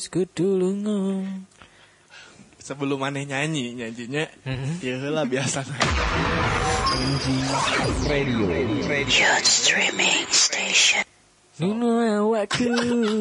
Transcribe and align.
Awakku 0.00 0.16
wis 0.16 0.32
kudu 0.32 0.56
lungo. 0.56 1.20
Sebelum 2.56 3.04
aneh 3.04 3.28
nyanyi, 3.28 3.76
nyanyinya 3.76 4.24
Mhm. 4.48 4.80
ya 4.80 4.96
lah 5.12 5.28
biasa. 5.28 5.60
Lungo 11.60 11.92
awakku 12.00 12.64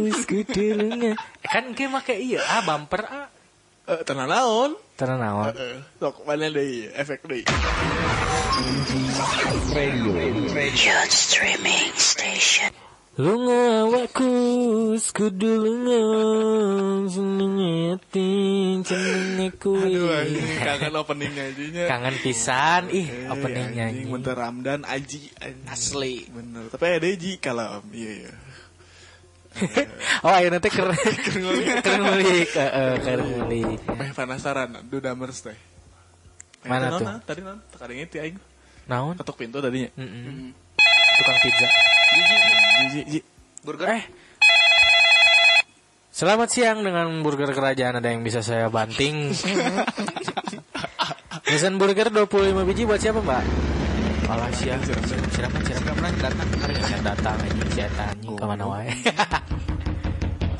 wis 0.07 0.23
kudu 0.23 0.63
lungo. 0.79 1.19
Kan 1.43 1.75
ke 1.75 1.91
make 1.91 2.15
iya 2.15 2.39
ah 2.47 2.63
bumper 2.63 3.03
ah. 3.03 3.27
Eh, 3.91 3.99
tenang 4.07 4.31
naon? 4.31 4.71
Tenan 4.95 5.19
naon. 5.19 5.51
Eh, 5.51 5.83
sok 5.99 6.23
mana 6.23 6.47
deh 6.47 6.95
efek 6.95 7.27
deh. 7.27 7.43
Lungo 9.75 10.15
awakku 13.19 14.31
wis 14.95 15.11
kudu 15.11 15.51
lungo. 15.59 15.99
Senenge 17.11 17.99
ati 17.99 18.29
jenenge 18.87 19.47
kuwi. 19.59 19.91
Aduh, 19.91 20.07
anjing 20.15 20.47
kangen 20.63 20.93
opening 20.95 21.31
nyanyinya. 21.35 21.83
Kangen 21.91 22.15
pisan 22.23 22.87
ih 22.87 23.07
Eh, 23.11 23.27
opening 23.27 23.75
anjing. 23.75 24.07
Bentar 24.07 24.39
Ramdan 24.39 24.87
Aji. 24.87 25.35
Asli. 25.67 26.31
Bener. 26.31 26.71
Tapi 26.71 26.85
ada 26.87 27.07
Ji 27.11 27.35
kalau 27.43 27.83
iya 27.91 28.11
iya. 28.23 28.31
Oh 30.23 30.31
ayo 30.31 30.47
nanti 30.53 30.69
keren 30.71 30.93
keren 31.25 31.99
ngulik, 32.05 32.47
heeh, 32.53 32.91
keren 33.03 33.25
ngulik. 33.27 33.79
Eh 33.83 34.11
penasaran, 34.15 34.77
Dudamers 34.87 35.43
teh. 35.43 35.57
Eh, 36.63 36.69
Mana 36.69 36.95
tuh? 36.95 37.03
Tadi 37.25 37.41
non, 37.43 37.59
tadi 37.67 37.97
ini 37.99 38.07
aing 38.07 38.37
Naon? 38.87 39.17
ketuk 39.19 39.35
pintu 39.41 39.59
tadinya. 39.59 39.89
Tukang 41.19 41.39
pizza. 41.43 41.67
Ji, 42.95 43.01
ji. 43.11 43.19
Burger. 43.67 43.91
Eh. 43.91 44.03
Selamat 46.15 46.47
siang 46.47 46.79
dengan 46.79 47.11
burger 47.19 47.51
kerajaan 47.51 47.99
ada 47.99 48.07
yang 48.07 48.23
bisa 48.23 48.39
saya 48.39 48.71
banting. 48.71 49.35
Pesan 51.49 51.75
burger 51.75 52.07
25 52.07 52.63
biji 52.63 52.87
buat 52.87 53.03
siapa, 53.03 53.19
Mbak? 53.19 53.43
Siraman, 54.59 54.85
siraman. 55.35 55.61
Siraman 55.67 56.13
datang. 56.23 56.47
Hari 56.63 56.75
saya 56.87 56.99
datang 57.03 57.35
aja, 57.35 57.63
saya 57.73 57.89
tanya 57.99 58.29
ke 58.35 58.45
mana 58.47 58.63
wae. 58.69 58.91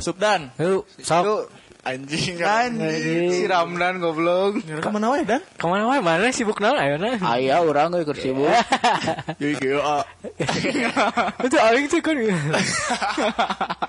Subdan. 0.04 0.52
Yuk, 0.60 0.84
sok. 1.00 1.48
Anjing. 1.90 2.38
Anjing. 2.38 3.34
Si 3.34 3.44
Ramdan 3.50 3.98
goblok. 3.98 4.62
Ke 4.62 4.90
mana 4.94 5.10
wae 5.10 5.26
Dan? 5.26 5.42
Ke 5.58 5.66
mana 5.66 5.90
wae? 5.90 6.02
Mana 6.06 6.30
sibuk 6.30 6.62
naon 6.62 6.78
ayo 6.78 7.02
na? 7.02 7.18
Aya 7.18 7.66
orang 7.66 7.98
euy 7.98 8.06
keur 8.06 8.14
sibuk. 8.14 8.46
Yoi 9.42 9.58
GA. 9.58 10.06
Itu 11.50 11.58
aing 11.58 11.90
tuh 11.90 12.02
kan. 12.06 12.18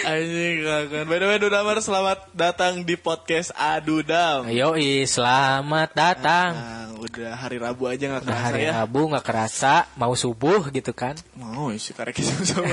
Anjing 0.00 0.64
kangen. 0.64 1.04
By 1.06 1.18
the 1.18 1.26
way 1.26 1.38
Dudamers 1.38 1.84
selamat 1.84 2.18
datang 2.32 2.82
di 2.82 2.96
podcast 2.96 3.52
Adudam. 3.52 4.48
Ayo, 4.48 4.72
selamat 5.04 5.92
datang. 5.92 6.50
Nah, 6.56 6.86
udah 6.96 7.36
hari 7.36 7.60
Rabu 7.60 7.84
aja 7.84 8.08
nggak 8.08 8.24
kerasa 8.24 8.40
hari 8.42 8.62
ya. 8.64 8.72
Rabu 8.80 9.12
nggak 9.12 9.22
kerasa, 9.22 9.74
mau 9.94 10.12
subuh 10.12 10.68
gitu 10.68 10.92
kan? 10.92 11.20
Mau 11.36 11.68
sih 11.76 11.92
karek 11.92 12.16
itu 12.16 12.32
sama. 12.48 12.64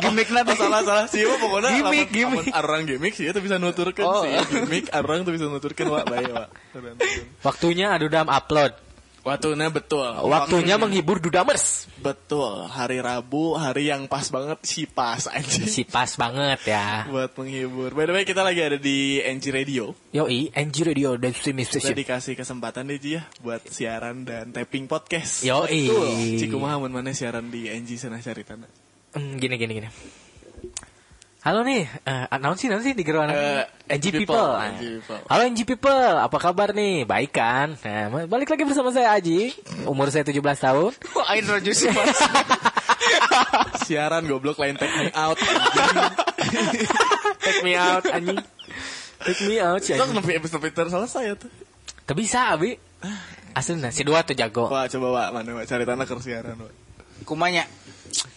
Gimikna 0.00 0.44
tuh 0.44 0.56
salah 0.58 0.82
salah 0.84 1.06
sih 1.08 1.24
pokoknya 1.24 1.68
Gimik, 1.80 2.08
gimik. 2.12 2.44
arang 2.52 2.82
gimmick 2.84 3.14
sih 3.16 3.28
itu 3.28 3.40
bisa 3.40 3.56
nuturkan 3.56 4.04
Oh. 4.04 4.22
sih 4.24 4.32
gimmick 4.52 4.92
arang 4.92 5.24
tuh 5.24 5.32
bisa 5.32 5.48
nuturkan 5.48 5.86
wak 5.88 6.04
baik 6.06 6.28
turun. 6.76 6.96
Waktunya 7.40 7.92
Adudam 7.92 8.28
upload. 8.28 8.76
Waktunya 9.22 9.68
betul 9.68 10.06
Waktunya 10.24 10.74
menghibur 10.74 11.18
Dudamers. 11.18 11.86
betul 11.96 12.64
hari 12.66 12.98
Rabu 12.98 13.54
hari 13.54 13.86
yang 13.86 14.04
pas 14.04 14.24
banget 14.26 14.56
si 14.62 14.84
pas 14.84 15.26
anjing 15.26 15.64
Si 15.64 15.82
pas 15.84 16.08
banget 16.14 16.60
ya. 16.66 17.04
buat 17.06 17.30
menghibur 17.34 17.90
by 17.90 18.04
the 18.04 18.12
way 18.12 18.24
kita 18.24 18.40
lagi 18.40 18.60
ada 18.60 18.76
di 18.76 19.18
NG 19.18 19.44
Radio 19.50 19.92
Yoi, 20.10 20.48
NG 20.50 20.76
Radio 20.82 21.14
dan 21.14 21.30
streaming 21.30 21.64
kita 21.64 21.78
station. 21.78 21.96
dikasih 21.96 22.34
kesempatan 22.34 22.86
nih 22.86 22.98
Ji 22.98 23.10
ya 23.12 23.22
buat 23.38 23.62
siaran 23.64 24.22
dan 24.22 24.50
tapping 24.50 24.84
podcast 24.84 25.42
Yoi. 25.42 25.90
Cikumaha 26.36 26.76
mun 26.76 26.90
mana 26.90 27.10
siaran 27.10 27.46
di 27.46 27.66
NG 27.66 27.96
sana 27.96 28.18
cari 28.18 28.42
tanah 28.42 28.70
Hmm, 29.10 29.36
gini 29.36 29.58
gini 29.58 29.74
gini. 29.74 29.90
Halo 31.40 31.64
nih, 31.64 31.88
eh 32.04 32.28
naon 32.36 32.52
sih 32.60 32.68
naon 32.68 32.84
sih 32.84 32.92
di 32.92 33.00
geruan 33.00 33.32
Eh, 33.32 33.64
NG 33.88 34.12
NG 34.12 34.28
People. 34.28 34.36
People, 34.36 34.60
Nah. 34.60 34.68
NG 34.76 34.82
People. 35.00 35.20
Halo 35.24 35.42
NG 35.48 35.60
People, 35.64 36.12
apa 36.20 36.36
kabar 36.36 36.68
nih? 36.76 37.08
Baik 37.08 37.32
kan? 37.32 37.80
Nah, 37.80 38.28
balik 38.28 38.52
lagi 38.52 38.68
bersama 38.68 38.92
saya 38.92 39.16
Aji. 39.16 39.56
Umur 39.88 40.12
saya 40.12 40.20
17 40.20 40.36
tahun. 40.36 40.92
Wah, 41.16 41.32
ain 41.32 41.44
rojo 41.48 41.72
sih 41.72 41.88
Mas. 41.88 42.12
siaran 43.88 44.28
goblok 44.28 44.60
lain 44.60 44.76
take 44.76 44.92
me 44.92 45.08
out 45.16 45.40
Take 47.44 47.64
me 47.64 47.72
out 47.72 48.04
anjing. 48.04 48.36
Take 49.24 49.40
me 49.48 49.56
out 49.64 49.80
sih 49.80 49.96
anjing. 49.96 50.12
kenapa 50.12 50.36
episode 50.36 50.60
Peter 50.60 50.92
selesai 50.92 51.24
ya 51.24 51.34
tuh 51.40 51.48
Teu 52.04 52.12
bisa 52.12 52.52
abi. 52.52 52.76
Asli 53.56 53.80
si 53.96 54.04
dua 54.04 54.20
tuh 54.28 54.36
jago. 54.36 54.68
Wah 54.68 54.84
coba 54.92 55.08
Wak, 55.08 55.28
mana 55.32 55.56
Wak, 55.56 55.64
cari 55.64 55.88
tanah 55.88 56.04
ke 56.04 56.12
siaran 56.20 56.60
Wak. 56.60 56.72
Kumanya. 57.24 57.64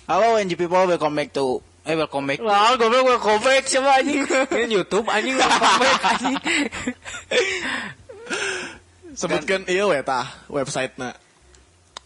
Halo 0.08 0.40
NG 0.40 0.56
people 0.56 0.88
welcome 0.88 1.12
back 1.12 1.36
to 1.36 1.60
eh 1.84 2.00
welcome 2.00 2.24
back. 2.24 2.40
Lah, 2.40 2.80
gue 2.80 2.88
bilang 2.88 3.04
gue 3.04 3.20
comeback 3.20 3.68
siapa 3.68 4.00
anjing? 4.00 4.24
Ini 4.56 4.72
YouTube 4.72 5.04
anjing 5.12 5.36
gue 5.36 5.44
comeback 5.44 6.00
anjing. 6.16 6.40
Sebutkan 9.20 9.62
iya 9.70 9.86
we 9.86 10.02
tah 10.02 10.26
website 10.50 10.98
na 10.98 11.14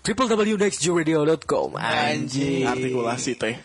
www.nextradio.com 0.03 1.75
Anjing. 1.75 2.67
artikulasi 2.67 3.35
teh. 3.35 3.55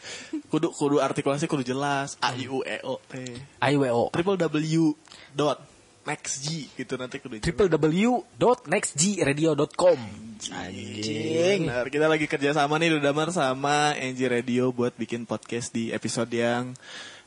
Kudu 0.46 0.70
kudu 0.74 0.98
artikulasi 0.98 1.46
kudu 1.46 1.62
jelas 1.64 2.18
A 2.20 2.34
I 2.34 2.46
U 2.50 2.62
E 2.62 2.78
O 2.82 2.98
teh. 3.08 3.38
IWO 3.62 4.10
www 4.10 4.94
dot 5.32 5.58
nextg 6.02 6.66
gitu 6.74 6.98
nanti 6.98 7.22
kudu 7.22 7.38
jelas. 7.38 7.46
www.nextradio.com 7.46 9.98
Anjing. 10.50 11.70
Benar, 11.70 11.86
kita 11.86 12.10
lagi 12.10 12.26
kerja 12.26 12.50
sama 12.50 12.74
nih 12.82 12.98
Dudamar 12.98 13.30
sama 13.30 13.94
NG 13.94 14.26
Radio 14.26 14.74
buat 14.74 14.90
bikin 14.98 15.22
podcast 15.22 15.70
di 15.70 15.94
episode 15.94 16.34
yang 16.34 16.74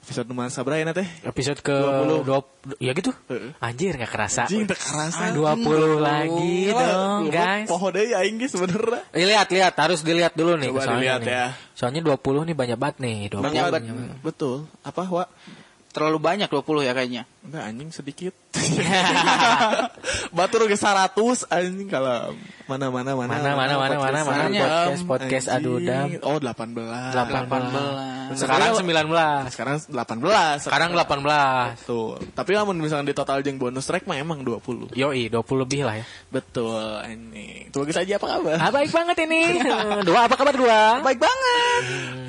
episode 0.03 0.27
nomor 0.27 0.51
sabra 0.51 0.75
ya 0.75 0.91
teh. 0.91 1.07
Episode 1.23 1.63
ke 1.63 1.71
20. 1.71 2.27
20. 2.27 2.83
Ya 2.83 2.91
gitu. 2.91 3.15
Heeh. 3.31 3.55
Anjir 3.63 3.95
gak 3.95 4.11
kerasa. 4.11 4.43
Anjing 4.43 4.67
teu 4.67 4.75
kerasa. 4.75 5.31
20 5.31 5.95
lagi 6.03 6.75
dong 6.75 7.31
guys. 7.31 7.71
Poho 7.71 7.87
deui 7.95 8.11
aing 8.11 8.35
ge 8.35 8.51
sebenarnya. 8.51 9.01
Lihat 9.15 9.47
lihat 9.47 9.73
harus 9.79 10.03
dilihat 10.03 10.35
dulu 10.35 10.59
nih 10.59 10.75
Coba 10.75 10.83
soalnya 10.83 10.99
dilihat 10.99 11.21
nih. 11.23 11.31
ya. 11.31 11.45
Soalnya 11.71 12.01
20 12.03 12.47
nih 12.51 12.55
banyak 12.59 12.77
banget 12.77 12.97
nih 12.99 13.17
20. 13.31 13.47
Banyak 13.47 13.63
banget. 13.71 13.91
Betul. 14.19 14.67
Apa, 14.83 15.07
Wak? 15.07 15.27
Terlalu 15.95 16.17
banyak 16.19 16.49
20 16.51 16.83
ya 16.83 16.91
kayaknya. 16.91 17.23
Enggak 17.45 17.63
anjing 17.69 17.89
sedikit. 17.93 18.33
Batur 20.37 20.65
ge 20.65 20.73
100 20.73 21.13
anjing 21.53 21.85
kalau 21.85 22.33
mana 22.65 22.89
mana 22.89 23.13
mana 23.13 23.29
Mana, 23.37 23.53
mana, 23.53 23.73
mana, 23.77 23.95
mana, 24.01 24.19
mana, 24.25 24.49
podcast, 24.49 25.03
podcast 25.05 25.47
Adudam. 25.53 26.17
Oh 26.25 26.41
18. 26.41 26.73
18. 26.73 28.33
Sekarang 28.33 28.73
19. 28.81 29.53
Sekarang 29.53 29.77
18. 29.77 30.65
Sekarang 30.65 30.89
18. 30.97 31.85
Tuh. 31.85 32.17
Tapi 32.33 32.51
lamun 32.57 32.81
misalnya 32.81 33.13
di 33.13 33.15
total 33.15 33.45
jeung 33.45 33.61
bonus 33.61 33.85
track 33.85 34.09
mah 34.09 34.17
emang 34.17 34.41
20. 34.41 34.97
Yoi, 34.97 35.29
20 35.29 35.61
lebih 35.61 35.85
lah 35.85 36.01
ya. 36.01 36.05
Betul 36.33 37.05
anjing. 37.05 37.69
Tuh 37.69 37.85
guys 37.85 38.01
aja 38.01 38.17
apa 38.17 38.25
kabar? 38.25 38.57
Ah, 38.57 38.71
baik 38.73 38.89
banget 38.89 39.17
ini. 39.29 39.61
Dua 40.09 40.25
apa 40.25 40.33
kabar 40.33 40.57
dua? 40.57 41.05
Baik 41.05 41.21
banget. 41.21 41.81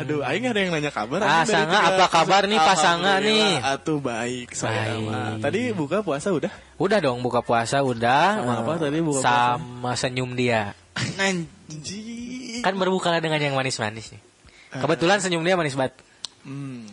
Aduh, 0.05 0.21
aing 0.21 0.45
ada 0.45 0.61
yang 0.61 0.77
nanya 0.77 0.93
kabar. 0.93 1.25
Ah, 1.25 1.49
Sanga, 1.49 1.97
apa 1.97 2.05
kabar 2.12 2.45
nih, 2.45 2.61
Pasanga 2.61 3.17
nih? 3.25 3.65
Atuh 3.65 3.97
baik 4.05 4.53
saya 4.53 5.06
Tadi 5.41 5.61
buka 5.76 6.00
puasa 6.00 6.32
udah? 6.32 6.53
Udah 6.81 6.99
dong 7.03 7.20
buka 7.20 7.41
puasa 7.44 7.85
udah. 7.85 8.41
Sama 8.41 8.55
apa 8.64 8.73
Eh, 8.76 8.81
tadi 8.88 8.99
buka 9.05 9.20
puasa? 9.20 9.61
Sama 9.61 9.93
senyum 9.94 10.32
dia. 10.35 10.73
Anjing. 11.20 12.62
Kan 12.64 12.75
berbukalah 12.81 13.20
dengan 13.20 13.38
yang 13.38 13.55
manis-manis 13.55 14.17
nih. 14.17 14.23
Kebetulan 14.76 15.20
senyum 15.20 15.44
dia 15.44 15.56
manis 15.56 15.76
banget. 15.76 15.94
Hmm. 16.47 16.87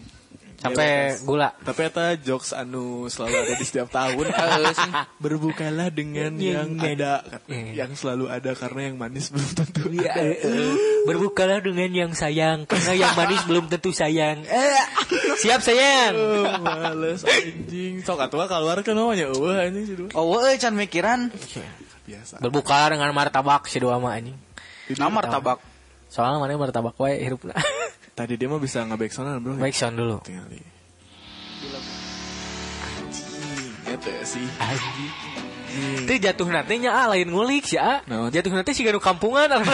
Sampai 0.63 0.87
Ya, 0.87 1.19
gula. 1.27 1.49
Tapi 1.59 1.91
eta 1.91 2.15
jokes 2.15 2.55
anu 2.55 3.11
selalu 3.11 3.35
ada 3.35 3.53
di 3.59 3.65
setiap 3.67 3.91
tahun. 3.91 4.31
Berbukalah 5.23 5.91
dengan 5.91 6.39
yang 6.39 6.79
ada, 6.79 7.19
Iya. 7.51 7.83
yang 7.83 7.91
selalu 7.99 8.31
ada 8.31 8.55
karena 8.55 8.87
yang 8.87 8.95
manis 8.95 9.27
belum 9.27 9.49
tentu. 9.59 9.91
Iya. 9.91 10.39
Berbukalah 11.03 11.59
dengan 11.59 11.91
yang 11.91 12.11
sayang 12.15 12.63
karena 12.63 12.95
yang 12.95 13.11
manis 13.11 13.43
belum 13.43 13.67
tentu 13.67 13.91
sayang. 13.91 14.47
Eh, 14.47 14.83
siap 15.43 15.59
sayang. 15.59 16.15
Oh, 16.15 16.47
males 16.63 17.27
anjing. 17.27 17.99
Sok 18.07 18.23
atuh 18.23 18.47
keluar 18.47 18.79
kan 18.79 18.95
namanya 18.95 19.27
eueuh 19.35 19.59
anjing 19.59 19.83
dua. 19.99 20.09
Oh, 20.15 20.39
euy 20.39 20.55
can 20.55 20.79
mikiran. 20.79 21.27
Biasa. 22.07 22.39
Berbukalah 22.39 22.95
dengan 22.95 23.11
martabak 23.11 23.67
si 23.67 23.83
dua 23.83 23.99
mah 23.99 24.15
anjing. 24.15 24.39
Nah, 24.95 25.11
martabak. 25.11 25.59
Soalnya 26.07 26.39
mana 26.39 26.55
martabak 26.55 26.95
wae 26.95 27.19
hirupna. 27.19 27.51
Tadi 28.13 28.37
dia 28.37 28.45
mah 28.45 28.61
bisa 28.61 28.85
nge 28.85 28.93
backsound 28.93 29.41
bro. 29.41 29.57
Baik 29.57 29.73
sound 29.73 29.97
dulu. 29.97 30.21
Tinggal 30.21 30.45
di. 30.45 30.61
Anjing, 32.85 33.73
eta 33.89 34.13
sih. 34.21 34.45
Anjing. 34.61 36.05
Teh 36.05 36.21
jatuh 36.21 36.45
nanti 36.45 36.77
nya 36.77 36.93
ah 36.93 37.09
lain 37.09 37.33
ngulik 37.33 37.65
sih 37.65 37.81
ah. 37.81 38.05
Naon? 38.05 38.29
Jatuh 38.29 38.53
nanti 38.53 38.77
sih 38.77 38.85
ganu 38.85 39.01
kampungan. 39.01 39.49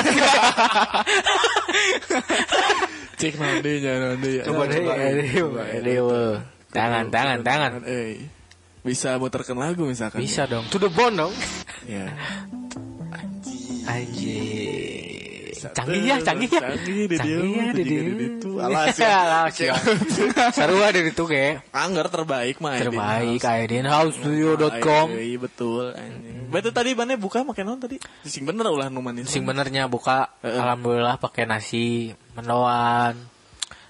Cek 3.19 3.35
nanti 3.35 3.83
nya 3.83 3.93
nanti. 4.07 4.39
Coba 4.47 4.63
deh, 4.71 4.87
aduh, 4.87 5.59
aduh. 5.59 6.39
Tangan, 6.71 7.11
tangan, 7.11 7.43
tangan. 7.43 7.83
Bisa 8.87 9.19
muterkan 9.19 9.59
lagu 9.59 9.83
misalkan. 9.83 10.23
Bisa 10.23 10.47
dong. 10.47 10.63
To 10.71 10.79
the 10.79 10.87
bone 10.87 11.19
dong. 11.19 11.33
Ya. 11.83 12.07
Anjir. 13.83 15.28
Canggih 15.59 16.01
ya, 16.07 16.15
canggih 16.23 16.49
ya. 16.49 16.61
Canggih 16.63 16.95
di 17.05 17.15
dia. 17.19 17.19
Canggih 17.19 17.71
di 17.75 17.83
dia. 17.83 18.01
Itu 18.39 18.49
alas 18.63 18.95
ya. 18.95 19.47
Ya. 19.51 19.75
Seru 20.55 20.79
ada 20.79 20.99
di 20.99 21.11
tuh 21.11 21.27
kayak. 21.27 21.67
Angger 21.75 22.07
terbaik 22.07 22.63
mah. 22.63 22.79
Terbaik 22.79 23.43
idinhousestudio.com. 23.43 25.07
Iya 25.19 25.37
betul. 25.37 25.91
Berarti 26.49 26.69
tadi 26.71 26.89
mana 26.95 27.19
buka 27.19 27.43
makan 27.43 27.65
non 27.75 27.79
tadi? 27.83 27.99
Sing 28.23 28.47
bener 28.47 28.71
ulah 28.71 28.87
nu 28.87 29.03
manis. 29.03 29.27
Sing 29.27 29.43
benernya 29.43 29.91
buka 29.91 30.33
alhamdulillah 30.41 31.19
pakai 31.19 31.43
nasi 31.45 32.15
mendoan. 32.33 33.19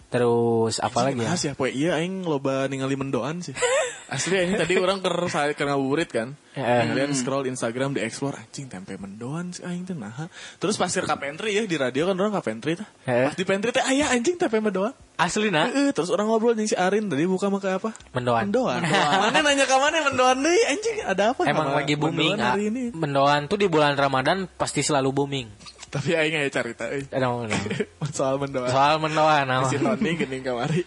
Terus 0.10 0.82
apa 0.82 1.06
lagi 1.06 1.22
ya? 1.22 1.38
Ya, 1.38 1.54
iya 1.70 1.92
aing 2.02 2.26
loba 2.26 2.66
ningali 2.66 2.98
mendoan 2.98 3.46
sih. 3.46 3.54
Asli 4.10 4.42
aing 4.42 4.58
tadi 4.58 4.74
orang 4.82 5.06
ker 5.06 5.14
saya 5.30 5.54
ke 5.54 5.62
ngabuburit 5.62 6.10
kan. 6.10 6.34
Heeh. 6.58 6.82
Kemudian 6.82 7.14
scroll 7.14 7.46
Instagram 7.46 7.94
di 7.94 8.02
explore 8.02 8.42
anjing 8.42 8.66
tempe 8.66 8.98
mendoan 8.98 9.54
sih 9.54 9.62
aing 9.62 9.86
teh 9.86 9.94
nah. 9.94 10.26
Terus 10.58 10.82
pasir 10.82 11.06
ka 11.06 11.14
pantry 11.22 11.54
ya 11.54 11.70
di 11.70 11.78
radio 11.78 12.10
kan 12.10 12.18
orang 12.18 12.34
ka 12.34 12.42
pantry 12.42 12.74
teh. 12.74 12.90
Heeh. 13.06 13.30
Pas 13.30 13.38
di 13.38 13.46
pantry 13.46 13.70
teh 13.70 13.86
aya 13.86 14.10
anjing 14.10 14.42
tempe 14.42 14.58
mendoan. 14.58 14.98
Asli 15.22 15.54
nah 15.54 15.70
Heeh, 15.70 15.94
terus 15.94 16.10
orang 16.10 16.26
ngobrol 16.26 16.58
jeung 16.58 16.66
si 16.66 16.74
Arin 16.74 17.06
tadi 17.06 17.30
buka 17.30 17.54
maka 17.54 17.78
apa? 17.78 17.94
mendoan. 18.18 18.50
Mendoan. 18.50 18.82
Mana 18.82 19.40
nanya 19.46 19.66
ke 19.70 19.76
mana 19.78 19.98
mendoan 20.10 20.38
deui 20.42 20.62
anjing 20.66 20.96
ada 21.06 21.24
apa? 21.38 21.42
Emang 21.46 21.70
lagi 21.78 21.94
booming 21.94 22.34
mendoan 22.34 22.40
hari 22.42 22.64
ini. 22.74 22.84
Mendoan 22.98 23.46
tuh 23.46 23.62
di 23.62 23.70
bulan 23.70 23.94
Ramadan 23.94 24.50
pasti 24.50 24.82
selalu 24.82 25.10
booming. 25.14 25.48
Tapi 25.90 26.14
aing 26.18 26.34
aya 26.38 26.50
carita 26.50 26.86
euy. 26.90 27.06
Ada 27.10 27.26
mau 27.30 27.46
ngomong. 27.46 27.66
Soal 28.18 28.38
mendoan. 28.42 28.70
Soal 28.74 28.98
mendoan. 28.98 29.46
Si 29.70 29.78
Tony 29.78 30.18
geuning 30.18 30.42
kamari. 30.42 30.82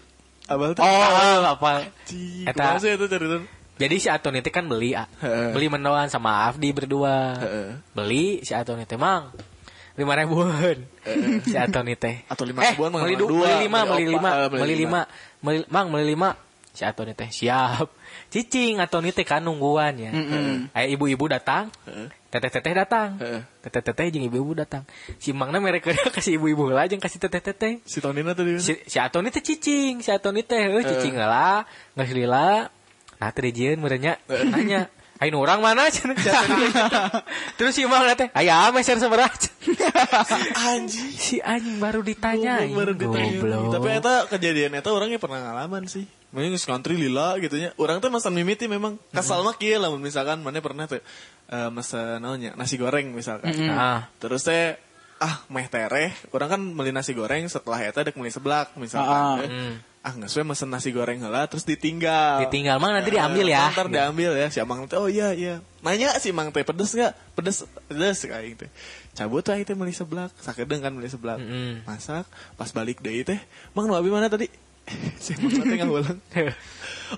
Abal 0.52 0.76
teh. 0.76 0.84
Oh, 0.84 1.40
apa? 1.48 1.88
Cing, 2.04 2.44
Eta- 2.44 2.76
kumaha 2.76 2.80
sih 2.80 2.92
itu 2.92 3.06
carita? 3.08 3.38
Jadi 3.72 3.96
si 3.98 4.06
Atoni 4.06 4.44
teh 4.44 4.52
kan 4.52 4.68
beli 4.68 4.92
ah. 4.92 5.08
Beli 5.50 5.66
mendoan 5.66 6.06
sama 6.06 6.46
Afdi 6.46 6.70
berdua. 6.70 7.40
Beli 7.90 8.44
si 8.44 8.52
Atoni 8.52 8.84
teh 8.84 9.00
mang 9.00 9.32
lima 9.92 10.16
ribuan 10.16 10.88
si 11.44 11.52
Atoni 11.52 11.92
teh 12.00 12.24
Atau 12.24 12.48
lima 12.48 12.64
eh, 12.64 12.72
ribuan 12.72 12.96
mah 12.96 13.04
beli, 13.04 13.12
dua, 13.12 13.28
du- 13.28 13.44
beli 13.44 13.56
lima 13.60 13.78
beli 13.84 14.04
opat, 14.08 14.14
lima 14.16 14.30
eh, 14.32 14.48
beli 14.48 14.74
lima. 14.88 15.00
lima 15.44 15.52
mang 15.68 15.86
beli 15.92 16.06
lima 16.08 16.28
si 16.72 16.88
Atoni 16.88 17.12
teh 17.12 17.28
siap 17.28 17.92
cicing 18.32 18.80
Atoni 18.82 19.12
teh 19.12 19.24
kan 19.26 19.44
nungguan 19.44 19.94
ya 19.98 20.10
Aya 20.72 20.86
ibu-ibu 20.90 21.28
datang 21.28 21.68
teteh-teteh 22.32 22.72
datang 22.72 23.20
teteh-teteh 23.60 24.08
jeung 24.08 24.24
ibu-ibu 24.26 24.56
datang 24.56 24.88
si 25.20 25.36
mangna 25.36 25.60
mereka 25.60 25.92
kasih 26.16 26.40
ibu-ibu 26.40 26.72
lah 26.72 26.88
jeung 26.88 27.00
kasih 27.00 27.20
teteh-teteh 27.20 27.84
Si 27.84 28.00
Tonina 28.00 28.32
tadi. 28.32 28.56
si, 28.58 28.78
si 28.88 28.96
Atoni 28.96 29.28
teh 29.28 29.44
cicing 29.44 30.00
si 30.00 30.10
Atoni 30.10 30.40
teh 30.42 30.72
euy 30.72 30.84
cicing 30.84 31.16
lah 31.20 31.68
geus 31.92 32.12
lila 32.16 32.72
nah 33.20 33.30
teh 33.30 33.42
dijieun 33.48 33.78
merenya 33.78 34.16
nanya 34.28 34.88
Ayo 35.22 35.38
orang 35.38 35.62
mana 35.62 35.86
si 35.94 36.02
teh. 36.02 36.34
Terus 37.54 37.78
si 37.78 37.86
Mang 37.86 38.02
teh, 38.18 38.26
"Aya 38.34 38.74
meser 38.74 38.98
seberapa?" 38.98 39.30
Anjing. 40.66 41.14
si 41.14 41.38
anjing 41.38 41.78
baru 41.78 42.02
ditanya 42.02 42.66
Goblok 42.66 42.74
baru 42.74 42.92
ditanya. 42.98 43.38
Goblok. 43.38 43.70
Tapi 43.70 43.88
eta 44.02 44.14
kejadian 44.34 44.74
eta 44.74 44.90
orangnya 44.90 45.22
pernah 45.22 45.38
ngalaman 45.46 45.86
sih. 45.86 46.10
Geus 46.32 46.64
country 46.64 46.96
lila 46.96 47.36
gitu 47.36 47.60
nya. 47.60 47.76
Urang 47.76 48.00
teh 48.00 48.08
masan 48.08 48.32
mimiti 48.32 48.64
memang 48.64 48.96
kasal 49.12 49.44
mah 49.44 49.52
kieu 49.60 49.76
lamun 49.76 50.00
misalkan 50.00 50.40
mana 50.40 50.64
pernah 50.64 50.88
teh 50.88 51.04
eh 51.52 51.68
mesen 51.68 52.24
naonnya 52.24 52.56
nasi 52.56 52.80
goreng 52.80 53.12
misalkan. 53.12 53.52
Ah. 53.68 54.08
Terus 54.16 54.48
teh 54.48 54.80
ah 55.22 55.44
meh 55.52 55.68
tereh, 55.70 56.10
orang 56.34 56.48
kan 56.50 56.60
beli 56.74 56.90
nasi 56.90 57.14
goreng 57.14 57.46
setelah 57.46 57.78
eta 57.78 58.02
dek 58.02 58.16
beli 58.16 58.32
seblak 58.32 58.72
misalkan. 58.80 59.12
Ah, 59.12 59.44
eh. 59.44 59.76
Ah 60.02 60.18
nggak 60.18 60.26
sesuai 60.26 60.50
mesen 60.50 60.72
nasi 60.72 60.90
goreng 60.90 61.20
heula 61.20 61.46
terus 61.46 61.62
ditinggal. 61.62 62.48
Ditinggal 62.48 62.80
mah 62.80 62.96
nanti 62.96 63.12
diambil 63.12 63.46
ya. 63.46 63.70
Ntar 63.70 63.86
diambil 63.92 64.34
ya 64.34 64.48
si 64.50 64.58
Amang 64.58 64.88
teh 64.88 64.98
oh 64.98 65.06
iya 65.06 65.30
iya. 65.36 65.62
Nanya 65.82 66.14
si 66.22 66.32
Mang 66.32 66.50
teh 66.50 66.64
pedes 66.64 66.94
nggak? 66.94 67.12
Pedes 67.36 67.68
pedes 67.90 68.24
kayak 68.24 68.66
teh. 68.66 68.70
Cabut 69.12 69.44
lah 69.44 69.60
itu 69.60 69.76
beli 69.76 69.92
seblak, 69.92 70.32
sakedeng 70.40 70.80
kan 70.80 70.96
beli 70.96 71.12
seblak. 71.12 71.36
Mm-mm. 71.36 71.84
Masak, 71.84 72.24
pas 72.56 72.70
balik 72.72 73.04
deui 73.04 73.28
teh, 73.28 73.36
Mang 73.76 73.84
nu 73.84 73.92
abi 73.92 74.08
mana 74.08 74.32
tadi? 74.32 74.48
si 75.22 75.32
Mang 75.38 75.62
teh 75.62 75.76
ngahulang. 75.78 76.18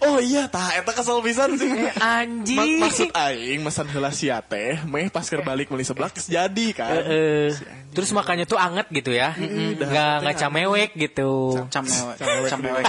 Oh 0.02 0.18
iya, 0.18 0.50
tah 0.50 0.74
eta 0.74 0.90
kesel 0.90 1.22
pisan 1.22 1.54
sih. 1.54 1.70
Eh, 1.70 1.94
anjing. 2.02 2.58
Ma- 2.58 2.90
maksud 2.90 3.14
aing 3.14 3.62
mesen 3.62 3.86
heula 3.94 4.10
sia 4.10 4.42
teh, 4.42 4.82
meh 4.90 5.06
pas 5.06 5.22
keur 5.22 5.46
balik 5.46 5.70
beli 5.70 5.86
seblak 5.86 6.18
jadi 6.18 6.66
kan. 6.74 6.98
Eh, 6.98 7.54
terus 7.94 8.10
makanya 8.10 8.42
tuh 8.42 8.58
anget 8.58 8.90
gitu 8.90 9.14
ya. 9.14 9.38
Nggak 9.38 10.26
nggak 10.26 10.36
camewek 10.42 10.90
gitu. 10.98 11.62
Camewek. 11.70 12.18
Camewek. 12.50 12.84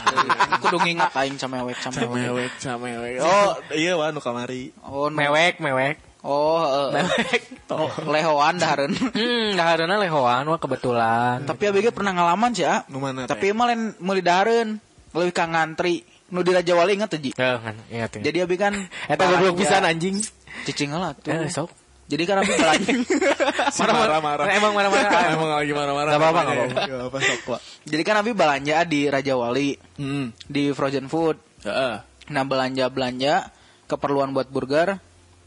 Kudu 0.65 0.77
ngingat 0.81 1.13
aing 1.13 1.37
camewek, 1.37 1.77
camewek. 1.77 2.09
Camewek, 2.09 2.51
camewek. 2.57 3.15
Oh, 3.21 3.53
iya 3.77 3.93
wah 3.93 4.09
nu 4.09 4.17
kamari. 4.17 4.73
Oh. 4.81 5.05
Mewek, 5.13 5.61
mewek. 5.61 6.01
Oh, 6.25 6.57
heeh. 6.57 6.87
Mewek. 6.97 7.41
Oh, 7.69 7.85
lehoan 8.09 8.57
dahareun. 8.57 8.97
Hmm, 8.97 9.53
lehoan 10.01 10.43
wah 10.49 10.57
kebetulan. 10.57 11.45
Tapi 11.45 11.69
abg 11.69 11.93
pernah 11.93 12.17
ngalaman 12.17 12.49
sih, 12.49 12.65
ah. 12.65 12.81
Mana 12.89 13.29
Tapi 13.29 13.53
emang 13.53 13.69
lain 13.69 13.93
meuli 14.01 14.25
dahareun. 14.25 14.81
Leuwih 15.13 15.29
ka 15.31 15.45
ngantri. 15.45 16.01
Nu 16.33 16.41
di 16.41 16.49
Raja 16.51 16.73
Wali 16.73 16.97
inget 16.97 17.13
tuh, 17.13 17.21
Ji. 17.21 17.31
Ingat 17.37 18.17
ya. 18.17 18.21
Jadi 18.25 18.37
abi 18.41 18.57
kan 18.57 18.73
Eta 19.13 19.29
goblok 19.29 19.61
pisan 19.61 19.85
anjing. 19.85 20.17
Cicing 20.65 20.89
lah 20.91 21.13
tuh. 21.13 21.29
Eh, 21.29 21.45
sok. 21.47 21.69
Jadi 22.09 22.23
kan 22.25 22.41
abi 22.41 22.51
belanja. 22.59 22.91
Si 23.69 23.81
marah-marah. 23.85 24.45
Emang 24.49 24.73
marah-marah. 24.73 25.21
Emang 25.37 25.49
lagi 25.53 25.71
marah-marah. 25.71 26.09
Nggak 26.09 26.21
apa-apa, 26.25 26.39
nggak 26.41 26.99
apa-apa. 27.05 27.17
Sok. 27.21 27.61
Jadi 27.85 28.01
kan 28.01 28.15
abi 28.17 28.31
belanja 28.33 28.81
di 28.83 29.05
Raja 29.07 29.33
Wali 29.37 29.77
Hmm. 30.01 30.33
di 30.49 30.73
frozen 30.73 31.05
food. 31.05 31.37
Heeh. 31.61 31.95
Nah 32.33 32.43
belanja-belanja 32.43 33.53
keperluan 33.85 34.33
buat 34.33 34.49
burger. 34.49 34.97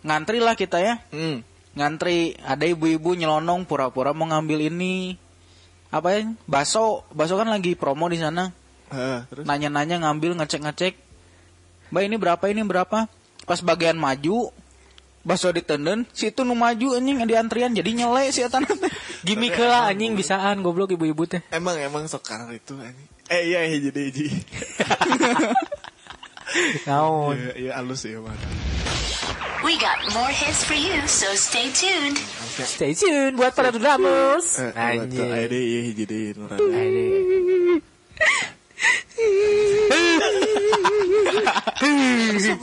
Ngantri 0.09 0.41
lah 0.41 0.57
kita 0.57 0.81
ya. 0.81 1.05
Hmm. 1.13 1.45
Ngantri 1.77 2.33
ada 2.41 2.65
ibu-ibu 2.65 3.13
nyelonong 3.13 3.69
pura-pura 3.69 4.17
mau 4.17 4.25
ngambil 4.25 4.73
ini. 4.73 5.21
Apa 5.93 6.17
ya? 6.17 6.33
Baso. 6.49 7.05
Baso 7.13 7.37
kan 7.37 7.53
lagi 7.53 7.77
promo 7.77 8.09
di 8.09 8.17
sana. 8.17 8.49
Heeh, 8.89 9.21
terus 9.29 9.45
Nanya-nanya 9.45 10.01
ngambil 10.01 10.41
ngecek-ngecek. 10.41 10.97
Mbak 11.93 12.03
ini 12.09 12.17
berapa 12.17 12.45
ini 12.49 12.65
berapa? 12.65 13.05
Pas 13.45 13.61
bagian 13.61 14.01
maju 14.01 14.49
Baso 15.29 15.53
ditenden, 15.53 16.09
si 16.17 16.33
itu 16.33 16.41
nu 16.41 16.57
maju 16.57 16.97
anjing 16.97 17.21
di 17.29 17.37
antrian 17.37 17.77
jadi 17.77 17.91
nyele 17.93 18.33
si 18.33 18.41
eta 18.41 18.65
teh. 18.65 18.89
Gimik 19.29 19.61
lah 19.61 19.93
anjing 19.93 20.17
bisaan 20.17 20.65
goblok 20.65 20.97
ibu-ibu 20.97 21.29
teh. 21.29 21.45
emang 21.53 21.77
emang 21.77 22.09
sekarang 22.09 22.49
itu 22.57 22.73
anjing. 22.81 23.09
Eh 23.29 23.53
iya 23.53 23.61
iya 23.69 23.77
jadi 23.77 24.09
jadi. 24.09 24.25
Naon? 26.89 27.37
Iya 27.37 27.53
iya 27.61 27.71
halus 27.77 28.09
ya, 28.09 28.25
Mas. 28.25 28.41
We 29.69 29.77
got 29.77 30.01
more 30.15 30.33
hits 30.33 30.65
for 30.65 30.73
you, 30.73 30.97
so 31.07 31.29
stay 31.37 31.69
tuned. 31.69 32.17
Stay 32.65 32.97
tuned 32.97 33.37
buat 33.37 33.53
para 33.53 33.69
drummers. 33.69 34.57
Anjing. 34.73 35.29
Ayo 35.29 35.45
deh 35.45 35.61
iya 35.61 35.93
jadi 35.93 36.19
nurani. 36.41 37.05
Anjing. 42.39 42.59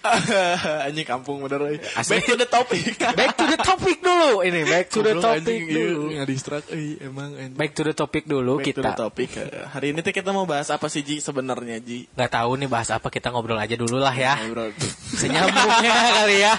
Anjing 0.86 1.06
kampung 1.06 1.44
bener. 1.44 1.80
Asli. 1.96 2.18
Back 2.18 2.24
to 2.26 2.34
the 2.36 2.48
topic. 2.48 2.82
Back 3.20 3.32
to 3.36 3.44
the 3.46 3.58
topic 3.60 3.98
dulu 4.00 4.42
ini, 4.44 4.62
back 4.64 4.86
to 4.92 5.00
the 5.04 5.14
topic 5.18 5.60
iya, 5.68 5.74
dulu. 5.76 6.02
Nggak 6.14 6.26
distract 6.28 6.66
euy 6.72 6.96
emang. 7.00 7.30
Back 7.56 7.72
to 7.76 7.82
the 7.84 7.94
topic 7.94 8.24
dulu 8.26 8.60
Back 8.60 8.64
to 8.64 8.80
kita. 8.80 8.82
the 8.82 8.92
topic. 8.96 9.28
Eh, 9.36 9.66
Hari 9.70 9.86
ini 9.92 10.00
tuh 10.00 10.12
kita 10.14 10.30
mau 10.32 10.44
bahas 10.48 10.68
apa 10.72 10.86
sih 10.88 11.04
Ji 11.04 11.20
sebenarnya 11.20 11.80
Ji? 11.80 12.08
Nggak 12.16 12.30
tahu 12.32 12.50
nih 12.60 12.68
bahas 12.70 12.88
apa 12.92 13.08
kita 13.12 13.32
ngobrol 13.32 13.58
aja 13.60 13.76
dulu 13.76 14.00
lah 14.00 14.14
ya. 14.14 14.36
Ngobrol. 14.40 14.72
Senyambungnya 15.16 15.94
kali 16.24 16.38
ya. 16.40 16.54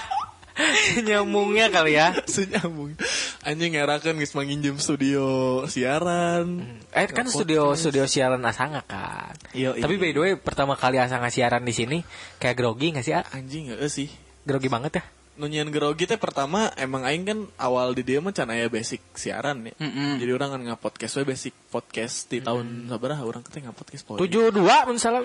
Senyambungnya 0.96 1.72
kali 1.72 1.96
ya. 1.96 2.12
Senyambung. 2.28 2.96
Anjing 3.42 3.72
ngerakeun 3.74 4.20
geus 4.20 4.36
manginjem 4.36 4.76
studio 4.76 5.24
siaran. 5.66 6.78
Eh 6.92 7.08
kan 7.08 7.26
studio 7.28 7.72
studio 7.72 8.04
siaran 8.04 8.44
Asanga 8.44 8.84
kan. 8.84 9.34
Iya, 9.56 9.76
iya. 9.76 9.82
Tapi 9.82 9.96
by 9.96 10.10
the 10.12 10.20
way 10.20 10.32
pertama 10.36 10.76
kali 10.76 11.00
Asanga 11.00 11.32
siaran 11.32 11.64
di 11.64 11.72
sini 11.72 11.98
kayak 12.36 12.56
grogi 12.56 12.92
nggak 12.92 13.04
sih? 13.04 13.14
Ah? 13.16 13.24
Anjing 13.32 13.72
heeh 13.72 13.90
sih. 13.90 14.08
Grogi 14.44 14.68
banget 14.68 15.00
ya. 15.00 15.04
Nunyian 15.32 15.72
grogi 15.72 16.04
teh 16.04 16.20
pertama 16.20 16.68
emang 16.76 17.08
aing 17.08 17.24
kan 17.24 17.38
awal 17.56 17.96
di 17.96 18.04
dia 18.04 18.20
mah 18.20 18.36
aya 18.36 18.68
basic 18.68 19.00
siaran 19.16 19.64
ya. 19.64 19.72
Mm-mm. 19.80 20.20
Jadi 20.20 20.28
orang 20.28 20.48
kan 20.52 20.60
nge-podcast 20.68 21.24
we 21.24 21.32
basic 21.32 21.56
podcast 21.72 22.28
di 22.28 22.44
tahun 22.44 22.84
sabaraha 22.92 23.24
orang 23.24 23.40
teh 23.48 23.64
nge-podcast 23.64 24.04
poe. 24.04 24.20
Tujuh 24.20 24.52
dua 24.52 24.84
pun 24.84 25.00
salah. 25.00 25.24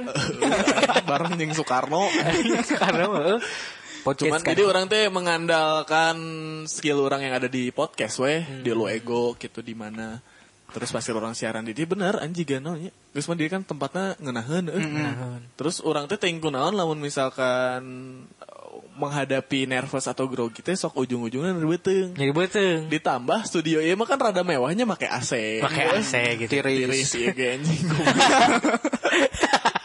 bareng 1.12 1.36
jeung 1.36 1.52
Soekarno. 1.52 2.08
Eh, 2.18 3.40
podcast 4.08 4.32
Cuman 4.32 4.42
kan. 4.42 4.50
jadi 4.56 4.64
orang 4.64 4.86
teh 4.88 5.04
mengandalkan 5.12 6.16
skill 6.72 7.04
orang 7.04 7.28
yang 7.28 7.36
ada 7.36 7.52
di 7.52 7.76
podcast 7.76 8.24
weh, 8.24 8.48
di 8.64 8.72
lo 8.72 8.88
ego 8.88 9.36
gitu 9.36 9.60
di 9.60 9.76
mana. 9.76 10.24
Terus 10.68 10.92
pasti 10.92 11.16
orang 11.16 11.32
siaran 11.32 11.64
di 11.64 11.72
dia 11.72 11.88
bener 11.88 12.20
anjing 12.20 12.44
gano 12.44 12.76
nya. 12.76 12.92
Geus 13.16 13.28
mah 13.32 13.40
dia 13.40 13.48
kan 13.48 13.64
tempatnya 13.64 14.20
ngeunaheun 14.20 14.68
euy. 14.68 14.84
Terus 15.56 15.80
orang 15.84 16.12
teh 16.12 16.20
teuing 16.20 16.44
kunaon 16.44 16.76
lamun 16.76 17.00
misalkan 17.00 17.82
uh, 18.44 18.80
menghadapi 19.00 19.64
nervous 19.64 20.12
atau 20.12 20.28
grogi 20.28 20.60
teh 20.60 20.76
sok 20.76 21.00
ujung-ujungnya 21.08 21.56
beuteung. 21.56 22.12
Jadi 22.20 22.32
beteng. 22.36 22.80
Ditambah 22.92 23.48
studio 23.48 23.80
ieu 23.80 23.96
mah 23.96 24.08
kan 24.12 24.20
rada 24.20 24.44
mewahnya 24.44 24.84
make 24.84 25.08
AC. 25.08 25.64
Pakai 25.64 26.04
AC 26.04 26.14
gitu. 26.46 26.52
tiris 26.60 27.16
ya 27.16 27.32
ge 27.32 27.48
anjing. 27.60 27.84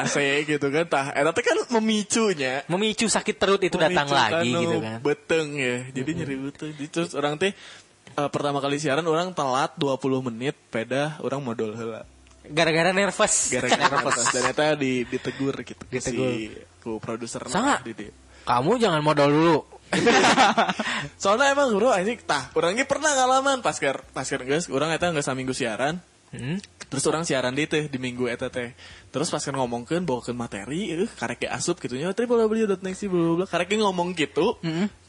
AC 0.00 0.16
gitu 0.46 0.66
kan 0.70 0.84
tah 0.86 1.06
eta 1.14 1.30
teh 1.30 1.44
kan 1.44 1.58
memicunya. 1.80 2.64
Memicu 2.66 3.06
sakit 3.06 3.36
perut 3.36 3.62
itu 3.62 3.76
datang 3.76 4.08
Memicu 4.08 4.18
lagi 4.18 4.50
gitu 4.52 4.76
kan. 4.82 4.98
Beteng 5.00 5.48
ya. 5.56 5.76
Jadi 5.90 6.10
nyeri 6.16 6.36
beteng. 6.38 6.70
Jadi 6.74 6.88
terus 6.88 7.10
orang 7.14 7.34
teh 7.40 7.52
eh, 7.54 8.28
pertama 8.30 8.58
kali 8.58 8.76
siaran 8.76 9.06
orang 9.06 9.32
telat 9.32 9.74
20 9.78 10.26
menit 10.30 10.56
peda 10.68 11.18
orang 11.24 11.40
modal 11.40 11.72
heula. 11.74 12.02
Gara-gara 12.50 12.90
nervous. 12.90 13.52
Gara-gara 13.52 13.86
nervous 13.94 14.26
dan 14.32 14.44
eta 14.50 14.74
di 14.74 15.04
ditegur 15.06 15.54
gitu. 15.62 15.82
Ditegur. 15.86 16.30
Si 16.30 16.50
ku 16.80 16.96
produser 16.98 17.44
dia. 17.46 18.10
Kamu 18.48 18.80
jangan 18.80 19.04
modal 19.04 19.28
dulu. 19.28 19.58
Soalnya 21.22 21.52
emang 21.52 21.74
bro 21.74 21.90
anjing 21.90 22.22
tah 22.22 22.48
orangnya 22.54 22.86
pernah 22.86 23.10
ngalaman 23.10 23.58
pas 23.58 23.74
ker 23.74 24.06
pas 24.14 24.22
ker 24.22 24.46
geus 24.46 24.70
urang 24.70 24.94
eta 24.94 25.10
geus 25.10 25.26
saminggu 25.26 25.52
siaran. 25.52 25.98
Hmm? 26.30 26.62
Terus 26.90 27.06
orang 27.06 27.22
siaran 27.22 27.54
di 27.54 27.70
teh 27.70 27.86
di 27.86 28.02
minggu 28.02 28.26
eta 28.26 28.50
teh. 28.50 28.74
Terus 29.14 29.30
pas 29.30 29.38
kan 29.38 29.54
ngomongkeun 29.54 30.02
bawakeun 30.02 30.34
materi, 30.34 30.90
eh 30.90 31.06
karek 31.06 31.46
asup 31.46 31.78
gitu 31.78 31.94
nya 31.94 32.10
www.next 32.10 33.06
bla 33.06 33.22
bla 33.22 33.34
bla. 33.38 33.46
Karek 33.46 33.78
ngomong 33.78 34.18
gitu. 34.18 34.58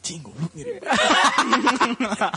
Cing 0.02 0.22
goblok 0.22 0.50
ngirim. 0.54 0.78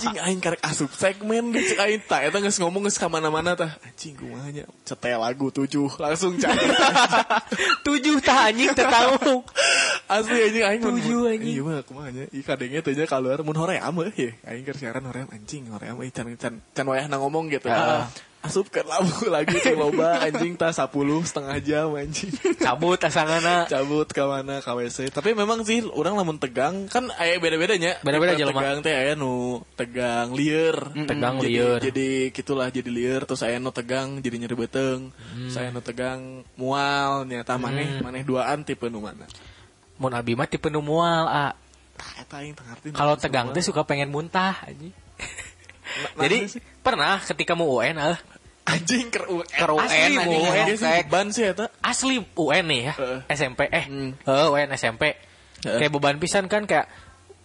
Cing 0.02 0.18
aing 0.18 0.42
karek 0.42 0.62
asup 0.66 0.90
segmen 0.98 1.54
di 1.54 1.62
cek 1.62 1.78
aing 1.78 2.02
tah 2.06 2.26
eta 2.26 2.42
geus 2.42 2.58
ngomong 2.58 2.90
geus 2.90 2.98
ka 2.98 3.06
mana-mana 3.06 3.54
tah. 3.54 3.78
Anjing 3.86 4.18
kumaha 4.18 4.50
nya 4.50 4.66
cetel 4.82 5.22
lagu 5.22 5.54
7 5.54 5.70
langsung 5.98 6.38
cari. 6.42 6.66
Tujuh 7.86 8.18
tah 8.26 8.50
anjing 8.50 8.74
teu 8.74 8.86
tahu. 8.86 9.46
Asli 10.10 10.40
anjing 10.42 10.66
aing 10.66 10.82
Tujuh, 10.86 11.22
anjing. 11.30 11.54
Iya 11.54 11.62
mah 11.66 11.82
kumaha 11.86 12.10
nya. 12.10 12.26
Ieu 12.34 12.42
kadenge 12.42 12.82
teh 12.82 12.94
nya 12.98 13.06
keluar 13.06 13.42
mun 13.46 13.58
hoream 13.58 13.94
euy. 13.94 14.34
Aing 14.46 14.66
keur 14.66 14.78
siaran 14.78 15.06
hoream 15.06 15.30
anjing 15.30 15.70
hoream 15.70 16.02
euy 16.02 16.10
can 16.10 16.34
can 16.38 16.62
can 16.74 16.86
wayahna 16.86 17.22
ngomong 17.22 17.50
gitu. 17.50 17.70
Asup 18.46 18.70
ke 18.70 18.86
lagu 18.86 19.26
lagi 19.26 19.58
ke 19.58 19.74
loba 19.74 20.22
anjing 20.22 20.54
tas 20.54 20.78
10 20.78 20.94
setengah 21.26 21.58
jam 21.66 21.90
anjing. 21.98 22.30
Cabut 22.62 23.02
asangana. 23.02 23.66
Cabut 23.66 24.06
ke 24.06 24.22
mana 24.22 24.62
ke 24.62 24.70
WC. 24.70 25.10
Tapi 25.10 25.34
memang 25.34 25.66
sih 25.66 25.82
orang 25.82 26.14
lamun 26.14 26.38
tegang 26.38 26.86
kan 26.86 27.10
aya 27.18 27.42
beda-bedanya. 27.42 27.98
Beda-beda 28.06 28.38
jelema. 28.38 28.62
Tegang 28.62 28.80
teh 28.86 28.94
aya 28.94 29.14
nu 29.18 29.66
tegang 29.74 30.38
lieur. 30.38 30.78
Tegang 30.94 31.42
Jadi- 31.42 31.50
lieur. 31.50 31.80
Jadi 31.82 32.10
gitulah 32.30 32.70
jadi 32.70 32.90
lieur 32.94 33.26
terus 33.26 33.42
aya 33.42 33.58
nu 33.58 33.74
tegang 33.74 34.22
jadi 34.22 34.46
nyeri 34.46 34.56
beteng. 34.56 35.10
Hmm. 35.10 35.50
Saya 35.50 35.74
nu 35.74 35.82
tegang 35.82 36.46
mual 36.54 37.26
nyata 37.26 37.58
maneh 37.58 38.00
maneh 38.06 38.22
duaan 38.22 38.62
tipe 38.62 38.86
nu 38.94 39.02
mana. 39.02 39.26
Mun 39.98 40.14
abi 40.14 40.38
mah 40.38 40.46
tipe 40.46 40.70
nu 40.70 40.86
teu 42.30 42.54
ngarti. 42.54 42.88
Kalau 42.94 43.16
tegang 43.18 43.56
teh 43.56 43.64
suka 43.64 43.82
pengen 43.88 44.14
muntah 44.14 44.62
anjing. 44.68 44.94
Jadi. 46.20 46.38
Pernah 46.86 47.18
ketika 47.20 47.58
mau 47.58 47.82
UN 47.82 47.98
ah, 47.98 48.18
anjing 48.64 49.10
ker 49.10 49.26
UN. 49.26 49.48
Ker 49.48 49.72
UN, 49.72 49.82
Asli, 49.82 50.14
anjing, 50.16 50.42
UN 50.44 50.66
beban 51.02 51.28
sih 51.30 51.46
eta. 51.46 51.66
asli 51.82 52.16
UN 52.36 52.66
nih 52.66 52.82
ya 52.84 52.94
Heeh. 52.96 53.20
SMP 53.28 53.66
eh 53.68 53.86
Hmm. 53.86 54.14
heeh, 54.20 54.46
UN 54.48 54.70
SMP 54.72 55.18
Heeh. 55.62 55.78
kayak 55.82 55.92
beban 55.92 56.18
pisan 56.18 56.46
kan 56.46 56.64
kayak 56.64 56.86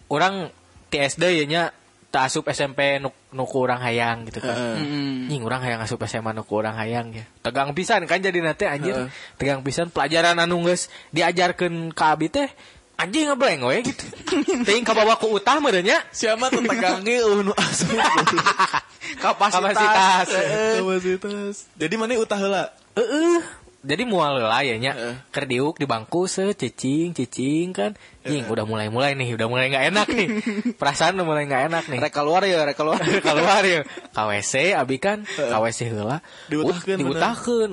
orang 0.08 0.52
TSD 0.88 1.22
ya 1.34 1.44
nya 1.46 1.62
tak 2.10 2.26
asup 2.26 2.50
SMP 2.50 2.98
nu, 2.98 3.14
nu 3.30 3.46
ku 3.46 3.62
urang 3.62 3.78
hayang 3.78 4.26
gitu 4.26 4.42
kan. 4.42 4.82
Mm. 4.82 5.30
Nying 5.30 5.46
urang 5.46 5.62
hayang 5.62 5.78
asup 5.78 6.02
SMA 6.02 6.34
nu 6.34 6.42
ku 6.42 6.58
urang 6.58 6.74
hayang 6.74 7.14
ya 7.14 7.22
tegang 7.38 7.70
pisan 7.70 8.02
kan 8.04 8.18
jadi 8.18 8.34
nanti 8.36 8.66
anjir 8.66 8.96
Heeh. 8.96 9.08
tegang 9.38 9.62
pisan 9.62 9.88
pelajaran 9.88 10.34
anu 10.36 10.58
geus 10.60 10.90
diajarkeun 11.14 11.94
ka 11.94 12.12
abi 12.12 12.26
teh 12.26 12.50
anjing 13.00 13.32
ngeblank 13.32 13.64
we 13.64 13.76
gitu 13.80 14.04
teuing 14.68 14.84
ka 14.84 14.92
bawa 14.92 15.16
ku 15.16 15.32
utah 15.32 15.56
meureun 15.58 15.84
nya 15.84 15.98
Siapa 16.12 16.52
tuh 16.52 16.60
tegang 16.64 17.00
ge 17.00 17.24
uh, 17.24 17.40
nu 17.40 17.52
asup. 17.56 17.96
Kapasitas. 19.24 19.74
Kapasitas. 19.74 20.28
Kapasitas. 20.78 21.54
Jadi 21.80 21.94
mana 21.96 22.14
utah 22.20 22.38
heula? 22.38 22.64
Heeh. 22.94 23.40
Jadi 23.80 24.04
mual 24.04 24.36
lah 24.44 24.60
ya 24.60 24.76
nya. 24.76 24.92
Heeh. 24.92 25.16
Keur 25.32 25.48
diuk 25.48 25.80
di 25.80 25.88
bangku 25.88 26.28
se 26.28 26.52
cicing 26.52 27.16
cicing 27.16 27.72
kan. 27.72 27.96
Jing 28.20 28.44
udah 28.44 28.68
mulai-mulai 28.68 29.16
nih, 29.16 29.32
udah 29.32 29.48
mulai 29.48 29.72
nggak 29.72 29.84
enak 29.88 30.08
nih. 30.12 30.28
Perasaan 30.80 31.16
udah 31.16 31.26
mulai 31.26 31.48
nggak 31.48 31.62
enak 31.72 31.84
nih. 31.88 31.98
Rek 32.04 32.12
keluar 32.12 32.44
ya, 32.44 32.68
rek 32.68 32.76
keluar. 32.76 33.00
keluar 33.00 33.64
ya 33.64 33.80
KWC 34.12 34.76
abi 34.76 35.00
kan 35.00 35.24
KWC 35.24 35.96
heula 35.96 36.20
Diutahkeun 36.52 37.00
diutahkeun. 37.00 37.70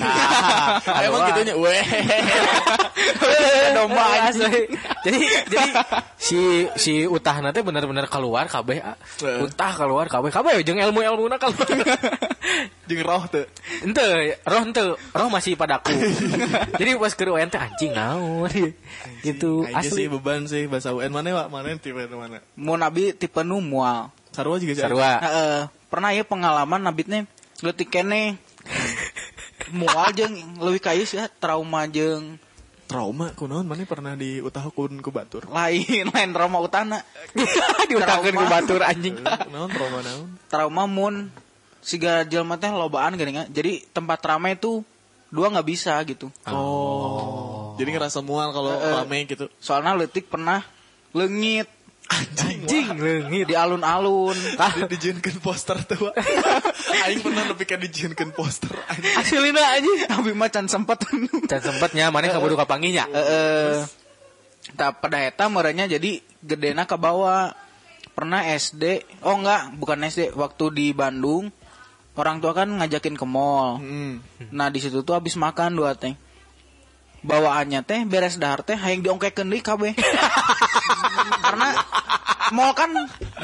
Nah, 0.00 1.02
Emang 1.04 1.28
gitunya 1.28 1.54
weh. 1.60 1.84
domba 3.76 4.32
asli. 4.32 4.64
jadi 5.04 5.18
jadi 5.48 5.68
si 6.16 6.40
si 6.80 6.92
utah 7.04 7.38
nanti 7.44 7.60
bener-bener 7.60 8.08
keluar 8.08 8.48
kabeh 8.48 8.80
ah. 8.80 8.96
Utah 9.44 9.72
keluar 9.76 10.08
kabeh 10.08 10.32
kabeh 10.32 10.64
jeung 10.64 10.80
ilmu 10.80 11.04
ilmu 11.04 11.28
keluar 11.36 11.68
Jeung 12.88 13.02
roh 13.04 13.22
teu. 13.28 13.44
ente 13.84 14.02
roh 14.48 14.62
ente 14.64 14.82
roh 14.96 15.28
masih 15.28 15.54
padaku 15.54 15.92
jadi 16.80 16.96
pas 16.96 17.12
ke 17.12 17.28
UN 17.28 17.52
teh 17.52 17.60
anjing 17.60 17.92
naon 17.92 18.48
gitu 19.20 19.68
Aing 19.68 19.84
sih 19.84 19.92
asli 19.92 20.04
beban 20.08 20.48
sih 20.48 20.64
bahasa 20.64 20.96
UN 20.96 21.12
mana 21.12 21.44
Pak? 21.44 21.46
Mana 21.52 21.76
tipe 21.76 22.00
mana? 22.08 22.40
Mau 22.56 22.74
nabi 22.80 23.12
tipe 23.12 23.44
nu 23.44 23.60
mual. 23.60 24.08
Sarua 24.32 24.56
juga 24.56 24.72
sih. 24.74 24.82
sarua 24.82 25.20
Heeh. 25.20 25.58
pernah 25.92 26.10
ya 26.16 26.24
pengalaman 26.24 26.80
nabitnya 26.80 27.28
leutik 27.60 27.92
kene 27.92 28.40
mual 29.72 30.08
jeung 30.12 30.34
leuwih 30.58 30.80
ka 30.80 30.92
ieu 30.94 31.04
sih 31.04 31.20
trauma 31.38 31.84
jeung 31.86 32.36
Trauma 32.88 33.28
kunaon 33.36 33.68
mana 33.68 33.84
pernah 33.84 34.16
diutahkeun 34.16 35.04
ku 35.04 35.12
batur. 35.12 35.44
lain 35.52 36.08
lain 36.14 36.30
trauma 36.32 36.56
utana 36.56 37.04
diutahkeun 37.92 38.32
ku 38.32 38.46
batur 38.48 38.80
anjing 38.80 39.20
Naon 39.52 39.68
trauma 39.68 40.00
naon? 40.00 40.28
trauma 40.48 40.88
mun 40.88 41.28
siga 41.84 42.24
jelema 42.24 42.56
teh 42.56 42.72
lobaan 42.72 43.12
geuningan 43.14 43.52
jadi 43.52 43.84
tempat 43.92 44.24
ramai 44.24 44.56
itu 44.56 44.80
dua 45.28 45.52
nggak 45.52 45.68
bisa 45.68 46.00
gitu 46.08 46.32
Oh. 46.48 47.76
Jadi 47.78 47.94
ngerasa 47.94 48.24
mual 48.24 48.50
kalau 48.50 48.74
rame 48.74 49.22
gitu. 49.28 49.46
soalnya 49.60 49.94
leutik 49.94 50.26
pernah 50.26 50.64
leungit 51.14 51.68
anjing 52.08 52.96
leungit 52.96 53.44
di 53.48 53.54
alun-alun 53.54 54.34
Ah, 54.56 54.72
dijieunkeun 54.72 55.38
poster 55.44 55.76
tuh. 55.84 56.08
Aing 57.04 57.20
pernah 57.20 57.44
nepi 57.44 57.64
ka 57.68 57.76
dijieunkeun 57.76 58.32
poster. 58.32 58.72
Anjing. 58.88 59.14
aslina 59.20 59.62
anjing 59.76 59.98
tapi 60.08 60.30
mah 60.32 60.48
can 60.48 60.66
sempet 60.66 61.04
can 61.46 61.60
sempetnya 61.60 62.08
mana 62.08 62.32
kaburu 62.32 62.56
ka 62.56 62.64
panggihnya 62.64 63.04
Heeh. 63.08 63.84
Tah 64.76 64.92
pada 64.92 65.20
eta 65.22 65.48
merenya 65.48 65.88
jadi 65.88 66.20
gedena 66.44 66.84
ke 66.84 66.96
bawah. 66.96 67.54
Pernah 68.18 68.50
SD, 68.50 69.06
oh 69.22 69.38
enggak, 69.38 69.78
bukan 69.78 70.02
SD, 70.02 70.34
waktu 70.34 70.74
di 70.74 70.86
Bandung 70.90 71.54
orang 72.18 72.42
tua 72.42 72.50
kan 72.50 72.66
ngajakin 72.66 73.14
ke 73.14 73.22
mall. 73.22 73.78
Hmm. 73.78 74.18
Nah, 74.50 74.68
di 74.74 74.82
situ 74.82 75.06
tuh 75.06 75.14
habis 75.14 75.38
makan 75.38 75.78
dua 75.78 75.94
teh. 75.94 76.18
Bawaannya 77.22 77.82
teh 77.82 78.00
beres 78.06 78.38
dahar 78.38 78.62
teh 78.62 78.78
hayang 78.78 79.02
diongkekeun 79.02 79.50
deui 79.50 79.62
kabeh. 79.62 79.92
Karena 81.44 81.68
mall 82.54 82.72
kan 82.72 82.88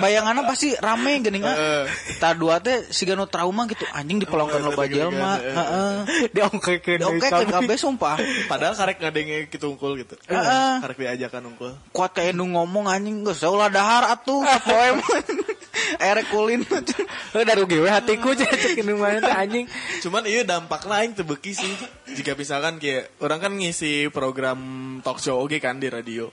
bayangannya 0.00 0.48
pasti 0.48 0.72
rame 0.80 1.20
geuning 1.20 1.44
Heeh. 1.44 1.84
Ta 2.22 2.32
dua 2.32 2.62
teh 2.62 2.88
siga 2.88 3.18
nu 3.18 3.28
trauma 3.28 3.68
gitu 3.68 3.84
anjing 3.92 4.22
dipelongkeun 4.22 4.62
loba 4.62 4.86
eta 4.86 4.92
jelema. 4.94 5.10
geuningan, 5.10 5.38
Heeh. 5.58 5.94
diongkekeun 6.32 6.98
Diongkekeun 7.02 7.48
kabeh 7.50 7.76
sumpah. 7.76 8.16
Padahal 8.48 8.74
karek 8.78 9.02
ngadenge 9.02 9.50
gitu 9.50 9.74
unggul 9.74 9.98
gitu. 10.00 10.14
Heeh. 10.30 10.80
Karek 10.80 10.96
diajakan 10.96 11.52
unggul. 11.52 11.72
kuat 11.90 12.14
kayak 12.14 12.34
nu 12.34 12.46
ngomong 12.54 12.88
anjing 12.88 13.26
geus 13.26 13.42
ulah 13.44 13.68
dahar 13.68 14.08
atuh 14.14 14.42
poe 14.42 14.90
erek 15.98 16.26
kulin 16.30 16.62
udah 17.34 17.54
rugi 17.58 17.78
we 17.82 17.90
hatiku 17.90 18.34
cek 18.38 18.80
ini 18.80 18.92
mana 18.94 19.18
teh 19.22 19.34
anjing 19.34 19.66
Cuman 20.04 20.28
iya 20.28 20.44
dampaknya 20.44 21.00
aing 21.00 21.16
teu 21.16 21.24
beuki 21.24 21.56
sih. 21.56 21.70
Jika 22.12 22.36
misalkan 22.36 22.76
kayak 22.76 23.08
orang 23.24 23.40
kan 23.40 23.52
ngisi 23.56 24.12
program 24.12 24.60
talk 25.00 25.16
show 25.16 25.40
oke 25.40 25.56
kan 25.58 25.80
di 25.80 25.88
radio. 25.88 26.28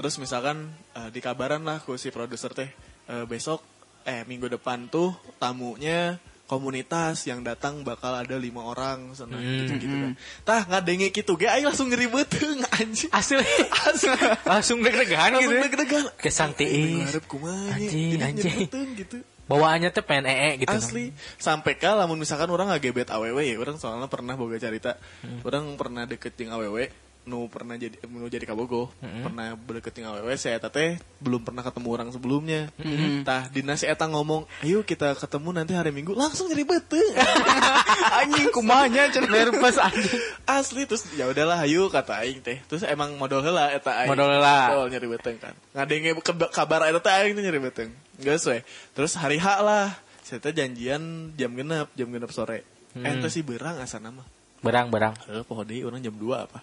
Terus 0.00 0.16
misalkan 0.16 0.72
eh, 0.96 1.08
di 1.12 1.20
kabaran 1.20 1.62
lah 1.62 1.84
ku 1.84 2.00
si 2.00 2.08
produser 2.08 2.56
teh 2.56 2.70
eh, 3.08 3.24
besok 3.28 3.60
eh 4.02 4.26
minggu 4.26 4.50
depan 4.50 4.90
tuh 4.90 5.14
tamunya 5.38 6.18
komunitas 6.52 7.24
yang 7.24 7.40
datang 7.40 7.80
bakal 7.80 8.12
ada 8.12 8.36
lima 8.36 8.60
orang 8.60 9.16
sana 9.16 9.40
gitu 9.40 9.72
gitu 9.80 9.96
kan. 9.96 10.12
Tah 10.44 10.68
ngadenge 10.68 11.08
gitu 11.08 11.32
ge 11.34 11.48
aing 11.48 11.64
langsung 11.64 11.88
ngeribeteung 11.88 12.60
anjing. 12.76 13.08
asli 13.08 13.40
langsung 14.52 14.84
deg-degan 14.84 15.32
gitu 15.32 15.48
Langsung 15.48 15.56
ya. 15.56 15.62
deg-degan. 15.64 16.04
Kesang 16.20 16.52
tiis. 16.52 17.08
ngarep 17.08 17.24
kumaha. 17.24 17.72
Anjing, 17.72 18.20
anjing. 18.20 18.68
gitu. 19.00 19.24
bawaannya 19.42 19.90
teh 19.90 20.00
pengen 20.00 20.30
ee 20.30 20.60
gitu 20.60 20.70
Asli 20.70 21.10
sampai 21.36 21.74
ka 21.74 21.92
lamun 21.92 22.14
misalkan 22.16 22.46
orang 22.48 22.72
ngagebet 22.72 23.10
awewe 23.10 23.42
ya 23.42 23.58
orang 23.58 23.74
soalnya 23.76 24.06
pernah 24.06 24.38
boga 24.38 24.56
cerita 24.56 24.96
orang 25.42 25.76
pernah 25.76 26.06
deket 26.06 26.38
jeung 26.38 26.54
awewe 26.54 26.88
nu 27.22 27.46
pernah 27.46 27.78
jadi 27.78 27.94
nu 28.10 28.26
jadi 28.26 28.42
kabogo 28.42 28.90
pernah 28.98 29.54
berdekat 29.54 29.94
dengan 29.94 30.18
awewe 30.18 30.34
saya 30.34 30.58
teh 30.58 30.98
belum 31.22 31.46
pernah 31.46 31.62
ketemu 31.62 31.88
orang 31.94 32.08
sebelumnya. 32.10 32.66
Tah 33.22 33.46
dina 33.46 33.78
si 33.78 33.86
eta 33.86 34.10
ngomong 34.10 34.42
ayo 34.66 34.82
kita 34.82 35.14
ketemu 35.14 35.48
nanti 35.54 35.72
hari 35.78 35.94
minggu. 35.94 36.18
Langsung 36.18 36.50
jadi 36.50 36.66
beteng 36.66 37.14
Anjing 38.22 38.50
kumanya 38.50 39.06
nervous 39.22 39.78
anjing. 39.78 40.18
Asli 40.58 40.82
terus 40.82 41.06
ya 41.14 41.30
udahlah 41.30 41.62
ayo 41.62 41.86
kata 41.86 42.26
aing 42.26 42.42
teh. 42.42 42.58
Terus 42.66 42.82
emang 42.90 43.14
modal 43.14 43.46
heula 43.46 43.70
eta 43.70 44.02
aing. 44.02 44.10
Modal 44.10 44.28
heula. 44.34 44.58
Modal 44.74 44.88
nyari 44.90 45.06
beteng 45.06 45.36
kan. 45.38 45.54
Ngadenge 45.78 46.18
kabar 46.50 46.90
eta 46.90 46.98
teh 46.98 47.12
aing 47.14 47.38
nyari 47.38 47.60
beteng. 47.62 47.94
Geus 48.18 48.42
we 48.50 48.66
terus 48.98 49.14
hari 49.14 49.38
H 49.38 49.62
lah 49.62 49.94
saya 50.26 50.42
teh 50.42 50.50
janjian 50.50 51.34
jam 51.38 51.54
genep 51.54 51.86
jam 51.94 52.10
genep 52.10 52.34
sore. 52.34 52.66
Hmm. 52.98 53.06
eh 53.06 53.14
teh 53.22 53.30
si 53.30 53.46
berang 53.46 53.78
asa 53.78 54.02
nama 54.02 54.26
berang 54.62 54.88
berang. 54.88 55.14
Eh, 55.28 55.42
poho 55.42 55.66
deui 55.66 55.82
orang 55.82 56.00
jam 56.00 56.14
2 56.14 56.22
apa. 56.38 56.62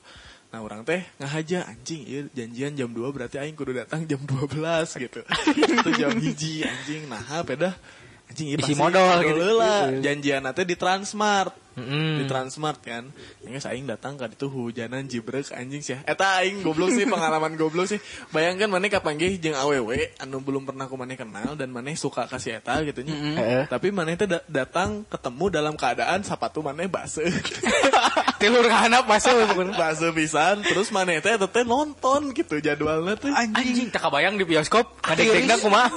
Nah, 0.50 0.65
orang 0.65 0.82
teh 0.82 1.06
ngahaja 1.22 1.70
anjing, 1.70 2.01
ieu 2.10 2.25
janjian 2.34 2.74
jam 2.74 2.89
2 2.89 2.98
berarti 3.13 3.38
aing 3.38 3.53
kudu 3.53 3.70
datang 3.77 4.01
jam 4.10 4.18
12 4.25 4.58
gitu. 4.98 5.22
Itu 5.53 5.89
jam 5.94 6.10
hiji 6.18 6.65
anjing. 6.65 7.06
Nah, 7.06 7.22
peda 7.46 7.77
anjing 8.25 8.58
Isi 8.58 8.58
pasti 8.58 8.74
modal 8.74 9.22
gitu. 9.22 9.38
heula. 9.38 9.94
Janjian 10.01 10.50
teh 10.50 10.65
di 10.65 10.74
Transmart. 10.74 11.53
Mm-mm. 11.79 12.19
Di 12.19 12.24
Transmart 12.27 12.79
kan. 12.83 13.07
Yang 13.48 13.65
aing 13.71 13.88
datang 13.88 14.19
kan 14.19 14.29
itu 14.29 14.51
hujanan 14.51 15.07
jibrek 15.07 15.50
anjing 15.55 15.79
sih. 15.79 15.95
Eta 16.03 16.43
aing 16.43 16.62
goblok 16.62 16.91
sih 16.91 17.07
pengalaman 17.07 17.55
goblok 17.55 17.88
sih. 17.88 18.00
Bayangkan 18.36 18.67
maneh 18.67 18.91
kapanggih 18.91 19.39
jeung 19.39 19.55
awewe 19.55 20.12
anu 20.19 20.43
belum 20.43 20.67
pernah 20.67 20.91
ku 20.91 21.00
maneh 21.00 21.15
kenal 21.15 21.55
dan 21.55 21.71
maneh 21.71 21.95
suka 21.95 22.27
kasih 22.27 22.59
eta 22.59 22.83
gitu 22.83 23.01
nya. 23.07 23.15
Heeh. 23.15 23.63
Tapi 23.71 23.95
maneh 23.95 24.19
teh 24.19 24.27
da- 24.27 24.43
datang 24.45 25.07
ketemu 25.07 25.45
dalam 25.48 25.74
keadaan 25.79 26.21
sepatu 26.21 26.59
maneh 26.59 26.91
baseuh. 26.91 27.25
tilur 28.39 28.63
handap 28.71 29.03
masuk 29.03 29.36
Bakso 29.75 30.15
pisan 30.15 30.63
terus 30.63 30.89
mana 30.95 31.19
teh 31.19 31.36
teh 31.36 31.65
nonton 31.67 32.31
gitu 32.31 32.63
jadwalnya 32.63 33.19
teh 33.19 33.27
anjing 33.36 33.91
tak 33.91 34.07
kebayang 34.07 34.39
di 34.39 34.48
bioskop 34.48 34.95
ngadek-dek 35.03 35.59
kumaha 35.59 35.91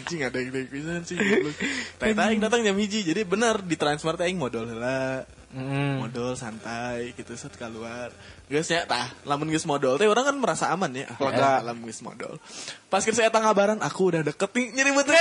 anjing 0.00 0.20
ada 0.24 0.38
yang 0.40 0.68
pisan 0.72 1.04
sih 1.04 1.16
goblok. 1.20 1.54
Teh 2.00 2.10
teh 2.16 2.24
aing 2.24 2.40
datang 2.40 2.64
jam 2.64 2.72
hiji 2.72 3.04
jadi 3.04 3.28
bener 3.28 3.60
di 3.60 3.76
Transmart 3.76 4.24
aing 4.24 4.40
modal 4.40 4.64
heula 4.82 5.24
Hmm. 5.52 6.00
modal 6.00 6.32
santai 6.32 7.12
gitu 7.12 7.36
set 7.36 7.52
keluar 7.60 8.08
geus 8.48 8.72
ya 8.72 8.88
tah 8.88 9.12
lamun 9.28 9.52
geus 9.52 9.68
modal 9.68 10.00
teh 10.00 10.08
orang 10.08 10.24
kan 10.24 10.36
merasa 10.40 10.72
aman 10.72 10.88
ya 10.96 11.04
ah, 11.12 11.20
Lega. 11.20 11.60
lamun 11.60 11.92
geus 11.92 12.00
modal 12.00 12.40
pas 12.88 13.04
geus 13.04 13.20
saya 13.20 13.28
ngabaran 13.28 13.76
aku 13.84 14.16
udah 14.16 14.24
deket 14.24 14.48
nih 14.48 14.66
nyeri 14.72 14.96
beteng 14.96 15.20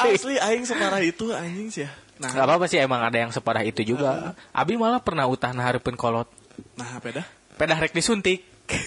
asli 0.08 0.40
aing 0.40 0.64
separah 0.64 1.04
itu 1.04 1.36
anjing 1.36 1.68
sih 1.68 1.84
ya 1.84 1.92
nah 2.16 2.32
Gak 2.32 2.48
apa-apa 2.48 2.64
sih 2.64 2.80
emang 2.80 3.04
ada 3.04 3.14
yang 3.14 3.30
separah 3.30 3.62
itu 3.62 3.86
juga. 3.86 4.34
Abi 4.50 4.74
malah 4.74 4.98
pernah 4.98 5.30
utah 5.30 5.54
nahareupeun 5.54 5.94
kolot. 5.94 6.26
nah 6.74 6.98
apa 6.98 7.14
dah 7.14 7.26
Pedah 7.54 7.78
rek 7.78 7.94
disuntik. 7.94 8.42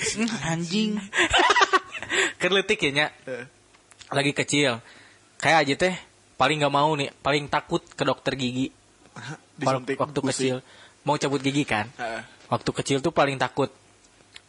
Anjing. 0.51 1.00
Kerletik 2.43 2.83
ya 2.83 2.91
nya. 2.91 3.07
Eh, 3.24 3.48
Lagi 4.12 4.36
kecil. 4.36 4.83
Kayak 5.39 5.63
aja 5.63 5.74
teh 5.79 5.95
paling 6.41 6.57
nggak 6.57 6.74
mau 6.74 6.89
nih, 6.98 7.13
paling 7.21 7.45
takut 7.45 7.86
ke 7.86 8.01
dokter 8.01 8.33
gigi. 8.33 8.74
disuntik 9.62 10.00
waktu 10.01 10.17
gusi. 10.25 10.29
kecil 10.33 10.55
mau 11.05 11.13
cabut 11.21 11.38
gigi 11.38 11.62
kan. 11.62 11.86
Heeh. 12.01 12.25
Waktu 12.50 12.69
kecil 12.81 12.98
tuh 13.05 13.13
paling 13.13 13.38
takut. 13.38 13.69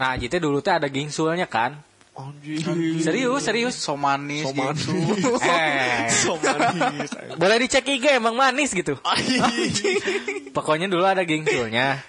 Nah, 0.00 0.16
teh 0.16 0.40
dulu 0.40 0.64
teh 0.64 0.72
ada 0.72 0.88
gingsulnya 0.88 1.44
kan. 1.44 1.76
Anjing. 2.12 3.00
Serius, 3.00 3.44
serius. 3.44 3.74
So 3.76 3.96
manis 3.96 4.44
So 4.44 4.52
manis. 4.52 4.84
gitu. 4.84 4.92
Eh, 5.44 6.08
So 6.12 6.32
manis. 6.40 7.12
boleh 7.36 7.56
dicek 7.60 7.84
IG 7.88 8.04
emang 8.16 8.36
manis 8.36 8.72
gitu. 8.72 8.96
Pokoknya 10.56 10.88
dulu 10.88 11.04
ada 11.04 11.24
gingsulnya. 11.28 12.00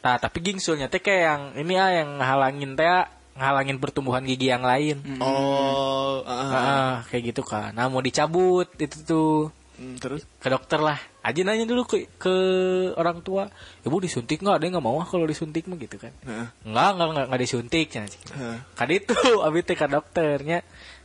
Nah, 0.00 0.16
tapi 0.16 0.40
gingsulnya 0.40 0.88
teh 0.88 1.00
kayak 1.00 1.22
yang 1.24 1.42
ini 1.60 1.74
ah 1.76 1.90
yang 1.92 2.08
ngalangin 2.20 2.72
teh 2.76 2.88
ah, 2.88 3.08
ngalangin 3.40 3.80
pertumbuhan 3.80 4.22
gigi 4.28 4.52
yang 4.52 4.60
lain. 4.60 5.00
Oh, 5.24 6.20
ah. 6.28 6.52
Ah, 6.52 6.96
kayak 7.08 7.32
gitu 7.32 7.42
kan. 7.42 7.72
Nah, 7.72 7.88
mau 7.88 8.04
dicabut 8.04 8.68
itu 8.76 9.00
tuh 9.08 9.48
Hmm, 9.80 9.96
terus 9.96 10.28
ke 10.36 10.48
dokter 10.52 10.76
lah. 10.76 11.00
Aja 11.24 11.40
nanya 11.40 11.64
dulu 11.64 11.88
ke, 11.88 12.04
ke 12.20 12.34
orang 13.00 13.24
tua. 13.24 13.48
Ibu 13.80 13.96
disuntik 14.04 14.44
nggak? 14.44 14.60
Ada 14.60 14.64
yang 14.68 14.72
nggak 14.76 14.84
mau 14.84 15.00
ah 15.00 15.08
kalau 15.08 15.24
disuntik 15.24 15.64
mah 15.72 15.80
gitu 15.80 15.96
kan. 15.96 16.12
Heeh. 16.20 16.46
Enggak, 16.68 16.88
enggak, 16.92 17.08
enggak, 17.08 17.24
enggak 17.32 17.40
disuntik. 17.40 17.86
Heeh. 17.96 18.56
Kan 18.76 18.88
itu, 18.92 19.16
abis 19.48 19.64
ke 19.64 19.86
dokternya. 19.88 20.60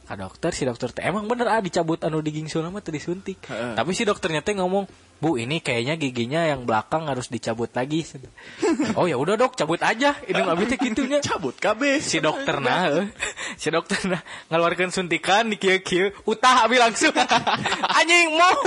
Ke 0.05 0.15
dokter, 0.19 0.51
si 0.51 0.67
dokter 0.67 0.91
teh 0.91 1.07
emang 1.07 1.25
bener 1.25 1.47
ah 1.49 1.63
dicabut 1.63 2.03
anu 2.03 2.19
di 2.19 2.35
gingsul 2.35 2.67
mah 2.67 2.83
teh 2.83 2.91
disuntik. 2.91 3.39
Heeh. 3.47 3.79
Tapi 3.79 3.95
si 3.95 4.03
dokternya 4.03 4.43
teh 4.43 4.59
ngomong, 4.59 4.83
Bu 5.23 5.39
ini 5.39 5.63
kayaknya 5.63 5.95
giginya 5.95 6.43
yang 6.43 6.67
belakang 6.67 7.07
harus 7.07 7.31
dicabut 7.31 7.71
lagi. 7.71 8.03
oh 8.99 9.07
ya 9.07 9.15
udah 9.15 9.39
dok, 9.39 9.55
cabut 9.55 9.79
aja. 9.79 10.11
Ini 10.27 10.43
abis 10.43 10.65
teh 10.75 10.79
gitunya. 10.79 11.23
cabut 11.27 11.55
KB 11.55 12.03
si 12.03 12.19
dokter 12.19 12.59
nah 12.59 12.91
eh. 12.91 13.07
si 13.55 13.71
dokter 13.71 13.95
nah 14.11 14.19
ngeluarkan 14.51 14.91
suntikan 14.91 15.47
di 15.47 15.55
kieu 15.55 15.79
kieu 15.79 16.11
utah 16.27 16.67
abi 16.67 16.83
langsung. 16.83 17.15
Anjing 17.97 18.35
mau. 18.35 18.59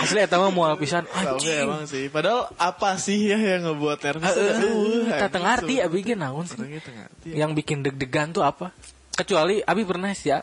Asli 0.00 0.24
eta 0.24 0.40
mah 0.40 0.48
moal 0.48 0.80
pisan. 0.80 1.04
Anjing. 1.12 1.68
emang 1.68 1.84
sih. 1.84 2.08
Padahal 2.08 2.48
apa 2.56 2.96
sih 2.96 3.28
ya 3.28 3.36
yang 3.36 3.68
ngebuat 3.68 3.98
nervous? 4.08 4.34
Aduh, 4.40 5.04
tak 5.12 5.36
anjing, 5.36 5.44
ngerti 5.44 5.74
abi 5.84 5.98
ge 6.00 6.14
naon 6.16 6.48
sih? 6.48 6.58
Yang 7.28 7.50
bikin 7.60 7.84
deg-degan 7.84 8.32
tuh 8.32 8.40
apa? 8.40 8.72
Kecuali 9.12 9.60
abi 9.60 9.84
pernah 9.84 10.16
sih 10.16 10.32
ya. 10.32 10.40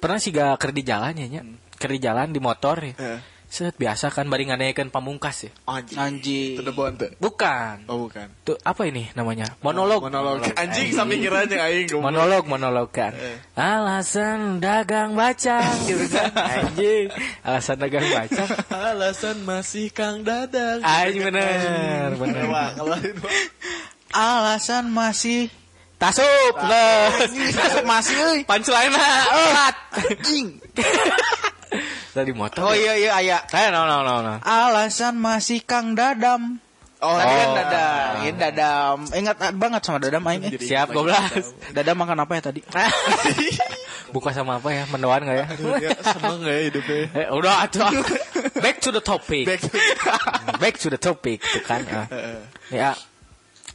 Pernah 0.00 0.16
sih 0.16 0.30
gak 0.32 0.62
ker 0.62 0.70
di 0.72 0.86
jalan 0.86 1.12
ya 1.12 1.42
ker 1.78 1.88
di 1.88 1.98
jalan 1.98 2.28
di 2.28 2.38
motor 2.38 2.76
ya 2.80 2.92
Heeh. 2.92 3.20
set 3.48 3.72
biasa 3.74 4.10
kan 4.10 4.28
bari 4.28 4.44
nganekeun 4.44 4.90
pamungkas 4.90 5.48
ya 5.48 5.50
Anjing. 5.64 5.96
Anjing. 5.96 6.60
Bukan 7.16 7.88
Oh 7.88 8.04
bukan. 8.04 8.28
tuh 8.42 8.60
apa 8.60 8.84
ini 8.84 9.08
namanya 9.14 9.56
monolog 9.58 10.04
Monolog. 10.04 10.44
Anjing 10.52 10.92
sampikirannya 10.92 11.56
aing 11.56 11.88
goblok. 11.88 12.04
monolog 12.04 12.44
monolog 12.44 12.88
kan 12.90 13.16
Eh. 13.16 13.40
alasan 13.56 14.58
dagang 14.58 15.14
bacang 15.14 15.64
gitu 15.82 16.04
kan 16.08 16.28
anjing 16.36 17.08
alasan 17.40 17.76
dagang 17.78 18.04
bacang 18.04 18.48
Alasan 18.68 19.36
masih 19.42 19.88
Kang 19.90 20.20
Dadang. 20.20 20.84
anjing 20.84 21.24
bener 21.24 22.12
bener. 22.12 22.44
Alasan 24.08 24.88
masih 24.88 25.48
tasup 25.96 26.24
lah 26.54 27.16
Masuk 27.56 27.84
masih 27.86 28.16
euy. 28.20 28.40
punchline 28.44 28.92
lah 28.92 29.72
Anjing. 29.96 30.60
Tadi 32.10 32.32
motor 32.32 32.62
Oh 32.62 32.72
iya 32.72 32.94
iya 32.94 33.10
aya. 33.14 33.38
eh 33.46 33.68
no 33.68 33.84
no 33.84 34.00
no 34.00 34.20
no 34.20 34.34
Alasan 34.40 35.16
masih 35.16 35.60
Kang 35.60 35.92
Dadam. 35.92 36.58
Oh, 36.98 37.14
Tadi 37.14 37.30
kan 37.30 37.46
Oh. 37.46 37.54
Dadam. 37.54 38.10
Ini 38.18 38.30
Dadam. 38.34 38.96
Ingat 39.08 39.36
banget 39.54 39.80
sama 39.82 39.98
Dadam 39.98 40.18
aing. 40.24 40.42
eh. 40.44 40.58
Siap 40.58 40.90
lagi 40.90 40.96
goblas 40.98 41.46
Dadam 41.70 41.94
makan 41.94 42.18
apa 42.18 42.32
ya 42.34 42.42
tadi? 42.44 42.60
buka 44.08 44.32
sama 44.32 44.56
apa 44.56 44.72
ya 44.72 44.88
mendoan 44.88 45.20
nggak 45.20 45.36
ya 45.36 45.46
dia 45.78 45.92
seneng 46.00 46.40
gak 46.40 46.48
ya 46.50 46.62
hidupnya? 46.72 47.00
Eh, 47.12 47.26
udah 47.28 47.60
atuh 47.60 47.92
back 48.56 48.80
to 48.80 48.88
the 48.88 49.04
topic 49.04 49.44
Back 49.44 49.60
to- 49.60 49.76
back 50.56 50.74
to 50.74 50.88
the 50.88 50.96
topic 50.96 51.44
gitu 51.44 51.60
kan 51.60 51.84
ah. 51.92 52.06
ya 52.72 52.96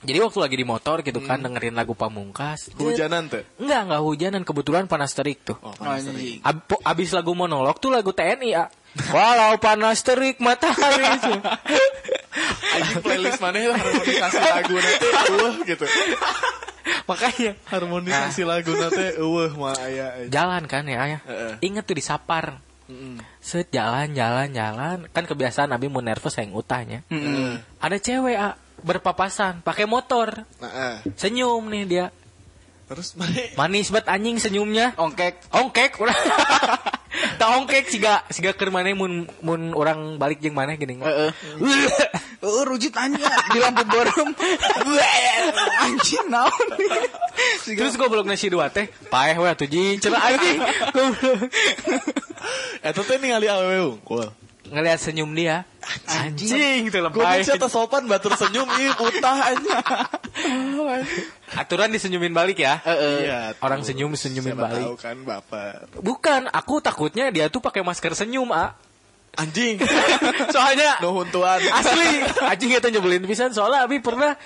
jadi 0.03 0.19
waktu 0.19 0.37
lagi 0.37 0.55
di 0.55 0.63
motor 0.63 0.99
gitu 0.99 1.19
kan 1.19 1.39
dengerin 1.39 1.73
lagu 1.73 1.91
pamungkas 1.91 2.69
Hujanan 2.75 3.27
tuh. 3.27 3.41
enggak 3.57 3.81
enggak 3.87 4.01
hujanan 4.01 4.41
kebetulan 4.41 4.85
panas 4.85 5.11
terik 5.11 5.41
tuh 5.41 5.55
Oh, 5.59 5.71
panas 5.71 6.03
Anjing. 6.05 6.39
Ab- 6.39 6.83
abis 6.83 7.09
lagu 7.11 7.31
monolog 7.31 7.75
tuh 7.77 7.87
lagu 7.87 8.11
TNI 8.11 8.49
ya. 8.49 8.67
Walau 9.09 9.57
panas 9.57 9.99
terik 9.99 10.37
matahari. 10.37 11.01
Anjing 12.75 12.99
playlist 12.99 13.39
mana 13.39 13.57
ya 13.57 13.71
harmonisasi 13.71 14.39
lagu 14.39 14.75
nanti 14.75 15.07
eueuh 15.29 15.55
gitu. 15.63 15.85
Makanya 17.03 17.51
Harmonisasi 17.67 18.41
lagu 18.43 18.71
nanti 18.73 19.03
eueuh 19.17 19.51
mah 19.53 19.75
aya. 19.77 20.07
anjing. 20.15 20.29
jalan 20.29 20.63
kan 20.65 20.83
ya 20.83 20.97
ayah. 21.01 21.21
Heeh. 21.25 21.53
Ingat 21.63 21.83
tuh 21.85 21.95
di 21.95 22.03
sapar. 22.03 22.59
Mm-mm. 22.83 23.15
Set 23.39 23.71
jalan 23.71 24.11
jalan 24.11 24.51
jalan 24.51 25.07
kan 25.07 25.23
kebiasaan 25.23 25.71
Abi 25.71 25.87
mau 25.87 26.03
nervous 26.03 26.35
yang 26.35 26.51
utahnya. 26.51 27.01
Heeh. 27.07 27.55
Ada 27.79 27.97
cewek 27.97 28.35
ah, 28.35 28.59
berpapasan 28.83 29.63
pakai 29.63 29.87
motor. 29.87 30.43
Nah. 30.59 31.01
Senyum 31.15 31.63
nih 31.71 31.83
dia. 31.87 32.07
terus 32.83 33.15
mana? 33.17 33.33
Manis 33.57 33.89
banget 33.89 34.07
anjing 34.11 34.37
senyumnya. 34.37 34.93
Ongkek. 34.99 35.49
Ongkek 35.49 35.97
ulah. 36.03 36.13
Tak 37.13 37.49
ongkek 37.61 37.93
siga 37.93 38.25
siga 38.33 38.57
keur 38.57 38.73
maneh 38.73 38.97
mun 38.97 39.29
mun 39.45 39.77
orang 39.77 40.17
balik 40.17 40.41
jeung 40.41 40.57
maneh 40.57 40.81
gini. 40.81 40.97
Heeh. 40.97 41.29
Heeh 42.43 42.63
rujit 42.65 42.89
anjing 42.97 43.21
di 43.53 43.59
lampu 43.61 43.85
berem. 43.85 44.33
Anjing 45.85 46.25
naon. 46.27 46.67
Terus 47.63 47.95
goblok 48.01 48.25
nasi 48.25 48.49
dua 48.49 48.73
teh, 48.73 48.89
paeh 49.13 49.37
we 49.37 49.47
atuh 49.47 49.69
jing 49.69 50.01
cenah 50.01 50.21
anjing. 50.25 50.59
Eta 52.81 53.01
teh 53.05 53.17
ningali 53.21 53.45
awewe 53.45 53.93
unggul. 53.93 54.33
Ngelihat 54.71 54.99
senyum 54.99 55.31
dia. 55.35 55.67
Anjing 56.07 56.87
teh 56.87 56.99
Gue 57.03 57.19
lebay. 57.19 57.43
bisa 57.43 57.59
sopan 57.67 58.07
batur 58.07 58.31
senyum 58.39 58.63
ih 58.79 58.95
utah 58.95 59.51
aja. 59.51 59.77
Aturan 61.61 61.91
disenyumin 61.91 62.31
balik 62.33 62.63
ya. 62.63 62.79
Iya. 62.87 63.39
Orang 63.59 63.83
senyum 63.83 64.15
senyumin 64.15 64.55
Siapa 64.55 64.63
balik. 64.71 64.85
Tahu 64.87 64.95
kan 64.97 65.17
bapak. 65.21 65.71
Bukan, 65.99 66.41
aku 66.49 66.79
takutnya 66.79 67.29
dia 67.29 67.51
tuh 67.51 67.59
pakai 67.59 67.83
masker 67.83 68.15
senyum, 68.15 68.49
ah. 68.55 68.73
Anjing. 69.33 69.81
Soalnya 70.55 71.01
No 71.01 71.09
huntuan. 71.11 71.57
asli 71.57 72.21
anjing 72.53 72.69
eta 72.69 72.87
nyebelin 72.87 73.25
pisan 73.25 73.49
soalnya 73.49 73.81
abi 73.81 73.97
pernah 73.97 74.37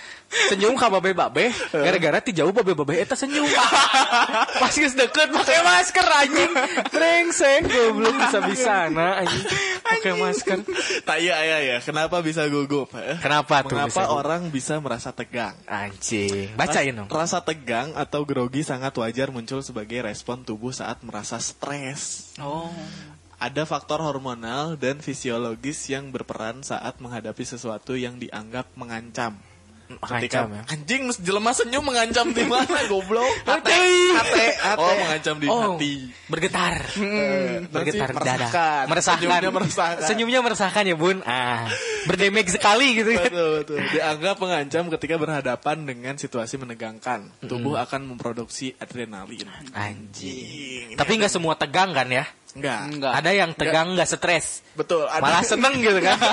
senyum 0.47 0.75
ka 0.75 0.87
babe 0.87 1.11
babe 1.11 1.51
gara-gara 1.69 2.19
ti 2.19 2.31
jauh 2.31 2.51
babe 2.51 2.71
babe 2.71 2.95
eta 2.95 3.15
senyum 3.15 3.43
pas 4.61 4.71
geus 4.71 4.95
deket 4.95 5.27
pakai 5.27 5.59
masker 5.59 6.07
anjing 6.07 6.51
brengsek 6.87 7.67
goblok 7.67 8.15
bisa 8.15 8.39
bisana 8.43 9.19
anjing 9.19 9.43
pakai 9.81 10.13
masker 10.15 10.59
Tak 11.03 11.17
iya 11.19 11.35
iya 11.41 11.57
ya. 11.65 11.77
Kenapa 11.79 12.19
bisa 12.19 12.47
gugup? 12.47 12.91
eh? 12.95 13.19
Kenapa 13.19 13.63
tuh 13.63 13.79
bisa 13.81 14.03
gugup? 14.03 14.19
orang 14.19 14.41
bisa 14.47 14.79
merasa 14.79 15.11
tegang? 15.11 15.55
anjing 15.67 16.55
bacain 16.55 16.95
dong 16.95 17.07
Rasa 17.07 17.43
tegang 17.43 17.91
atau 17.91 18.23
grogi 18.23 18.63
sangat 18.63 18.95
wajar 18.95 19.31
muncul 19.31 19.59
sebagai 19.59 19.99
respon 19.99 20.43
tubuh 20.43 20.71
saat 20.71 21.03
merasa 21.03 21.39
stres. 21.39 22.31
Oh. 22.39 22.71
Ada 23.37 23.69
faktor 23.69 24.01
hormonal 24.01 24.81
dan 24.81 24.97
fisiologis 24.97 25.93
yang 25.93 26.09
berperan 26.09 26.65
saat 26.65 26.97
menghadapi 26.97 27.45
sesuatu 27.45 27.93
yang 27.93 28.17
dianggap 28.17 28.65
mengancam. 28.73 29.37
Mengancam, 29.87 30.51
ya? 30.51 30.61
anjing 30.67 31.01
mesti 31.03 31.21
jelema 31.21 31.51
senyum 31.51 31.79
mengancam 31.81 32.27
di 32.29 32.43
mana 32.43 32.67
goblok? 32.85 33.23
Hati. 33.47 33.87
hati, 34.11 34.45
Oh, 34.75 34.91
mengancam 34.97 35.35
di 35.37 35.47
oh 35.47 35.61
hati. 35.73 35.93
bergetar 36.27 36.75
Hmm, 36.93 37.71
bergetar 37.71 38.11
nanti 38.11 38.19
dada 38.21 38.35
meresahkan. 38.43 38.83
meresahkan 38.85 39.19
Senyumnya 39.21 39.49
meresahkan. 39.49 40.03
senyumnya 40.03 40.39
meresahkan 40.41 40.83
ya 40.83 40.95
bun 40.95 41.17
ah 41.23 41.71
berdamage 42.03 42.51
sekali 42.51 42.87
gitu 42.95 43.15
kan 43.15 43.23
Betul, 43.25 43.49
betul. 43.57 43.77
Dianggap 43.89 44.35
mengancam 44.37 44.83
ketika 44.91 45.15
berhadapan 45.15 45.77
dengan 45.81 46.13
situasi 46.15 46.55
menegangkan. 46.57 47.31
Tubuh 47.41 47.75
akan 47.77 48.01
memproduksi 48.09 48.75
adrenalin. 48.75 49.47
anjing 49.71 50.93
tapi 50.93 51.15
nggak 51.15 51.31
semua 51.31 51.55
tegang 51.55 51.91
kan 51.91 52.07
ya 52.07 52.27
Enggak. 52.53 52.79
Enggak. 52.89 53.13
ada 53.13 53.31
yang 53.31 53.51
tegang 53.53 53.93
nggak 53.93 54.09
stres 54.09 54.65
Betul. 54.73 55.05
Ada, 55.05 55.21
malah 55.21 55.43
seneng 55.43 55.77
gitu 55.77 55.99
kan 56.01 56.17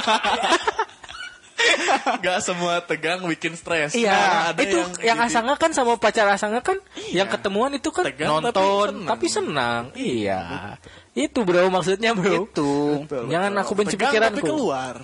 Enggak 2.18 2.38
semua 2.40 2.80
tegang 2.80 3.24
bikin 3.24 3.54
stres. 3.54 3.92
Iya, 3.92 4.10
Nah, 4.10 4.40
ada 4.50 4.60
itu 4.60 4.76
yang, 4.76 4.90
jadi- 4.94 5.24
asanga 5.24 5.54
kan 5.54 5.70
sama 5.70 5.96
pacar 5.96 6.26
asanga 6.28 6.60
kan 6.60 6.76
yang 7.10 7.26
ketemuan 7.26 7.72
itu 7.72 7.88
kan 7.88 8.04
Tegang 8.06 8.28
tapi 8.40 8.44
nonton 8.50 8.88
senang. 8.90 9.08
tapi 9.08 9.26
senang. 9.28 9.82
Iya. 9.94 10.40
Itu 11.12 11.42
bro 11.42 11.68
maksudnya 11.68 12.10
bro. 12.12 12.46
Itu. 12.46 12.70
Betul, 13.06 13.24
Jangan 13.28 13.50
betul. 13.50 13.62
aku 13.62 13.72
benci 13.74 13.94
Tegang 13.94 14.10
pikiranku. 14.10 14.36
Tapi 14.36 14.40
keluar. 14.44 14.94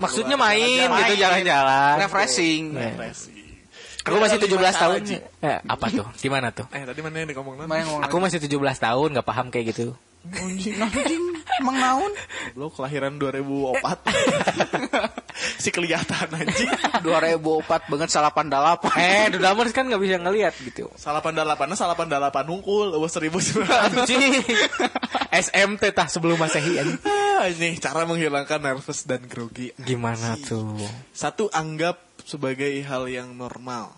Maksudnya 0.00 0.36
Keluar, 0.36 0.50
main 0.50 0.64
jalan-jalan. 0.80 1.00
gitu 1.02 1.14
jalan-jalan. 1.18 1.94
Refreshing. 2.00 2.62
Refreshing. 2.72 3.38
Aku 4.00 4.16
masih 4.16 4.38
Ada 4.40 4.46
17 4.48 4.56
lima 4.56 4.72
tahun. 4.72 5.00
Eh, 5.44 5.58
apa 5.60 5.86
tuh? 5.92 6.06
Gimana 6.16 6.48
tuh? 6.50 6.64
Eh 6.72 6.88
tadi 6.88 7.00
mana 7.04 7.20
yang 7.20 7.36
ngomong 7.36 7.68
Aku 8.00 8.16
masih 8.16 8.40
17 8.40 8.56
tahun 8.80 9.08
nggak 9.12 9.26
paham 9.28 9.52
kayak 9.52 9.76
gitu. 9.76 9.92
anjing 10.24 10.76
anjing 10.76 11.24
emang 11.58 11.76
naon 11.76 12.12
Lo 12.54 12.70
kelahiran 12.70 13.18
2004 13.18 13.82
Si 15.62 15.72
kelihatan 15.72 16.28
anjing 16.30 16.68
2004 17.02 17.90
banget 17.90 18.08
salapan 18.08 18.46
dalapan 18.46 18.92
Eh, 18.94 19.26
Dudamers 19.32 19.72
kan 19.72 19.88
nggak 19.88 20.00
bisa 20.00 20.16
ngelihat 20.20 20.54
gitu. 20.60 20.92
Salapan 20.94 21.32
dalapannya 21.32 21.74
salapan 21.74 22.12
dalapan 22.12 22.44
hungkul 22.46 22.92
Wah 22.92 23.08
seribu. 23.08 23.40
SMT 25.30 25.82
tah 25.96 26.08
sebelum 26.12 26.36
Masehi. 26.36 26.76
Ini 27.40 27.80
cara 27.80 28.04
menghilangkan 28.04 28.60
nervous 28.60 29.08
dan 29.08 29.24
grogi 29.24 29.72
Gimana 29.80 30.36
tuh? 30.36 30.76
Satu 31.16 31.48
anggap 31.48 31.96
sebagai 32.20 32.68
hal 32.84 33.08
yang 33.08 33.32
normal 33.32 33.96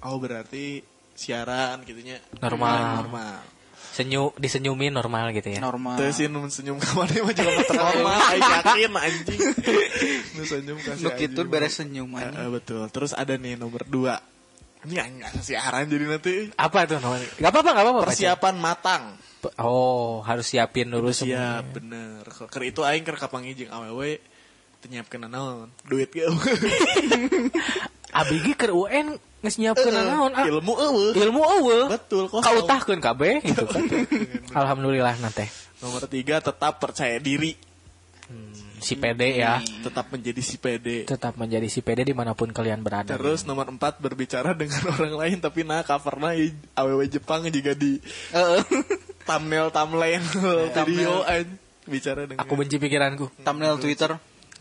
Oh 0.00 0.16
berarti 0.16 0.80
siaran 1.12 1.84
gitunya 1.84 2.16
Normal. 2.40 3.04
Normal 3.04 3.59
Senyu 3.90 4.30
disenyumin 4.34 4.90
normal 4.90 5.30
gitu 5.30 5.50
ya. 5.50 5.58
normal 5.58 5.94
Terus 5.94 6.14
sih 6.14 6.26
nu 6.26 6.46
senyum 6.46 6.78
kemarin 6.78 7.20
mah 7.20 7.34
juga 7.34 7.50
normal 7.70 8.18
yakin 8.54 8.92
anjing 8.92 9.40
Nu 10.30 10.42
senyum 10.42 10.78
kasih 10.78 11.00
lu 11.00 11.08
anjing. 11.08 11.20
gitu 11.26 11.40
beres 11.44 11.74
senyum 11.74 12.06
Eh, 12.12 12.22
anjing. 12.22 12.38
eh, 12.38 12.50
Betul 12.50 12.86
Terus 12.88 13.12
ada 13.12 13.34
nih 13.34 13.54
nomor 13.54 13.82
dua 13.84 14.22
Ini 14.82 14.94
anjing 14.96 15.42
siaran 15.42 15.84
jadi 15.84 16.06
nanti 16.06 16.54
Apa 16.54 16.86
tuh 16.86 16.96
namanya? 16.98 17.26
Gak 17.36 17.50
apa-apa, 17.50 17.70
gak 17.72 17.84
apa-apa. 17.84 18.00
Persiapan 18.06 18.54
matang 18.56 19.02
Oh, 19.56 20.20
harus 20.20 20.46
siapin 20.46 20.86
dulu 20.86 21.10
semua. 21.10 21.58
Siap 21.58 21.64
bener 21.74 22.22
Ker 22.46 22.62
itu 22.62 22.80
aing 22.80 23.02
ker 23.02 23.16
kapangi 23.16 23.52
jeung 23.54 23.68
awewe 23.70 24.20
Tenyiapkan 24.78 25.26
naon 25.26 25.68
Duit 25.82 26.08
ge 26.08 26.24
Abigi 28.12 28.52
keur 28.54 28.72
UN 28.76 29.18
geus 29.40 29.56
nyiapkeun 29.56 29.92
naon? 29.92 30.32
Ah, 30.32 30.44
Ilmu 30.44 30.72
eueuh 30.72 31.12
ilmu 31.16 31.40
eueuh. 31.40 31.86
Betul 31.88 32.28
kosong. 32.28 32.44
Kautahkeun 32.44 33.00
kabeh 33.00 33.40
gitu 33.40 33.64
kan. 33.64 33.82
Alhamdulillah 34.60 35.16
nanti. 35.18 35.48
Nomor 35.80 36.04
tiga 36.06 36.38
tetap 36.38 36.76
percaya 36.76 37.16
diri 37.16 37.56
Si 38.80 38.96
PD 38.96 39.44
ya. 39.44 39.60
Tetap 39.60 40.08
menjadi 40.08 40.40
si 40.40 40.56
pede 40.56 41.04
Tetap 41.04 41.36
menjadi 41.36 41.68
si 41.68 41.84
PD 41.84 42.00
di 42.00 42.16
mana 42.16 42.32
pun 42.32 42.48
kalian 42.48 42.80
berada. 42.80 43.12
Terus 43.12 43.44
nomor 43.44 43.68
empat 43.68 44.00
berbicara 44.00 44.56
dengan 44.56 44.80
orang 44.96 45.20
lain 45.20 45.36
Tapi 45.36 45.68
nah 45.68 45.84
covernya 45.84 46.48
awewe 46.72 47.04
Jepang 47.04 47.44
juga 47.46 47.76
di 47.76 48.00
Heeh. 48.32 48.60
thumbnail 49.28 49.68
thumbnail 49.68 50.24
video 50.80 51.28
aing 51.28 51.50
bicara 51.84 52.24
dengan 52.24 52.40
Aku 52.40 52.56
benci 52.56 52.80
pikiranku. 52.80 53.28
thumbnail 53.44 53.76
Twitter 53.76 54.16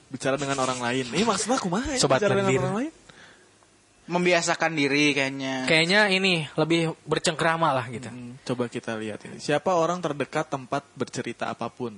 bicara 0.10 0.36
dengan 0.36 0.58
orang 0.58 0.82
lain. 0.82 1.06
Ini 1.14 1.24
maksudnya 1.24 1.56
aku 1.56 1.70
mah 1.70 1.86
Sobat 1.96 2.20
bicara 2.20 2.36
dengan 2.36 2.66
orang 2.66 2.76
lain. 2.76 2.92
Membiasakan 4.10 4.74
diri 4.74 5.14
kayaknya 5.14 5.70
Kayaknya 5.70 6.02
ini 6.10 6.50
lebih 6.58 6.98
bercengkrama 7.06 7.70
lah 7.70 7.86
gitu. 7.94 8.10
Hmm, 8.10 8.42
coba 8.42 8.66
kita 8.66 8.98
lihat 8.98 9.22
ini. 9.30 9.38
Siapa 9.38 9.78
orang 9.78 10.02
terdekat 10.02 10.50
tempat 10.50 10.82
bercerita 10.98 11.54
apa 11.54 11.70
pun? 11.70 11.94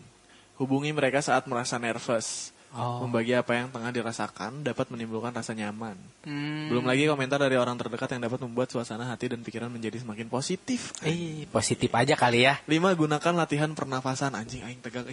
Hubungi 0.59 0.91
mereka 0.91 1.23
saat 1.23 1.47
merasa 1.47 1.79
nervous. 1.79 2.51
Oh. 2.71 3.03
Membagi 3.03 3.35
apa 3.35 3.51
yang 3.51 3.67
tengah 3.67 3.91
dirasakan 3.91 4.63
dapat 4.63 4.87
menimbulkan 4.87 5.35
rasa 5.35 5.51
nyaman. 5.51 5.99
Hmm. 6.23 6.71
Belum 6.71 6.87
lagi 6.87 7.03
komentar 7.03 7.35
dari 7.35 7.59
orang 7.59 7.75
terdekat 7.75 8.15
yang 8.15 8.23
dapat 8.23 8.39
membuat 8.47 8.71
suasana 8.71 9.11
hati 9.11 9.27
dan 9.27 9.43
pikiran 9.43 9.67
menjadi 9.67 9.99
semakin 9.99 10.31
positif. 10.31 10.95
Eh, 11.03 11.43
positif 11.51 11.91
aja 11.91 12.15
kali 12.15 12.47
ya. 12.47 12.63
Lima, 12.71 12.95
gunakan 12.95 13.35
latihan 13.35 13.75
pernafasan. 13.75 14.39
Anjing, 14.39 14.63
aing 14.63 14.79
tegang. 14.79 15.03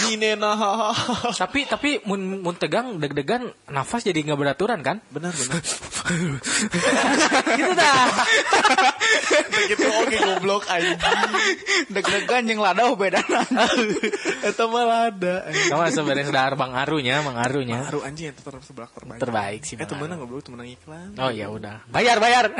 Ini 0.00 0.32
nah. 0.40 0.96
tapi 1.44 1.68
tapi 1.68 2.00
mun, 2.08 2.40
mun 2.40 2.56
tegang 2.56 2.96
deg-degan 2.96 3.52
nafas 3.68 4.00
jadi 4.08 4.24
nggak 4.24 4.40
beraturan 4.40 4.80
kan? 4.80 5.04
Benar, 5.12 5.36
benar. 5.36 5.60
gitu 7.60 7.72
dah. 7.76 8.08
Begitu 9.52 9.86
oke 9.92 10.16
goblok 10.24 10.64
anjing. 10.72 10.96
deg-degan 11.92 12.48
yang 12.48 12.64
lada 12.64 12.88
beda 12.96 13.20
Eta 14.48 14.64
malah 14.72 15.12
ada. 15.12 15.44
Sama 15.68 15.92
sebenarnya 15.92 16.29
sudah 16.30 16.54
mengaruhnya, 16.54 17.16
mengaruhnya. 17.26 17.78
Baru 17.90 18.00
anjing 18.06 18.30
itu 18.30 18.40
ter 18.40 18.54
sebelah 18.62 18.90
terbaik. 18.90 19.20
Terbaik 19.20 19.60
sih. 19.66 19.74
Eh 19.74 19.82
Bang 19.82 19.90
temennya 19.90 20.16
Aru. 20.16 20.22
goblok 20.26 20.42
temenang 20.46 20.68
iklan. 20.70 21.08
Oh 21.18 21.30
ya 21.34 21.50
udah. 21.50 21.82
Bayar, 21.90 22.22
bayar. 22.22 22.50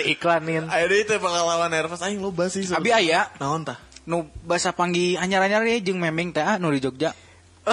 Diiklanin. 0.00 0.64
Ayo 0.72 0.84
deh 0.88 1.04
itu 1.04 1.12
pengalaman 1.20 1.68
nervous 1.68 2.00
aing 2.00 2.18
loba 2.18 2.48
sih. 2.48 2.64
abi 2.72 2.90
aya 2.90 3.28
Naon 3.36 3.68
tah? 3.68 3.76
nu 4.04 4.28
bahasa 4.44 4.76
panggi 4.76 5.16
anyar-anyar 5.16 5.64
ya 5.64 5.80
jeung 5.80 5.96
memeng 5.96 6.28
teh 6.36 6.44
ah, 6.44 6.60
nu 6.60 6.68
di 6.68 6.80
Jogja 6.80 7.16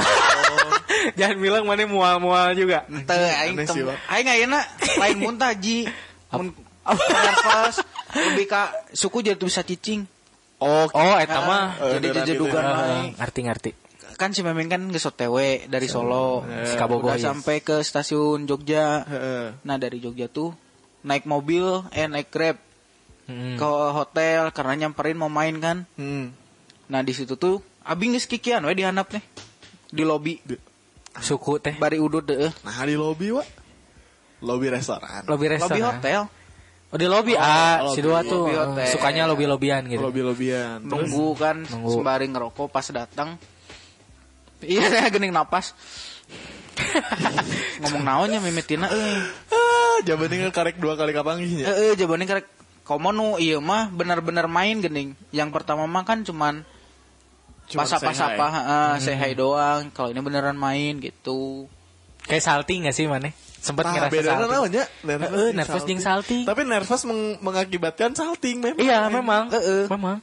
Jangan 1.19 1.37
bilang 1.43 1.63
mana 1.67 1.83
mual-mual 1.83 2.55
juga. 2.55 2.87
teu 2.87 3.19
aing 3.19 3.59
aing 3.59 4.27
ayeuna 4.31 4.63
lain 4.95 5.17
muntah 5.19 5.51
ji 5.51 5.83
mun 6.31 6.55
nervous 6.87 7.83
lebih 8.15 8.47
ka 8.47 8.71
suku 8.95 9.19
jadi 9.19 9.35
bisa 9.35 9.63
cicing 9.67 10.07
Oh, 10.61 10.85
oh 10.87 11.15
eta 11.17 11.35
Ah, 11.35 11.43
mah. 11.43 11.65
Eh, 11.81 11.97
jadi 11.97 12.07
jejedugan 12.21 12.61
gitu. 12.61 12.71
wae. 12.71 13.17
ngerti-ngerti. 13.17 13.71
kan 14.13 14.29
si 14.29 14.39
memeng 14.39 14.69
kan 14.69 14.85
geus 14.85 15.01
OTW 15.03 15.65
dari 15.65 15.87
Solo 15.87 16.45
Eh, 16.45 16.77
Kabogoh, 16.77 17.09
udah 17.09 17.17
yes. 17.17 17.25
sampai 17.25 17.57
ke 17.59 17.81
stasiun 17.81 18.45
Jogja 18.45 19.01
Heeh. 19.01 19.57
nah 19.59 19.75
dari 19.75 19.97
Jogja 19.97 20.29
tuh 20.29 20.53
naik 21.01 21.25
mobil 21.25 21.65
eh 21.89 22.05
naik 22.05 22.29
grab 22.29 22.57
Hmm. 23.23 23.55
ke 23.55 23.65
hotel 23.91 24.49
karena 24.51 24.73
nyamperin 24.77 25.15
mau 25.15 25.25
main 25.25 25.57
kan 25.57 25.89
Hmm. 25.95 26.29
nah 26.85 27.01
di 27.01 27.13
situ 27.13 27.33
tuh 27.33 27.61
abi 27.81 28.11
geus 28.11 28.25
kikian 28.25 28.61
we 28.61 28.73
dihandap 28.73 29.09
nih 29.09 29.23
di 29.87 30.03
lobi 30.03 30.37
Suku 31.15 31.57
teh. 31.57 31.73
bari 31.75 31.97
udut 31.97 32.21
deh 32.23 32.53
Nah 32.59 32.77
di 32.81 32.93
lobby 32.93 33.31
wa. 33.31 33.41
Lobby 34.39 34.69
restoran. 34.69 35.25
Lobby 35.25 35.49
restoran. 35.49 35.69
lobi 35.71 35.81
hotel 35.81 36.21
Oh 36.91 36.99
di 36.99 37.07
lobby 37.07 37.39
ah 37.39 37.87
lobby. 37.87 37.95
si 37.95 37.99
dua 38.03 38.19
tuh 38.21 38.51
Lobby 38.51 38.83
sukanya 38.91 39.23
lobby 39.23 39.47
lobbyan 39.47 39.87
gitu. 39.87 40.03
Lobby 40.03 40.21
lobbyan. 40.21 40.83
Nunggu 40.83 41.39
kan 41.39 41.63
Nunggu. 41.63 41.87
sembari 41.95 42.27
ngerokok 42.27 42.67
pas 42.67 42.83
datang 42.91 43.39
iya 44.61 44.85
saya 44.91 45.07
gening 45.07 45.31
napas 45.31 45.71
ngomong 47.81 48.03
naonnya 48.03 48.39
mimetina 48.39 48.87
eh 48.87 49.19
ah, 49.51 49.97
jabaning 50.03 50.47
karek 50.49 50.77
dua 50.77 50.95
kali 50.95 51.11
kapanggihnya. 51.11 51.65
eh 51.67 51.93
jawabannya 51.95 52.27
karek 52.27 52.47
komo 52.83 53.09
nu 53.11 53.37
iya 53.37 53.57
mah 53.61 53.87
benar-benar 53.87 54.45
main 54.45 54.81
gening 54.81 55.13
yang 55.31 55.49
pertama 55.49 55.85
mah 55.85 56.03
kan 56.03 56.21
cuman 56.21 56.63
Cuman 57.71 57.87
pasapa-sapa 57.87 58.35
say 58.35 58.55
heeh, 58.57 58.91
say 58.99 59.15
hi 59.15 59.31
doang 59.31 59.95
kalau 59.95 60.11
ini 60.11 60.19
beneran 60.19 60.59
main 60.59 60.99
gitu 60.99 61.71
Kayak 62.21 62.43
salting 62.43 62.83
gak 62.83 62.93
sih 62.93 63.07
mana? 63.07 63.31
Sempet 63.61 63.85
Nah, 63.85 63.93
ngerasa 63.93 64.09
bedanya 64.11 64.33
salting. 64.35 64.51
naon 64.51 64.69
nya? 64.69 64.85
Heeh, 65.03 65.49
nervous 65.53 65.83
jeung 65.85 66.01
salting. 66.01 66.43
Tapi 66.43 66.61
nervous 66.63 67.01
meng- 67.05 67.37
mengakibatkan 67.39 68.09
salting 68.11 68.57
memang. 68.57 68.81
Iya 68.81 69.05
memang, 69.07 69.43
Heeh. 69.49 69.85
memang. 69.85 70.17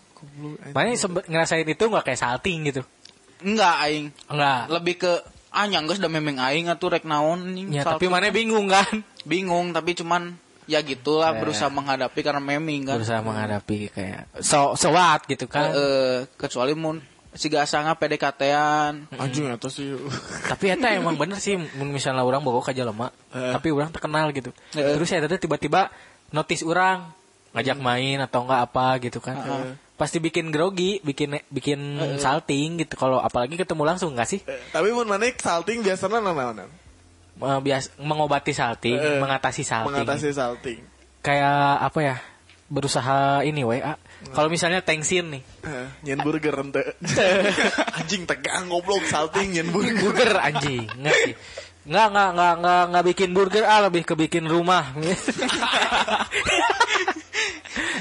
Mana 0.69 0.91
sempet 0.93 1.25
ngerasain 1.25 1.63
itu 1.63 1.79
nggak 1.81 2.05
kayak 2.05 2.19
salting 2.19 2.67
gitu? 2.67 2.83
Enggak 3.39 3.75
aing. 3.81 4.07
Enggak. 4.27 4.61
Lebih 4.69 4.95
ke 4.99 5.13
ah 5.49 5.65
nyanggeus 5.65 5.97
da 5.97 6.07
memeng 6.07 6.37
aing 6.37 6.67
atuh 6.67 6.91
rek 6.91 7.07
naon. 7.07 7.55
Ya, 7.71 7.87
Salting. 7.87 7.95
tapi 7.95 8.07
mana 8.11 8.29
bingung 8.29 8.67
kan? 8.67 8.91
bingung 9.25 9.71
tapi 9.71 9.95
cuman 9.95 10.35
ya 10.67 10.83
gitulah 10.83 11.31
Eh. 11.31 11.39
berusaha 11.39 11.71
menghadapi 11.71 12.19
karena 12.19 12.43
meming 12.43 12.85
kan. 12.85 12.99
Berusaha 12.99 13.23
menghadapi 13.23 13.89
kayak 13.89 14.43
so 14.43 14.75
sewat 14.75 15.25
gitu 15.25 15.47
kan. 15.47 15.71
Eh, 15.71 16.27
kecuali 16.35 16.75
mun 16.75 16.99
si 17.31 17.47
gasanga 17.47 17.93
PDKT-an. 17.95 19.13
Anjing 19.13 19.49
eta 19.49 19.69
sih. 19.69 19.95
tapi 20.51 20.71
eta 20.71 20.89
emang 20.91 21.15
bener 21.15 21.37
sih 21.37 21.55
mun 21.55 21.89
misalnya 21.89 22.23
orang 22.23 22.41
bawa 22.41 22.61
kaja 22.61 22.83
lemak 22.83 23.13
Eh. 23.31 23.53
tapi 23.53 23.69
orang 23.69 23.89
terkenal 23.89 24.31
gitu 24.31 24.51
Eh. 24.73 24.95
terus 24.95 25.07
saya 25.07 25.23
tadi 25.23 25.37
tiba-tiba 25.39 25.93
notice 26.31 26.63
orang 26.63 27.09
ngajak 27.51 27.77
main 27.77 28.19
atau 28.19 28.43
enggak 28.43 28.61
apa 28.63 28.87
gitu 29.01 29.19
kan 29.19 29.37
Heeh. 29.37 29.73
pasti 29.95 30.19
bikin 30.19 30.49
grogi 30.49 31.01
bikin 31.01 31.41
bikin 31.47 31.81
salting 32.17 32.77
gitu 32.79 32.95
kalau 32.95 33.19
apalagi 33.19 33.55
ketemu 33.55 33.83
langsung 33.85 34.13
nggak 34.13 34.29
sih 34.29 34.41
Eh, 34.43 34.61
Tapi 34.69 34.89
mun 34.91 35.05
maneh 35.05 35.33
salting 35.35 35.81
biasanya 35.81 36.21
nanaonan? 36.21 36.69
Eh, 37.35 37.59
bias 37.61 37.93
mengobati 37.97 38.51
salting 38.51 38.95
Eh, 38.95 39.19
mengatasi 39.19 39.63
salting 39.63 39.95
Mengatasi 39.95 40.31
salting. 40.31 40.81
kayak 41.19 41.61
apa 41.83 41.99
ya 42.01 42.17
berusaha 42.69 43.41
ini 43.49 43.65
wa 43.65 43.97
kalau 44.35 44.51
misalnya 44.53 44.85
tengsin 44.85 45.31
nih. 45.31 45.43
Eh, 45.65 45.87
nyen 46.05 46.21
burger 46.21 46.53
ente. 46.61 46.85
Anjing 47.99 48.27
tegang 48.29 48.69
goblok 48.69 49.07
salting 49.09 49.57
nyen 49.57 49.71
burger. 49.73 49.95
burger 49.95 50.33
anjing. 50.43 50.85
Nggak 50.99 51.17
sih. 51.25 51.35
Nggak 51.89 52.07
nggak 52.13 52.29
nggak 52.37 52.55
nggak 52.61 52.83
nggak 52.93 53.05
bikin 53.15 53.31
burger 53.33 53.65
ah 53.65 53.81
lebih 53.87 54.03
ke 54.05 54.15
bikin 54.19 54.45
rumah. 54.51 54.91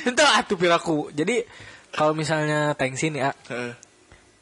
Itu 0.09 0.23
atuh 0.25 0.57
piraku. 0.57 1.13
Jadi 1.13 1.45
kalau 1.93 2.17
misalnya 2.17 2.73
tengsin 2.75 3.15
ya. 3.15 3.31
Heeh. 3.47 3.73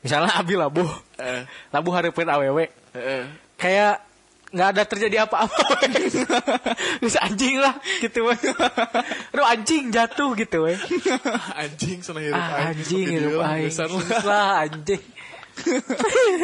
misalnya 0.02 0.38
abi 0.38 0.54
labuh. 0.56 0.90
Eh, 1.18 1.44
labuh 1.74 1.92
hareupeun 1.92 2.30
awewe 2.30 2.70
kayak 3.60 4.00
nggak 4.56 4.70
ada 4.72 4.84
terjadi 4.88 5.28
apa-apa 5.28 5.84
terus 7.04 7.20
anjing 7.20 7.60
lah 7.60 7.76
gitu 8.00 8.24
weh 8.32 8.39
Aduh 9.36 9.44
anjing 9.44 9.91
jatuh 9.91 10.32
gitu 10.39 10.63
weh 10.63 10.80
Anjing 11.62 12.00
sana 12.00 12.24
hirup 12.24 12.39
ah, 12.39 12.72
anjing 12.72 13.04
sok 13.04 13.12
hidup 13.20 13.39
aing 13.44 13.68
besar 13.68 13.88
lah. 13.91 14.48
anjing 14.63 15.04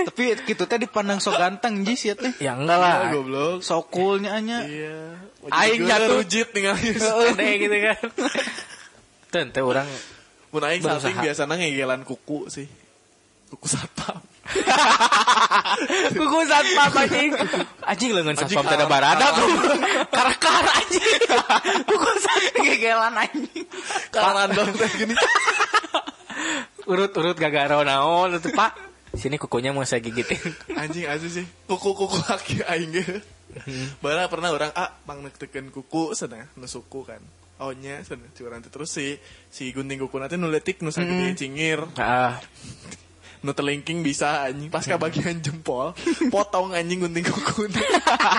tapi 0.07 0.23
gitu 0.47 0.63
teh 0.67 0.79
dipandang 0.79 1.19
so 1.19 1.35
ganteng 1.35 1.83
jis 1.83 1.99
ya 2.07 2.15
teh. 2.15 2.31
ya 2.39 2.55
enggak 2.55 2.79
lah 2.79 2.95
Iya, 2.95 3.07
goblok. 3.11 3.59
So 3.59 3.83
coolnya 3.83 4.39
anya. 4.39 4.63
Iya. 4.63 5.19
Aing 5.51 5.83
jatuh. 5.83 6.23
rujit 6.23 6.47
tinggal 6.55 6.79
Ede 6.79 7.49
gitu 7.59 7.75
kan 7.75 8.07
Tentu 9.27 9.67
orang 9.67 9.83
Mun 10.55 10.63
aing 10.63 10.79
salting 10.79 11.15
biasanya 11.19 11.59
ngegelan 11.59 12.07
kuku 12.07 12.47
sih. 12.47 12.67
Kuku 13.51 13.67
satpam. 13.67 14.19
Kuku 16.11 16.37
satpam 16.49 16.91
anjing 16.97 17.31
Anjing 17.85 18.11
lengan 18.11 18.35
satpam 18.35 18.65
tidak 18.65 18.89
barada 18.89 19.27
Karakar 20.15 20.65
anjing 20.81 21.21
Kuku 21.85 22.09
satpam 22.19 22.63
Gegelan 22.65 23.13
anjing. 23.15 23.65
Karena 24.09 24.49
dong 24.49 24.73
teh 24.75 24.89
gini. 24.97 25.15
Urut-urut 26.89 27.37
gagaro 27.37 27.85
naon 27.85 28.37
itu 28.37 28.49
pak 28.53 28.73
Sini 29.11 29.35
kukunya 29.35 29.75
mau 29.75 29.83
saya 29.83 30.01
gigitin 30.01 30.39
Anjing 30.73 31.05
aja 31.05 31.27
sih. 31.27 31.45
Kuku-kuku 31.69 32.17
kaki 32.25 32.63
aing 32.65 32.91
ge. 32.95 33.05
Bala 33.99 34.31
pernah 34.31 34.49
orang 34.55 34.71
ah 34.73 34.95
mang 35.03 35.21
nekteken 35.21 35.69
kuku 35.69 36.15
sana 36.15 36.47
nusuku 36.55 37.03
kan. 37.03 37.19
Oh 37.61 37.75
nya 37.75 38.01
sana 38.01 38.25
curang 38.33 38.63
teh. 38.63 38.71
terus 38.73 38.89
si 38.89 39.19
si 39.53 39.69
gunting 39.69 40.01
kuku 40.01 40.17
nanti 40.17 40.39
nuletik 40.39 40.81
nu 40.81 40.89
sakit 40.89 41.37
cingir. 41.37 41.83
ah, 41.99 42.39
Nu 43.41 43.51
telingking 43.51 44.01
bisa 44.01 44.45
anjing 44.45 44.69
pas 44.69 44.85
ka 44.85 44.95
bagian 44.95 45.41
jempol 45.41 45.97
potong 46.33 46.71
anjing 46.71 47.01
gunting 47.01 47.25
kuku. 47.25 47.65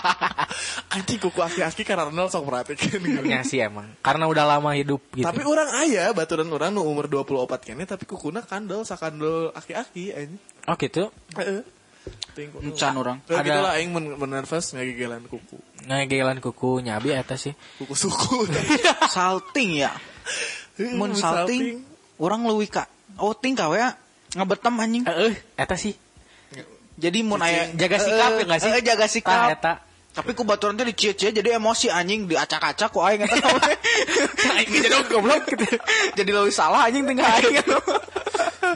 anjing 0.94 1.18
kuku 1.18 1.38
aki-aki 1.38 1.82
karena 1.82 2.06
Ronald 2.06 2.30
sok 2.30 2.46
perhatikan. 2.46 3.02
Ya 3.26 3.42
sih 3.42 3.58
emang 3.58 3.90
Karena 3.98 4.30
udah 4.30 4.46
lama 4.46 4.70
hidup 4.72 5.02
gitu 5.10 5.26
Tapi 5.26 5.42
orang 5.42 5.68
ayah 5.82 6.10
baturan 6.10 6.46
orang 6.48 6.70
nu 6.70 6.86
umur 6.86 7.10
24 7.10 7.34
kene 7.60 7.82
tapi 7.82 8.06
kukuna 8.06 8.40
kandel 8.40 8.86
sakandel 8.86 9.50
aki-aki 9.52 10.14
anjing. 10.14 10.38
Oh 10.64 10.76
gitu 10.76 11.10
Heeh. 11.34 11.66
Encan 12.62 12.94
orang. 12.96 13.18
Kayak 13.26 13.38
Ada- 13.38 13.46
gitu 13.46 13.60
lah 13.60 13.72
aing 13.76 13.90
men, 13.90 14.04
men 14.14 14.30
nervous 14.32 14.70
ngagigelan 14.70 15.26
kuku. 15.26 15.58
Ngegelan 15.82 16.38
kuku 16.38 16.78
nyabi 16.80 17.10
eta 17.10 17.34
sih 17.34 17.58
Kuku 17.76 17.94
suku. 17.98 18.46
salting 19.06 19.82
ya. 19.82 19.90
Mun 20.98 21.12
salting 21.12 21.82
orang 22.16 22.46
leuwih 22.46 22.70
ka 22.70 22.86
outing 23.18 23.52
ka 23.52 23.66
we 23.66 23.82
ngabetem 24.32 24.74
anjing. 24.76 25.02
Eh, 25.04 25.34
eta 25.56 25.76
sih 25.76 25.94
Jadi 26.92 27.24
mun 27.24 27.40
aya 27.40 27.72
Jaga 27.72 27.96
sikap 27.98 28.30
ya 28.36 28.44
nggak 28.44 28.60
sih? 28.60 28.70
Eh, 28.70 28.82
jaga 28.84 29.04
Tah, 29.04 29.10
sikap. 29.10 29.48
eta. 29.50 29.72
Tapi 30.12 30.36
ku 30.36 30.44
baturan 30.44 30.76
teh 30.76 30.84
dicie-cie 30.84 31.32
jadi 31.32 31.56
emosi 31.56 31.88
anjing 31.88 32.28
diacak-acak 32.28 32.92
ku 32.92 33.00
aing 33.00 33.24
eta. 33.24 33.32
Aing 34.60 34.68
jadi 34.68 35.00
goblok 35.08 35.48
gitu. 35.48 35.64
jadi 36.12 36.30
leuwih 36.30 36.52
salah 36.52 36.84
anjing 36.84 37.08
tengah 37.08 37.24
aing. 37.24 37.64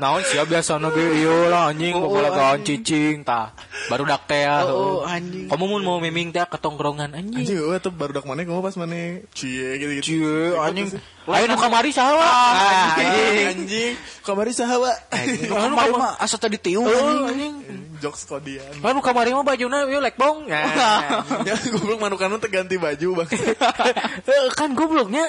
Naon 0.01 0.25
sih 0.25 0.41
biasa 0.41 0.81
ge 0.81 1.05
ieu 1.21 1.49
lah 1.49 1.73
anjing 1.73 1.93
Oh, 1.93 2.09
bobola 2.09 2.33
kawan 2.33 2.65
anjing. 2.65 2.81
cicing 2.81 3.17
tah. 3.21 3.53
Baru 3.93 4.09
dak 4.09 4.25
teh. 4.25 4.49
Oh, 4.49 4.65
heuh. 4.65 4.73
oh, 4.73 5.01
anjing. 5.05 5.49
Kamu 5.53 5.65
mun 5.69 5.83
mau 5.85 6.01
miming 6.01 6.33
teh 6.33 6.41
ke 6.41 6.57
tongkrongan 6.57 7.13
anjing. 7.13 7.45
Anjing 7.45 7.59
eueuh 7.61 7.81
tuh 7.85 7.93
baru 7.93 8.17
dak 8.17 8.25
mana 8.25 8.41
kamu 8.41 8.65
pas 8.65 8.77
mana 8.81 9.21
cie 9.37 9.77
gitu 9.77 9.93
gitu. 10.01 10.05
Cie 10.09 10.57
anjing. 10.57 10.89
Ayo 11.27 11.45
nu 11.47 11.59
kamari 11.59 11.91
saha? 11.91 12.15
Ah, 12.17 12.95
Anjing. 12.95 13.67
Anjing. 13.67 13.95
Kamari 14.23 14.55
saha, 14.55 14.79
Pak? 14.79 14.97
Kemarin 15.43 15.95
mah 15.99 16.15
asa 16.17 16.39
tadi 16.39 16.55
tiung 16.55 16.87
Oh, 16.87 17.27
anjing. 17.27 17.51
anjing. 17.67 17.83
Jokes 17.99 18.29
kodian. 18.29 18.63
Lalu 18.79 19.01
kamari 19.01 19.35
mah 19.35 19.43
bajuna 19.43 19.91
yuk 19.91 20.05
lekbong. 20.05 20.47
Nah. 20.47 21.25
Ya 21.49 21.57
goblok 21.67 21.99
manukan 21.99 22.39
teh 22.39 22.47
ganti 22.47 22.77
baju, 22.77 23.25
Bang. 23.25 23.29
Eh, 24.31 24.47
kan 24.55 24.71
gobloknya. 24.73 25.27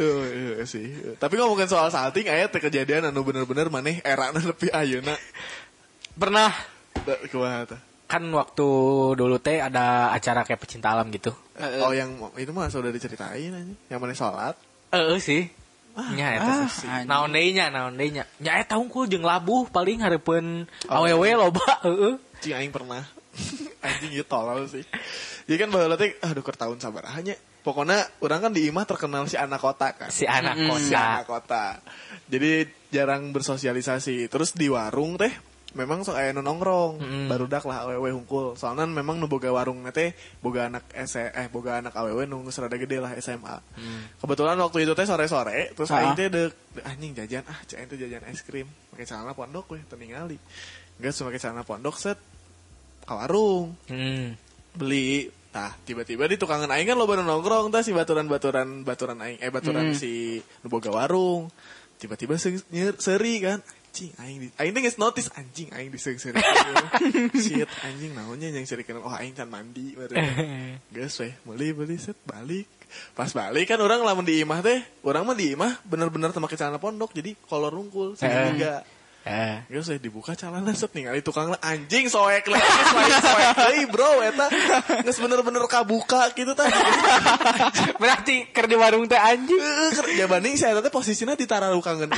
Oh, 0.00 0.22
iya 0.24 0.64
sih. 0.64 0.88
Tapi 1.16 1.34
ngomongin 1.36 1.68
soal 1.68 1.90
salting 1.90 2.24
aya 2.24 2.48
teh 2.48 2.58
kejadian 2.58 3.10
anu 3.10 3.20
bener-bener 3.20 3.68
maneh 3.68 4.00
erana 4.00 4.38
nepi 4.38 4.72
ayeuna. 4.72 5.12
Pernah 6.14 6.54
Kumaha 7.28 7.68
teh? 7.68 7.80
kan 8.04 8.20
waktu 8.30 8.68
dulu 9.12 9.40
teh 9.40 9.58
ada 9.58 10.08
acara 10.08 10.44
kayak 10.44 10.60
pecinta 10.60 10.88
alam 10.88 11.10
gitu. 11.10 11.34
Oh 11.82 11.90
yang 11.90 12.14
itu 12.36 12.48
mah 12.48 12.70
sudah 12.70 12.88
diceritain 12.88 13.50
aja. 13.50 13.74
Yang 13.90 14.00
mana 14.00 14.14
sholat. 14.14 14.56
Eh 14.94 15.20
sih. 15.20 15.42
Nya 15.94 16.26
eta 16.38 16.66
ah, 16.66 16.66
sih. 16.66 16.90
Naon 17.06 17.30
deui 17.30 17.54
nya, 17.54 17.70
naon 17.70 17.94
deui 17.94 18.10
nya. 18.10 18.26
Nya 18.42 18.58
eta 18.58 18.78
jeung 18.82 19.22
labuh 19.22 19.70
paling 19.70 20.02
hareupeun 20.02 20.66
awewe 20.90 21.28
loba 21.38 21.62
heeh. 21.86 22.18
Cing 22.42 22.54
aing 22.54 22.74
pernah. 22.74 23.02
anjing 23.86 24.12
ieu 24.14 24.26
tolol 24.26 24.66
sih. 24.70 24.82
Jadi 25.46 25.58
kan 25.58 25.68
baheula 25.70 25.98
teh 25.98 26.14
aduh 26.22 26.42
keur 26.42 26.58
tahun 26.58 26.78
sabaraha 26.82 27.20
nya. 27.22 27.34
Pokoknya 27.64 28.04
orang 28.20 28.50
kan 28.50 28.52
di 28.52 28.68
imah 28.68 28.84
terkenal 28.84 29.24
si 29.24 29.40
anak 29.40 29.62
kota 29.62 29.96
kan. 29.96 30.10
Si 30.12 30.28
anak 30.28 30.58
Mm-mm. 30.58 30.78
Si 30.82 30.92
kota. 30.92 31.00
anak 31.00 31.24
kota. 31.26 31.66
Jadi 32.28 32.50
jarang 32.92 33.32
bersosialisasi. 33.32 34.28
Terus 34.28 34.52
di 34.52 34.68
warung 34.68 35.16
teh 35.16 35.32
memang 35.74 36.02
sok 36.02 36.14
aya 36.14 36.30
nu 36.30 36.40
nongkrong, 36.40 37.02
Mm-mm. 37.02 37.26
barudak 37.26 37.66
lah 37.66 37.86
awewe 37.86 38.10
hungkul. 38.10 38.54
Soalnya 38.54 38.86
memang 38.86 39.18
nu 39.18 39.26
boga 39.26 39.50
warung 39.50 39.82
teh 39.90 40.14
boga 40.38 40.70
anak 40.70 40.86
S 40.94 41.18
eh 41.18 41.46
boga 41.50 41.82
anak 41.82 41.94
awewe 41.94 42.24
nu 42.24 42.42
geus 42.42 42.58
rada 42.58 42.74
gede 42.74 42.98
lah 42.98 43.12
SMA. 43.18 43.58
Kebetulan 44.18 44.56
waktu 44.56 44.86
itu 44.86 44.94
teh 44.94 45.04
sore-sore, 45.04 45.74
terus 45.74 45.90
Ah. 45.90 46.00
aing 46.00 46.14
teh 46.14 46.30
deuk 46.30 46.54
anjing 46.82 47.12
jajan 47.12 47.44
ah 47.46 47.58
cek 47.62 47.76
aing 47.78 47.90
teh 47.90 47.98
jajan 47.98 48.22
es 48.26 48.40
krim, 48.40 48.66
pakai 48.90 49.04
celana 49.04 49.34
pondok 49.34 49.74
weh 49.74 49.82
teningali. 49.84 50.38
Geus 50.96 51.18
pakai 51.18 51.38
celana 51.38 51.62
pondok 51.62 51.98
set 51.98 52.18
ka 53.04 53.14
warung 53.14 53.74
Hmm. 53.90 54.38
beli 54.72 55.28
Tah, 55.54 55.70
tiba-tiba 55.86 56.26
di 56.26 56.34
tukangan 56.34 56.66
aing 56.66 56.82
kan 56.82 56.98
lo 56.98 57.06
baru 57.06 57.22
nongkrong 57.22 57.70
tah 57.70 57.78
si 57.78 57.94
baturan-baturan 57.94 58.82
baturan 58.82 59.22
aing 59.22 59.38
eh 59.38 59.54
baturan 59.54 59.90
Hmm. 59.90 59.94
si 59.94 60.34
nu 60.34 60.66
boga 60.66 60.90
warung. 60.90 61.46
Tiba-tiba 61.94 62.34
seri 62.98 63.34
kan. 63.38 63.62
Anjing 63.94 64.10
aing 64.18 64.38
di 64.42 64.48
aing 64.58 64.74
geus 64.82 64.98
notice 64.98 65.30
anjing 65.38 65.70
aing 65.70 65.94
diseung 65.94 66.18
seri. 66.18 66.42
Shit 67.46 67.70
anjing 67.86 68.10
naonnya 68.10 68.50
yang 68.50 68.66
seri 68.66 68.82
kenal 68.82 69.06
oh 69.06 69.14
aing 69.14 69.38
can 69.38 69.46
mandi 69.46 69.94
baru. 69.94 70.18
Geus 70.98 71.14
weh, 71.22 71.30
beli 71.46 71.70
beli 71.70 71.94
set 71.94 72.18
balik. 72.26 72.66
Pas 73.14 73.30
balik 73.30 73.70
kan 73.70 73.78
orang 73.78 74.02
lamun 74.02 74.26
di 74.26 74.42
imah 74.42 74.66
teh, 74.66 74.82
orang 75.06 75.22
mah 75.22 75.38
di 75.38 75.54
imah 75.54 75.78
bener-bener 75.86 76.34
teu 76.34 76.42
make 76.42 76.58
celana 76.58 76.82
pondok 76.82 77.14
jadi 77.14 77.38
kolor 77.46 77.70
rungkul 77.70 78.18
segitiga. 78.18 78.82
Eh. 79.22 79.62
Geus 79.70 79.86
weh 79.86 80.02
dibuka 80.02 80.34
celana 80.34 80.74
set 80.74 80.90
ningali 80.90 81.22
tukang 81.22 81.54
lah 81.54 81.62
anjing 81.62 82.10
soek 82.10 82.50
lah 82.50 82.58
soek 82.58 83.14
soek 83.14 83.46
deui 83.62 83.86
bro 83.86 84.26
eta 84.26 84.50
geus 85.06 85.22
bener-bener 85.22 85.62
kabuka 85.70 86.34
gitu 86.34 86.50
tah. 86.58 86.66
Berarti 88.02 88.50
keur 88.50 88.66
di 88.66 88.74
warung 88.74 89.06
teh 89.06 89.22
anjing. 89.22 89.54
Heeh, 89.54 89.90
ker- 89.94 90.18
ya 90.18 90.26
banding 90.26 90.58
saya 90.58 90.82
teh 90.82 90.90
posisinya 90.90 91.38
di 91.38 91.46
tararukangeun. 91.46 92.10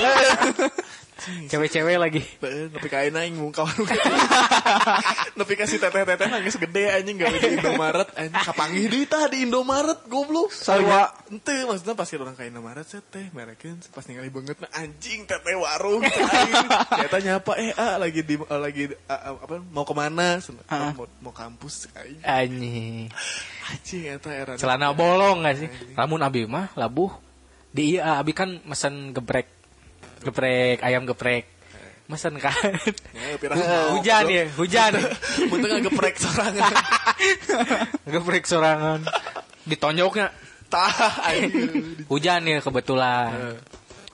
Cewek-cewek 1.25 1.97
lagi. 1.97 2.21
Teu, 2.21 2.69
Nepi 2.69 2.89
ka 2.93 3.01
ayeuna 3.01 3.25
aing 3.25 3.41
mung 3.41 3.49
kawan. 3.49 3.73
Nepi 5.41 5.55
ka 5.57 5.65
si 5.65 5.81
teteh-teteh 5.81 6.29
nangis 6.29 6.61
gede 6.61 6.93
anjing 6.93 7.17
gawe 7.17 7.33
di 7.33 7.57
Indomaret 7.57 8.09
anjing 8.21 8.45
kapanggih 8.45 8.85
deui 8.93 9.09
tah 9.09 9.25
di 9.25 9.49
Indomaret 9.49 10.05
goblok. 10.13 10.53
Sarua. 10.53 11.09
Ente 11.33 11.65
maksudnya 11.65 11.97
pas 11.97 12.05
kita 12.05 12.21
orang 12.21 12.37
ka 12.37 12.45
Indomaret 12.45 12.85
set 12.85 13.09
teh 13.09 13.33
merekeun 13.33 13.81
pas 13.97 14.05
ningali 14.05 14.29
banget 14.29 14.61
anjing 14.77 15.25
teteh 15.25 15.57
warung. 15.57 16.05
Eta 17.09 17.19
nyapa 17.25 17.53
eh 17.65 17.73
ah 17.73 17.97
lagi 17.97 18.21
di 18.21 18.37
ah, 18.37 18.61
lagi 18.61 18.93
ah, 19.09 19.41
apa 19.41 19.57
mau 19.73 19.89
ke 19.89 19.95
mana? 19.97 20.37
Ah. 20.69 20.93
mau, 20.93 21.09
mau 21.25 21.33
kampus 21.33 21.89
aing. 21.97 22.21
Anjing. 22.29 23.09
Anjing 23.73 24.03
eta 24.13 24.31
era. 24.37 24.53
Celana 24.61 24.93
bolong 24.93 25.49
gak 25.49 25.65
sih? 25.65 25.69
Lamun 25.97 26.21
abi 26.21 26.45
mah 26.45 26.77
labuh. 26.77 27.09
Di 27.73 27.97
iya 27.97 28.21
abi 28.21 28.37
kan 28.37 28.61
mesen 28.69 29.17
geprek. 29.17 29.56
Geprek 30.23 30.81
ayam 30.81 31.05
geprek. 31.05 31.57
Mesen 32.07 32.39
kan. 32.39 32.55
Hujan 33.99 34.25
ya, 34.31 34.47
hujan. 34.55 34.95
Muntah 35.51 35.69
ngegeprek 35.75 36.15
sorangan. 36.23 36.73
geprek 38.15 38.45
sorangan. 38.47 39.01
Ditonjoknya. 39.67 40.31
Hujan 42.07 42.41
ya 42.47 42.59
kebetulan. 42.63 43.59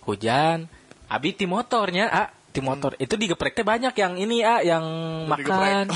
Hujan. 0.08 0.72
Abi 1.12 1.36
ti 1.36 1.44
motornya, 1.44 2.08
ah, 2.08 2.28
ti 2.48 2.64
motor. 2.64 2.96
Itu 2.96 3.20
digeprek 3.20 3.52
teh 3.52 3.64
banyak 3.64 3.92
yang 3.92 4.16
ini, 4.16 4.40
ah, 4.40 4.64
yang 4.64 4.84
makan. 5.28 5.92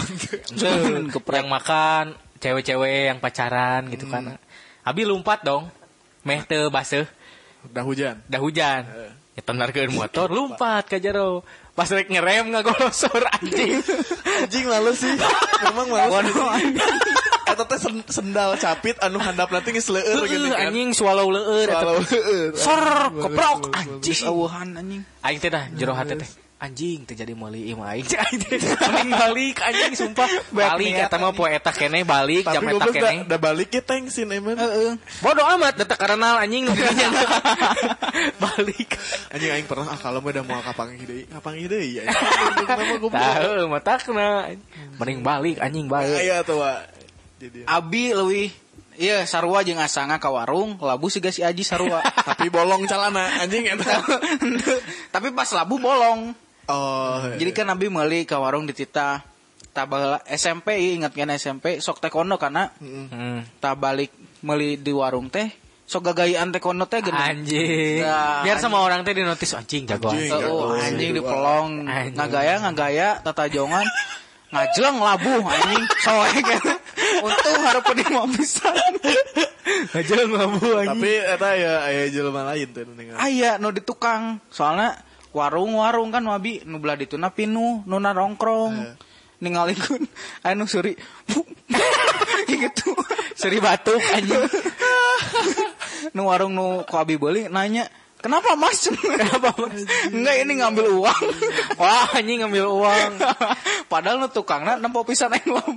Tuh, 0.53 1.09
yang 1.41 1.49
makan 1.49 2.13
cewek-cewek 2.37 3.09
yang 3.09 3.19
pacaran 3.25 3.89
gitu 3.89 4.05
kan. 4.13 4.37
Abi 4.85 5.09
lompat 5.09 5.41
dong. 5.41 5.73
Meh 6.29 6.45
teu 6.45 6.69
baseuh, 6.69 7.09
Udah 7.71 7.87
hujan. 7.87 8.19
dah 8.27 8.41
hujan. 8.43 8.83
Ya 8.85 9.16
tendarkeun 9.43 9.93
motor 9.93 10.29
lompat 10.29 10.89
ka 10.89 10.97
jero. 10.97 11.45
Pas 11.77 11.85
rek 11.87 12.09
ngerem 12.09 12.57
ngagolosor 12.57 13.21
anjing. 13.37 13.85
Anjing 14.41 14.65
lalu 14.65 14.97
sih. 14.97 15.13
Memang 15.69 15.93
males. 15.93 16.33
Eta 17.45 17.65
teh 17.71 17.77
sen- 17.77 18.09
sendal 18.09 18.57
capit 18.57 18.97
anu 18.99 19.21
handap 19.21 19.53
nanti 19.53 19.77
geus 19.77 19.93
leueur 19.93 20.25
gitu 20.25 20.49
kan. 20.49 20.73
anjing 20.73 20.97
swallow 20.97 21.29
leueur 21.29 21.69
eta. 21.69 21.85
Swallow 21.85 22.01
leueur. 22.01 22.53
Sor, 22.57 22.85
keprok 23.13 23.61
Jis 24.01 24.25
anjing. 24.25 24.29
awuhan 24.33 24.69
anjing. 24.73 25.03
Aing 25.21 25.39
teh 25.39 25.51
dah 25.53 25.65
jero 25.77 25.93
hati 25.93 26.17
teh. 26.17 26.31
Anjing 26.57 27.05
terjadi 27.05 27.37
meuli 27.37 27.69
ieu 27.69 27.77
mah 27.77 27.93
aing. 27.93 28.09
Anjing 28.33 28.61
Mending 28.65 29.13
balik 29.13 29.57
anjing 29.61 29.93
sumpah. 29.93 30.25
Balik 30.57 31.05
eta 31.05 31.21
mah 31.21 31.37
poe 31.37 31.53
eta 31.53 31.69
kene 31.69 32.01
balik 32.01 32.49
jam 32.49 32.65
eta 32.65 32.73
goblok 32.73 32.97
da, 32.97 33.13
kene. 33.13 33.29
da 33.29 33.37
balik 33.37 33.69
ke 33.69 33.85
tengsin 33.85 34.33
emang. 34.33 34.57
Heeh. 34.57 34.97
Bodoh 35.21 35.45
amat 35.45 35.77
detek 35.77 36.01
karena 36.01 36.41
anjing 36.41 36.65
nu 36.65 36.73
balik. 38.45 38.89
Anjing 39.37 39.53
aing 39.53 39.69
pernah 39.69 39.93
ah 39.93 40.01
kalau 40.01 40.25
mah 40.25 40.33
udah 40.33 40.45
mau 40.49 40.65
kapanggih 40.65 41.05
deui. 41.05 41.25
Kapanggih 41.29 41.69
deui 41.69 42.01
ya. 42.01 42.09
Tahu 42.09 43.69
matakna. 43.69 44.49
Mending 44.97 45.21
balik 45.21 45.61
anjing 45.61 45.93
balik. 45.93 46.25
Aya 46.25 46.41
tuh 46.41 46.65
Wak. 46.65 46.89
Jadi 47.37 47.69
Abi 47.69 48.17
leuwih 48.17 48.49
Iya, 48.97 49.29
sarua 49.29 49.61
jeung 49.61 49.77
asanga 49.77 50.17
ka 50.17 50.33
warung, 50.33 50.81
labu 50.81 51.13
siga 51.13 51.29
si 51.29 51.45
Aji 51.45 51.61
sarua. 51.69 52.01
tapi 52.01 52.49
bolong 52.49 52.89
calana 52.89 53.45
anjing 53.45 53.69
eta. 53.69 54.01
Tapi 55.13 55.37
pas 55.37 55.53
labu 55.53 55.77
bolong. 55.77 56.33
Oh. 56.67 57.23
Jadi 57.33 57.51
kan 57.51 57.67
Abi 57.69 57.87
meuli 57.87 58.23
ka 58.23 58.37
warung 58.37 58.65
di 58.65 58.73
Tita 58.73 59.23
tabala 59.71 60.19
SMP 60.27 60.97
ingat 60.97 61.13
kan 61.13 61.31
SMP 61.31 61.79
sok 61.79 62.01
taekwondo 62.01 62.35
karena 62.37 62.73
Hmm. 62.77 63.45
tak 63.59 63.77
balik 63.77 64.09
meuli 64.41 64.75
di 64.75 64.91
warung 64.91 65.29
teh 65.29 65.47
sok 65.85 66.11
gagayaan 66.11 66.51
taekwondo 66.51 66.85
teh 66.85 66.99
geuning. 66.99 67.23
Anjing. 67.45 68.01
Nah, 68.01 68.43
Biar 68.43 68.57
sama 68.57 68.81
orang 68.81 69.03
teh 69.03 69.13
di 69.13 69.23
notis 69.23 69.53
anjing 69.53 69.85
jagoan. 69.85 70.17
Anjing. 70.17 70.33
Oh, 70.33 70.41
Jago. 70.41 70.57
anjing 70.77 71.11
di 71.13 71.21
pelong 71.21 71.71
Anjing. 71.85 72.15
ngagaya 72.15 72.55
ngagaya 72.61 73.09
tatajongan 73.21 73.87
ngajeng 74.53 74.97
labu 74.97 75.33
anjing 75.39 75.83
soek 76.01 76.35
untung 77.19 77.61
hareup 77.63 77.87
di 77.93 78.05
mau 78.09 78.27
pisan 78.27 78.75
Aja 79.93 80.15
ngabu 80.17 80.67
anjing. 80.75 80.99
Tapi 80.99 81.13
eta 81.21 81.51
ya 81.53 81.73
aya 81.85 82.03
jelema 82.09 82.43
lain 82.49 82.69
teh 82.71 82.83
nu 82.83 82.93
ningali. 82.93 83.19
aya 83.19 83.61
nu 83.61 83.71
di 83.71 83.79
tukang 83.81 84.41
soalnya 84.49 84.97
warung-warung 85.37 86.09
kan 86.09 86.25
wabi. 86.25 86.65
Nu 86.65 86.81
belah 86.81 86.97
dituna 86.97 87.29
pinu 87.29 87.85
nu 87.85 87.97
nongkrong 88.01 88.97
ningalikeun 89.45 90.09
anu 90.49 90.65
suri. 90.65 90.97
Gitu. 92.47 92.89
Seri 93.37 93.59
batuk 93.61 94.01
anjing. 94.01 94.49
nu 96.17 96.31
warung 96.31 96.57
nu 96.57 96.87
ku 96.89 96.95
abi 96.97 97.21
beuli 97.21 97.51
nanya 97.53 97.85
kenapa 98.27 98.59
mas 98.59 98.91
kenapa 98.91 99.55
mas 99.55 99.87
enggak 100.11 100.37
ini 100.43 100.53
ngambil 100.59 100.87
uang 100.99 101.23
Wah 101.79 102.11
anjing 102.13 102.43
ngambil 102.43 102.67
uang. 102.67 103.11
padahal 103.87 104.19
nu 104.19 104.29
tukangna 104.29 104.75
nempo 104.77 105.07
pisan 105.07 105.31
aing 105.31 105.47
labu 105.55 105.73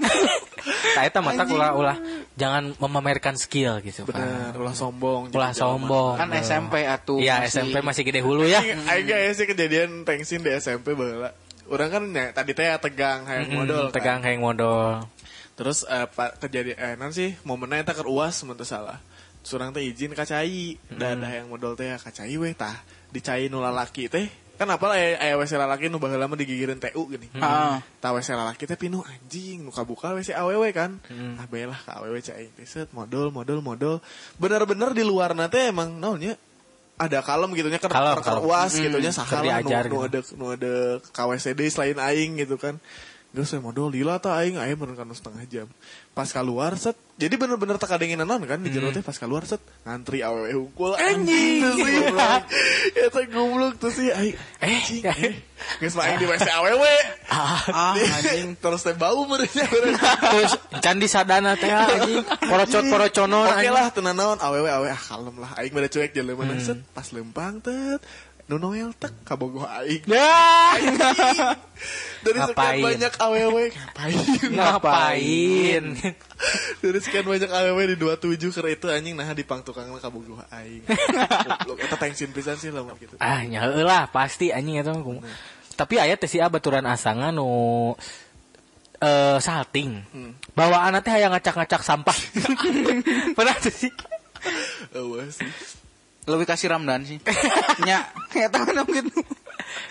Nah, 0.69 1.07
eta 1.07 1.23
mata 1.23 1.47
ulah 1.47 1.71
ulah 1.71 1.97
jangan 2.35 2.75
memamerkan 2.77 3.39
skill 3.39 3.79
gitu 3.79 4.03
kan. 4.03 4.19
Bener, 4.19 4.53
ulah 4.59 4.75
sombong. 4.75 5.31
Ulah 5.31 5.55
sombong. 5.55 6.19
kan 6.19 6.27
SMP 6.35 6.83
atuh 6.83 7.15
Iya, 7.21 7.47
SMP 7.47 7.79
masih 7.79 8.03
gede 8.03 8.19
hulu 8.19 8.43
ya. 8.43 8.59
Aing 8.91 9.07
sih 9.33 9.47
kejadian 9.47 10.03
tengsin 10.03 10.43
di 10.43 10.51
SMP 10.59 10.93
baheula. 10.93 11.31
Orang 11.69 11.89
kan 11.93 12.03
ya, 12.11 12.33
tadi 12.35 12.51
teh 12.57 12.65
tegang 12.81 13.23
hayang 13.29 13.55
modal. 13.55 13.87
kan. 13.87 13.95
Tegang 13.95 14.19
kayak 14.19 14.39
modal. 14.41 15.05
Terus 15.55 15.83
pak 15.87 16.39
kejadian 16.43 16.77
eh 16.79 16.93
nan 16.95 17.11
sih 17.11 17.35
momennya 17.47 17.83
eta 17.87 17.93
keur 17.95 18.09
uas 18.11 18.43
mun 18.43 18.55
teu 18.59 18.67
salah. 18.67 18.99
Surang 19.43 19.71
teh 19.71 19.81
izin 19.85 20.13
ka 20.13 20.23
cai. 20.27 20.77
Da 20.91 21.15
da 21.15 21.27
yang 21.31 21.49
modal 21.49 21.73
teh 21.79 21.89
ka 21.97 22.11
cai 22.11 22.35
we 22.37 22.53
tah. 22.53 22.75
Di 23.09 23.19
cai 23.23 23.47
nu 23.49 23.59
lalaki 23.63 24.05
teh 24.11 24.27
kan 24.59 24.67
apa 24.67 24.91
aya 24.91 25.15
aya 25.23 25.39
WC 25.39 25.55
lalaki 25.55 25.87
nu 25.87 26.03
baheula 26.03 26.27
mah 26.27 26.35
digigireun 26.35 26.83
TU 26.83 27.07
gini. 27.07 27.31
Ah. 27.39 27.79
Tah 28.03 28.11
WC 28.11 28.35
lalaki 28.35 28.67
teh 28.67 28.75
pinuh 28.75 28.99
anjing 29.07 29.63
nu 29.63 29.71
kabuka 29.71 30.11
WC 30.11 30.35
awewe 30.35 30.67
kan. 30.75 30.99
Ah 31.39 31.47
baelah 31.47 31.79
ka 31.79 32.03
awewe 32.03 32.19
cai 32.19 32.51
set 32.67 32.91
modal 32.91 33.31
modal 33.31 33.63
modal. 33.63 34.03
Bener-bener 34.35 34.91
di 34.91 35.07
luar 35.07 35.31
teh 35.47 35.71
emang 35.71 35.95
naonnya 35.95 36.35
ada 36.99 37.23
kalem 37.23 37.55
gitu 37.55 37.71
nya 37.71 37.79
kan 37.79 37.87
Kalem, 37.87 38.19
kalem. 38.19 38.43
uas 38.43 38.75
gitu 38.75 38.99
nya 38.99 39.15
keur 39.15 39.23
saha 39.23 39.39
nu, 39.63 39.95
nu 39.95 40.03
ada 40.03 40.19
nu 40.35 40.45
ada 40.51 40.73
KWCD 41.15 41.71
selain 41.71 41.95
aing 41.95 42.43
gitu 42.43 42.59
kan. 42.59 42.75
Terus 43.29 43.45
saya 43.45 43.61
modal 43.61 43.93
lila 43.93 44.17
ta 44.17 44.41
aing 44.41 44.57
aing 44.57 44.73
bener 44.73 44.97
kan 44.97 45.05
setengah 45.13 45.45
jam. 45.45 45.67
Pas 46.17 46.25
keluar 46.25 46.73
set 46.81 46.97
jadi 47.19 47.37
bener-bener 47.37 47.77
teka 47.77 48.01
denginan 48.01 48.25
non 48.25 48.41
kan 48.47 48.57
di 48.57 48.73
jero 48.73 48.89
teh 48.89 49.05
pas 49.05 49.13
keluar 49.13 49.45
set 49.45 49.61
ngantri 49.85 50.25
awewe 50.25 50.49
hukul 50.57 50.97
anjing. 50.97 51.61
tuh 51.61 51.77
sih, 51.77 51.93
goblok. 52.09 52.43
Eta 53.05 53.21
goblok 53.29 53.73
tuh 53.77 53.91
sih 53.93 54.09
aing. 54.09 54.33
Anjing. 54.65 55.03
Eh, 55.05 55.35
geus 55.77 55.93
mah 55.93 56.09
aing 56.09 56.17
di 56.17 56.25
WC 56.25 56.47
awewe. 56.49 56.95
ah 57.29 57.93
anjing 58.17 58.57
Terus 58.57 58.81
teh 58.81 58.95
bau 58.97 59.21
merenya 59.29 59.67
Terus 59.67 60.53
candi 60.81 61.05
sadana 61.05 61.53
teh 61.53 61.69
anjing. 61.69 62.25
Porocot-poroconon 62.49 63.45
Oke 63.45 63.61
anjing. 63.61 63.75
lah 63.77 63.87
tenan 63.93 64.17
naon 64.17 64.39
awewe 64.41 64.73
awewe 64.73 64.89
ah 64.89 65.01
kalem 65.05 65.37
lah 65.37 65.53
aing 65.61 65.69
bade 65.69 65.93
cuek 65.93 66.17
jelema 66.17 66.49
hmm. 66.49 66.65
set 66.65 66.81
pas 66.97 67.05
lempang 67.13 67.61
tet 67.61 68.01
nu 68.49 68.57
Noel 68.57 68.89
tek 68.97 69.13
kabogoh 69.21 69.69
aing. 69.69 70.01
Ya. 70.09 70.73
Dari 72.25 72.39
sekian 72.43 72.75
banyak 72.81 73.13
awewe 73.21 73.63
ngapain? 73.71 74.19
Ngapain? 74.51 75.83
Dari 76.81 76.99
sekian 76.99 77.25
banyak 77.29 77.47
awewe 77.47 77.93
di 77.93 77.95
27 77.95 78.41
keur 78.49 78.67
itu 78.67 78.89
anjing 78.89 79.13
nah 79.15 79.29
di 79.31 79.45
pang 79.45 79.61
tukang 79.61 79.87
kabogoh 80.01 80.41
aing. 80.49 80.81
Eta 81.85 81.95
tengsin 82.01 82.33
pisan 82.33 82.57
sih 82.57 82.73
lah 82.73 82.83
gitu. 82.97 83.15
Ah, 83.21 83.45
nyaeu 83.45 83.85
lah 83.85 84.09
pasti 84.09 84.49
anjing 84.49 84.81
eta. 84.81 84.91
Tapi 85.77 85.95
aya 86.01 86.17
teh 86.19 86.27
sia 86.27 86.49
baturan 86.49 86.83
asangan 86.89 87.31
nu 87.31 87.93
eh 88.99 89.37
salting. 89.39 90.03
Bawaan 90.57 90.97
teh 90.99 91.11
hayang 91.13 91.31
ngacak-ngacak 91.31 91.85
sampah. 91.85 92.17
Pernah 93.37 93.55
tuh 93.61 93.71
sih. 93.71 93.93
Eueuh 94.91 95.29
sih. 95.31 95.47
Lebih 96.29 96.47
kasih 96.47 96.69
Ramdan 96.69 97.01
sih 97.03 97.17
nya 97.87 98.07
kayak 98.29 98.53
tangan 98.53 98.85
gitu 98.87 99.21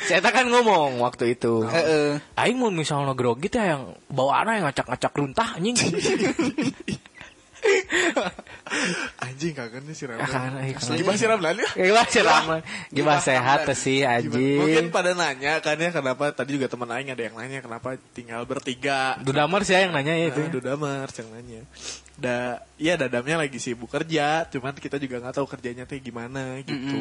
Saya 0.09 0.25
kan 0.25 0.49
ngomong 0.49 0.99
waktu 0.99 1.39
itu. 1.39 1.63
Heeh. 1.63 2.19
Aing 2.35 2.59
mau 2.59 2.73
misalnya 2.73 3.15
grogi 3.15 3.47
teh 3.47 3.63
yang 3.63 3.95
bawaan 4.11 4.51
yang 4.51 4.67
ngacak-ngacak 4.67 5.13
runtah 5.15 5.55
anjing. 5.55 5.77
Anjing 9.19 9.53
kangen 9.57 9.83
nih 9.89 9.97
si 9.97 10.05
Ramlan. 10.07 10.29
Ah, 10.29 10.31
kangen. 10.63 10.97
Gimana 10.99 11.17
si 11.19 11.27
Ramlan 11.27 11.57
ya? 11.59 11.69
Gimana 11.75 12.09
sih 12.11 12.23
Ramlan? 12.23 12.61
Gimana 12.93 13.21
sehat 13.21 13.61
sih 13.75 14.05
Mungkin 14.05 14.29
anjing. 14.31 14.87
pada 14.95 15.13
nanya 15.17 15.59
kan 15.65 15.81
ya 15.81 15.91
kenapa 15.91 16.31
tadi 16.37 16.55
juga 16.55 16.69
teman 16.71 16.91
aing 16.93 17.11
ada 17.13 17.23
yang 17.23 17.35
nanya 17.35 17.59
kenapa 17.65 17.97
tinggal 18.15 18.45
bertiga. 18.47 19.19
Dudamar 19.25 19.65
sih 19.67 19.75
yang 19.75 19.95
nanya 19.95 20.15
ya 20.15 20.27
itu. 20.31 20.43
Nah, 20.43 20.53
Dudamar 20.53 21.07
yang 21.11 21.29
nanya. 21.35 21.63
Da, 22.19 22.67
iya 22.75 22.99
dadamnya 22.99 23.47
lagi 23.47 23.63
sibuk 23.63 23.87
kerja, 23.87 24.43
cuman 24.51 24.75
kita 24.75 24.99
juga 24.99 25.23
nggak 25.23 25.39
tahu 25.39 25.47
kerjanya 25.47 25.87
teh 25.87 26.03
gimana 26.03 26.59
gitu. 26.67 26.99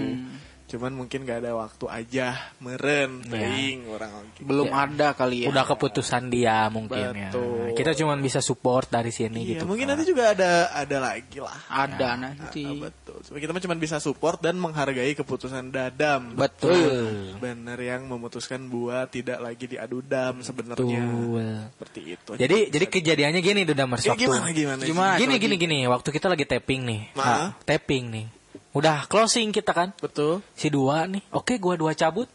Cuman 0.67 0.91
mungkin 0.91 1.23
gak 1.23 1.39
ada 1.41 1.55
waktu 1.55 1.85
aja 1.87 2.35
meren 2.59 3.23
teuing 3.23 3.87
orang 3.87 4.11
lagi 4.11 4.43
Belum 4.43 4.67
ada 4.67 5.15
kali 5.15 5.43
ya. 5.43 5.47
Udah 5.47 5.63
keputusan 5.63 6.27
dia 6.27 6.67
mungkin 6.67 7.15
Betul. 7.15 7.71
ya. 7.71 7.73
Kita 7.73 7.95
cuma 7.95 8.19
bisa 8.19 8.43
support 8.43 8.87
dari 8.87 9.09
sini 9.09 9.41
Iya, 9.41 9.49
gitu. 9.55 9.63
mungkin 9.63 9.87
kan. 9.87 9.95
nanti 9.95 10.03
juga 10.05 10.35
ada 10.35 10.67
ada 10.69 10.97
lagi 10.99 11.39
lah 11.39 11.55
Ada 11.65 12.09
nanti. 12.19 12.67
Ah, 12.67 12.91
betul 12.91 13.19
kita 13.31 13.63
cuma 13.63 13.75
bisa 13.75 13.97
support 13.97 14.39
dan 14.39 14.55
menghargai 14.55 15.15
keputusan 15.15 15.71
dadam 15.71 16.35
Betul. 16.35 17.39
bener 17.39 17.79
yang 17.79 18.03
memutuskan 18.03 18.67
buat 18.67 19.07
tidak 19.07 19.39
lagi 19.39 19.65
diadu 19.65 20.03
dam 20.03 20.43
sebenarnya 20.43 20.99
Betul. 20.99 21.47
seperti 21.73 21.99
itu 22.11 22.31
Jadi 22.35 22.57
jadi 22.69 22.85
kejadiannya 22.85 23.39
gini 23.39 23.61
Dudamers 23.63 24.03
Ya, 24.03 24.11
waktu 24.11 24.27
gimana 24.27 24.51
gimana 24.51 24.81
Gimana? 24.83 25.15
gini 25.15 25.35
gini 25.37 25.55
gini 25.55 25.77
waktu 25.87 26.11
kita 26.11 26.27
lagi 26.27 26.43
tapping 26.43 26.81
nih. 26.83 27.01
Ma. 27.15 27.23
Ah, 27.23 27.47
tapping 27.63 28.05
nih. 28.11 28.25
Udah 28.77 29.09
closing 29.09 29.49
kita 29.49 29.73
kan. 29.73 29.89
betul 29.97 30.45
Si 30.53 30.69
dua 30.69 31.09
nih. 31.09 31.25
Oke, 31.33 31.57
gua 31.57 31.73
dua 31.73 31.97
cabut. 31.97 32.29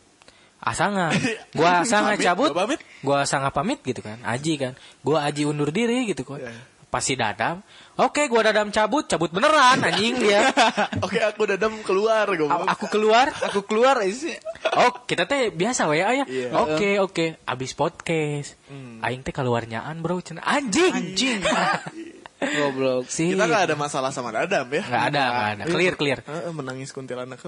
Asanga. 0.59 1.11
Gua 1.59 1.83
asanga 1.83 2.15
cabut. 2.19 2.51
gua 2.51 2.67
pamit. 2.67 2.81
Gua 3.03 3.17
asanga 3.23 3.51
pamit 3.51 3.79
gitu 3.83 3.99
kan. 3.99 4.19
Aji 4.23 4.59
kan. 4.59 4.73
Gua 5.03 5.27
Aji 5.27 5.43
undur 5.43 5.71
diri 5.71 6.07
gitu 6.07 6.23
kan. 6.23 6.39
Iya. 6.39 6.55
Pasti 6.87 7.17
dadam. 7.17 7.65
Oke, 7.99 8.29
gua 8.29 8.45
dadam 8.47 8.69
cabut, 8.71 9.09
cabut 9.09 9.33
beneran 9.33 9.81
anjing 9.81 10.23
dia. 10.23 10.53
oke 11.05 11.19
aku 11.19 11.49
dadam 11.49 11.81
keluar 11.83 12.29
A- 12.29 12.37
goblok 12.37 12.69
aku 12.69 12.87
keluar, 12.93 13.27
Aku 13.49 13.61
keluar 13.65 13.97
isi. 14.05 14.31
Oh, 14.77 15.03
kita 15.03 15.25
teh 15.27 15.49
biasa 15.51 15.89
we 15.91 15.99
ya. 15.99 16.23
Iya. 16.23 16.49
Oke, 16.53 17.01
oke. 17.01 17.27
Abis 17.43 17.73
podcast. 17.75 18.55
Aing 19.03 19.25
teh 19.27 19.33
keluarnyaan, 19.35 19.99
Bro. 19.99 20.21
Anjing. 20.47 20.93
Anjing. 20.95 21.41
Goblok. 22.43 23.07
sih. 23.07 23.33
kita 23.33 23.45
nggak 23.45 23.65
ada 23.71 23.77
masalah 23.77 24.11
sama 24.11 24.31
dadam 24.31 24.67
ya 24.67 24.83
Nggak 24.83 25.05
ada, 25.09 25.23
nggak 25.25 25.49
ada. 25.49 25.63
Clear, 25.69 25.95
clear. 25.95 26.19
Eh, 26.23 26.51
menangis 26.51 26.91
kuntilanak 26.91 27.39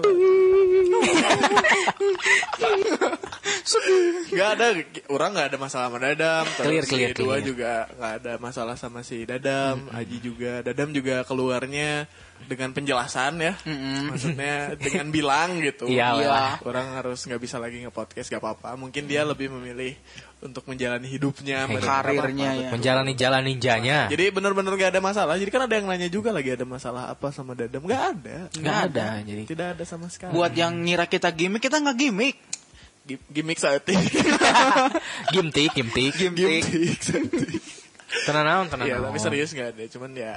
Gak 4.27 4.49
ada 4.57 4.67
orang 5.09 5.29
nggak 5.33 5.47
ada 5.53 5.57
masalah 5.57 5.87
sama 5.89 5.97
Dadam 5.97 6.45
terus 6.45 6.65
Clear, 6.67 6.85
clear, 6.85 7.09
si 7.11 7.17
dua 7.17 7.35
clear. 7.35 7.45
juga 7.45 7.71
nggak 7.89 8.13
ada 8.21 8.33
masalah 8.37 8.75
sama 8.75 8.99
si 9.01 9.23
Dadam 9.23 9.89
Aji 9.89 10.17
juga 10.21 10.61
Dadam 10.61 10.89
juga 10.91 11.23
keluarnya 11.23 12.05
dengan 12.45 12.69
penjelasan 12.71 13.41
ya 13.41 13.57
maksudnya 14.05 14.77
dengan 14.77 15.09
bilang 15.09 15.57
gitu 15.59 15.89
Iya, 15.89 16.13
Iya. 16.13 16.41
orang 16.61 16.93
harus 16.93 17.23
nggak 17.23 17.41
bisa 17.41 17.57
lagi 17.57 17.81
nge-podcast 17.81 18.27
gak 18.27 18.37
apa-apa 18.37 18.75
mungkin 18.75 19.05
dia 19.05 19.23
lebih 19.23 19.49
memilih 19.49 19.97
untuk 20.39 20.61
menjalani 20.65 21.09
hidupnya 21.09 21.65
Hey, 21.65 21.81
Karirnya 21.81 22.49
ya. 22.53 22.69
Menjalani 22.69 23.13
jalan 23.13 23.41
ninjanya. 23.41 23.99
jadi 24.07 24.29
benar-benar 24.29 24.75
gak 24.75 24.93
ada 24.93 25.01
masalah 25.01 25.35
jadi 25.35 25.49
kan 25.49 25.65
ada 25.65 25.73
yang 25.73 25.87
nanya 25.87 26.05
juga 26.05 26.29
lagi 26.29 26.53
ada 26.53 26.61
masalah 26.63 27.09
apa 27.09 27.33
sama 27.33 27.57
Dadam 27.57 27.81
nggak 27.81 28.03
ada 28.13 28.37
Nggak 28.53 28.77
ada, 28.89 29.07
jadi. 29.21 29.41
tidak 29.47 29.67
ada 29.73 29.83
sama 29.83 30.05
sekali 30.07 30.29
Buat 30.29 30.53
yang 30.53 30.77
ngira 30.77 31.05
kita 31.05 31.31
gimmick, 31.31 31.61
kita 31.61 31.81
nggak 31.81 31.97
gimmick. 31.97 32.37
Gi- 33.05 33.25
gimmick 33.27 33.57
saat 33.57 33.85
ini 33.85 34.01
Gimtik, 35.33 35.71
gimtik. 35.73 36.13
ini. 36.13 36.93
Tenang 38.21 38.45
naon, 38.45 38.65
tenang 38.67 38.85
Iya 38.85 38.97
naon. 38.97 39.09
tapi 39.09 39.17
serius 39.19 39.49
nggak 39.49 39.69
ada 39.73 39.83
cuman 39.89 40.11
ya 40.13 40.33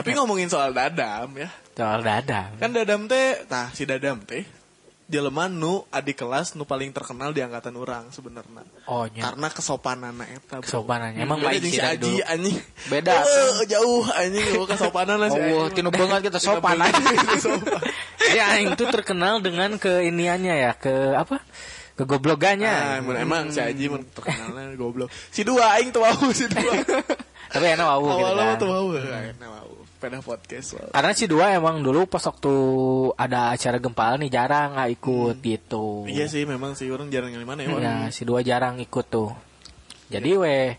tapi 0.00 0.16
ngomongin 0.16 0.48
soal 0.48 0.72
Dadam 0.72 1.28
ya 1.36 1.48
Soal 1.76 2.00
dadam. 2.00 2.56
kan 2.56 2.72
Dadam 2.72 3.04
teh 3.04 3.44
nah 3.46 3.68
si 3.70 3.84
Dadam 3.84 4.20
teh 4.24 4.44
jelema 5.10 5.50
nu 5.50 5.82
adik 5.90 6.22
kelas 6.22 6.54
nu 6.54 6.62
paling 6.62 6.94
terkenal 6.94 7.34
di 7.34 7.42
angkatan 7.42 7.74
orang 7.74 8.14
sebenarnya 8.14 8.62
Oh, 8.86 9.10
nya. 9.10 9.26
karena 9.26 9.50
kesopanan 9.50 10.14
eta. 10.22 10.62
Kesopanannya. 10.62 11.18
Emang 11.18 11.42
baik 11.42 11.66
si 11.66 11.82
Aji 11.82 12.22
anjing 12.22 12.54
Beda. 12.86 13.18
Eh, 13.26 13.66
jauh 13.66 14.06
anjing 14.06 14.54
oh, 14.54 14.70
kesopanan 14.70 15.18
lah 15.18 15.34
si 15.34 15.38
Oh, 15.50 15.66
tinu 15.66 15.90
banget 15.90 16.30
kita 16.30 16.38
sopan 16.38 16.78
sopan. 17.42 17.74
Jadi 18.22 18.38
Aing 18.38 18.78
tuh 18.78 18.86
terkenal 18.86 19.42
dengan 19.42 19.74
keiniannya 19.82 20.54
ya, 20.54 20.72
ke 20.78 21.18
apa? 21.18 21.42
Kegoblogannya. 21.98 22.70
Nah, 22.70 22.94
emang, 23.02 23.16
emang 23.18 23.42
si 23.50 23.58
Aji 23.58 23.90
mun 23.90 24.06
terkenalnya 24.14 24.78
goblok. 24.78 25.10
Si 25.10 25.42
dua 25.42 25.74
aing 25.74 25.90
tuh 25.90 26.06
mau 26.06 26.30
si 26.30 26.46
dua. 26.46 26.70
Tapi 27.52 27.66
enak 27.66 27.82
wow 27.82 27.98
gitu 27.98 28.32
kan. 28.38 28.54
tuh 28.62 28.68
mau. 28.70 28.86
Enak 28.94 29.48
mau. 29.50 29.79
Pada 30.00 30.16
podcast. 30.24 30.80
wow. 30.80 30.96
Karena 30.96 31.12
si 31.12 31.28
dua 31.28 31.52
emang 31.52 31.84
dulu 31.84 32.08
pas 32.08 32.24
waktu 32.24 32.54
ada 33.20 33.52
acara 33.52 33.76
gempal 33.76 34.16
nih 34.16 34.32
jarang 34.32 34.72
nggak 34.80 34.90
ikut 34.96 35.36
gitu. 35.44 36.08
Iya 36.08 36.24
sih 36.24 36.48
memang 36.48 36.72
sih 36.72 36.88
orang 36.88 37.12
jarang 37.12 37.36
yang 37.36 37.44
mana 37.44 37.60
ya. 37.60 37.68
Wan. 37.68 37.84
Ya, 37.84 37.96
si 38.08 38.24
dua 38.24 38.40
jarang 38.40 38.80
ikut 38.80 39.06
tuh. 39.12 39.36
Jadi 40.08 40.30
weh 40.40 40.72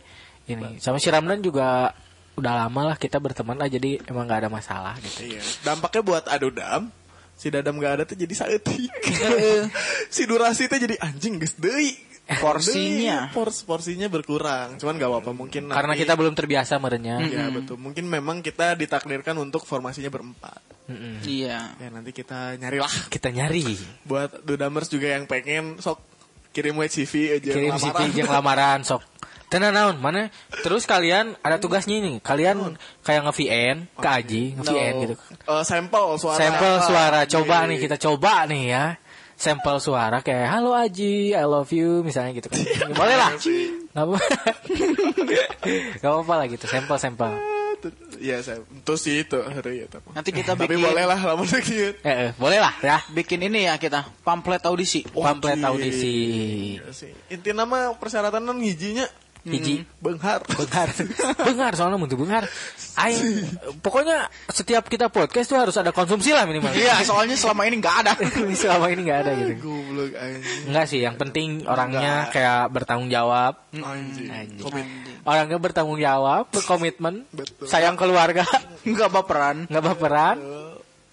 ini 0.49 0.81
sama 0.81 0.97
si 0.97 1.13
Ramdan 1.13 1.45
juga 1.45 1.93
udah 2.33 2.65
lama 2.65 2.81
lah 2.91 2.97
kita 2.97 3.21
berteman 3.21 3.61
lah 3.61 3.69
jadi 3.69 4.01
emang 4.09 4.25
nggak 4.25 4.41
ada 4.41 4.49
masalah 4.49 4.97
gitu. 5.05 5.37
Iya. 5.37 5.41
Dampaknya 5.61 6.01
buat 6.01 6.25
adu 6.25 6.49
dam. 6.49 6.89
Si 7.41 7.49
dadam 7.49 7.81
gak 7.81 7.93
ada 7.97 8.03
tuh 8.05 8.13
jadi 8.13 8.37
saeutik. 8.37 8.93
si 10.13 10.29
durasi 10.29 10.69
tuh 10.69 10.77
jadi 10.77 10.93
anjing 11.01 11.41
geus 11.41 11.57
deui. 11.57 11.97
Porsinya. 12.31 13.27
Deui, 13.27 13.33
Pors 13.33 13.57
porsinya 13.61 14.07
berkurang. 14.07 14.77
Cuman 14.77 14.95
gak 14.95 15.09
apa-apa 15.09 15.31
mungkin 15.31 15.67
Karena 15.67 15.91
nanti- 15.91 16.01
kita 16.01 16.13
belum 16.15 16.31
terbiasa 16.31 16.77
merenya. 16.77 17.19
Ya 17.21 17.49
betul. 17.49 17.75
Mungkin 17.75 18.07
memang 18.07 18.39
kita 18.39 18.73
ditakdirkan 18.73 19.35
untuk 19.35 19.63
formasinya 19.63 20.07
berempat. 20.07 20.61
Mm-mm. 20.87 21.19
Iya. 21.21 21.75
Ya 21.75 21.87
nanti 21.89 22.11
kita 22.11 22.55
nyarilah 22.55 22.91
Kita 23.07 23.29
nyari 23.29 23.63
buat 24.03 24.43
Dudamers 24.43 24.87
juga 24.87 25.11
yang 25.11 25.25
pengen 25.25 25.77
sok 25.77 25.99
kirim 26.51 26.75
we 26.75 26.87
CV 26.87 27.37
aja 27.37 27.51
kirim 27.51 27.71
lamaran. 27.71 27.83
CV 27.83 27.99
jeung 28.13 28.29
lamaran 28.29 28.79
sok. 28.81 29.03
Tenang 29.47 29.75
naon 29.75 29.99
mana? 29.99 30.31
Terus 30.63 30.87
kalian 30.87 31.35
ada 31.37 31.59
tugasnya 31.59 31.99
nih. 31.99 32.23
Kalian 32.23 32.71
kayak 33.01 33.27
nge-VN 33.27 33.77
ke 33.91 34.07
Aji, 34.09 34.43
nge-VN 34.55 34.93
gitu. 35.01 35.15
Eh, 35.19 35.63
sampel 35.67 36.15
suara. 36.15 36.39
Sampel 36.39 36.73
suara 36.81 37.19
coba 37.27 37.55
Iya. 37.59 37.67
nih 37.67 37.77
kita 37.83 37.97
coba 37.99 38.47
nih 38.47 38.63
ya. 38.71 38.85
Sampel 39.41 39.81
suara 39.81 40.21
kayak 40.21 40.53
halo 40.53 40.77
Aji, 40.77 41.33
I 41.33 41.45
love 41.49 41.73
you 41.73 42.05
misalnya 42.05 42.37
gitu 42.37 42.53
kan. 42.53 42.61
Boleh 43.01 43.17
lah. 43.17 43.33
Gak 43.33 44.05
apa 44.05 44.17
Gak 45.97 46.11
apa-apa 46.13 46.33
lah 46.37 46.45
gitu, 46.45 46.69
sampel-sampel. 46.69 47.41
Iya, 48.21 48.45
saya. 48.45 48.61
Terus 48.85 49.01
sih 49.01 49.25
itu 49.25 49.41
hari 49.41 49.89
itu. 49.89 49.97
Nanti 50.13 50.29
kita 50.29 50.53
Tapi 50.53 50.69
bikin 50.69 50.85
boleh 50.85 51.09
lah 51.09 51.17
lama 51.17 51.41
sedikit. 51.49 51.97
Eh, 52.05 52.29
eh, 52.29 52.29
boleh 52.37 52.61
lah 52.61 52.77
ya. 52.85 53.01
bikin 53.09 53.41
ini 53.41 53.65
ya 53.65 53.81
kita 53.81 54.05
pamflet 54.21 54.61
audisi. 54.69 55.01
Pamflet 55.09 55.57
audisi. 55.65 56.13
Iya 56.77 56.93
sih. 56.93 57.09
Inti 57.33 57.49
nama 57.57 57.97
persyaratan 57.97 58.45
ngijinya 58.45 59.09
Hiji. 59.41 59.81
benghar. 59.97 60.45
Benghar. 60.45 60.93
Benghar 61.49 61.73
soalnya 61.73 61.97
untuk 61.97 62.21
benghar. 62.21 62.45
Aing 62.93 63.41
pokoknya 63.81 64.29
setiap 64.45 64.85
kita 64.85 65.09
podcast 65.09 65.49
tuh 65.49 65.57
harus 65.57 65.73
ada 65.73 65.89
konsumsi 65.89 66.29
lah 66.29 66.45
minimal. 66.45 66.69
Iya, 66.77 67.01
soalnya 67.01 67.33
selama 67.33 67.65
ini 67.65 67.81
nggak 67.81 67.95
ada. 68.05 68.13
Selama 68.61 68.85
ini 68.93 69.01
nggak 69.01 69.19
ada 69.25 69.31
gitu. 69.33 69.53
Goblok 69.65 70.13
anjing. 70.13 70.61
Enggak 70.69 70.85
sih, 70.85 70.99
yang 71.01 71.15
penting 71.17 71.65
orangnya 71.65 72.29
kayak 72.29 72.69
bertanggung 72.69 73.09
jawab. 73.09 73.57
Anjing. 73.73 74.29
Komit. 74.61 74.85
Orangnya 75.25 75.57
bertanggung 75.57 75.97
jawab, 75.97 76.49
berkomitmen, 76.53 77.25
Betul. 77.33 77.65
sayang 77.65 77.97
keluarga, 77.97 78.45
Nggak 78.89 79.09
baperan. 79.09 79.65
nggak 79.65 79.83
baperan. 79.85 80.37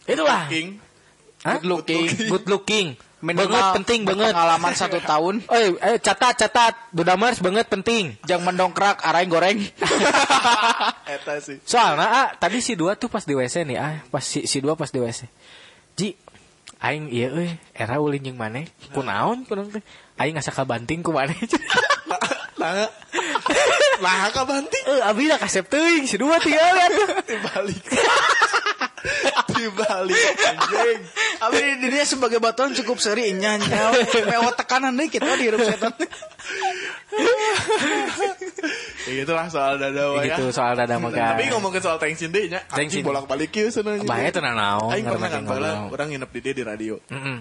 Itulah. 0.04 0.48
King. 0.52 0.80
Hah? 1.44 1.60
Good 1.60 1.68
looking. 1.68 2.04
Good 2.28 2.44
looking. 2.44 2.86
Minimal 3.18 3.50
banget 3.50 3.74
penting 3.82 4.00
banget. 4.06 4.30
Pengalaman 4.30 4.74
satu 4.78 4.98
tahun. 5.02 5.34
Eh, 5.58 5.74
eh 5.82 5.98
catat 5.98 6.38
catat. 6.38 6.74
Dudamers 6.94 7.42
banget 7.42 7.66
penting. 7.66 8.14
Jangan 8.22 8.54
mendongkrak, 8.54 9.02
arahin 9.02 9.26
goreng. 9.26 9.58
Eta 11.18 11.42
sih. 11.42 11.58
Soalnya 11.66 12.06
ah, 12.06 12.28
tadi 12.38 12.62
si 12.62 12.78
dua 12.78 12.94
tuh 12.94 13.10
pas 13.10 13.26
di 13.26 13.34
WC 13.34 13.66
nih, 13.66 13.78
ah, 13.78 13.98
pas 14.06 14.22
si, 14.22 14.46
si 14.46 14.62
dua 14.62 14.78
pas 14.78 14.86
di 14.86 15.02
WC. 15.02 15.26
Ji, 15.98 16.14
aing 16.78 17.10
iya 17.10 17.34
euy, 17.34 17.50
era 17.74 17.98
ulin 17.98 18.22
jeung 18.22 18.38
maneh. 18.38 18.70
Kunaon 18.94 19.42
kunaon 19.50 19.74
teh? 19.74 19.82
Aing 20.14 20.38
ngasa 20.38 20.54
kabanting 20.54 21.02
ku 21.02 21.10
maneh. 21.10 21.34
Nah. 22.58 22.90
Nah, 24.02 24.34
banting 24.34 24.84
Eh, 24.90 24.98
abi 25.06 25.30
lah 25.30 25.38
kasep 25.38 25.70
teuing 25.70 26.10
si 26.10 26.18
dua 26.18 26.42
tinggal 26.42 26.74
lihat 26.74 26.90
tuh. 26.90 27.08
Dibalik. 29.58 30.14
dibalik 30.14 30.46
anjing. 30.46 31.00
Abi 31.38 31.58
dirinya 31.78 32.06
sebagai 32.06 32.38
batuan 32.38 32.70
cukup 32.72 32.96
seri 32.96 33.34
nyanya. 33.34 33.90
Mewah 34.24 34.54
tekanan 34.54 34.94
deh 34.94 35.06
kita 35.06 35.34
di 35.34 35.44
hidup 35.44 35.60
setan. 35.60 35.92
Ya 39.08 39.12
gitulah 39.24 39.46
soal 39.48 39.80
dadawa 39.80 40.20
ya. 40.22 40.36
Gitu 40.36 40.52
soal 40.52 40.76
dada 40.76 41.00
maka. 41.00 41.34
Tapi 41.34 41.48
ngomongin 41.48 41.80
soal 41.80 41.96
tengsin 41.96 42.28
deh 42.28 42.46
nya, 42.46 42.60
anjing 42.68 43.00
bolak-balik 43.00 43.50
ya 43.50 43.72
sana. 43.72 43.96
Bahaya 44.04 44.30
tenang 44.30 44.54
naon. 44.54 44.92
Aing 44.92 45.06
pernah 45.06 45.28
kan 45.28 45.42
bala, 45.42 45.88
orang 45.88 46.08
nginep 46.12 46.30
di 46.30 46.40
dia 46.40 46.52
di 46.54 46.62
radio. 46.64 46.94
Mm-mm. 47.08 47.38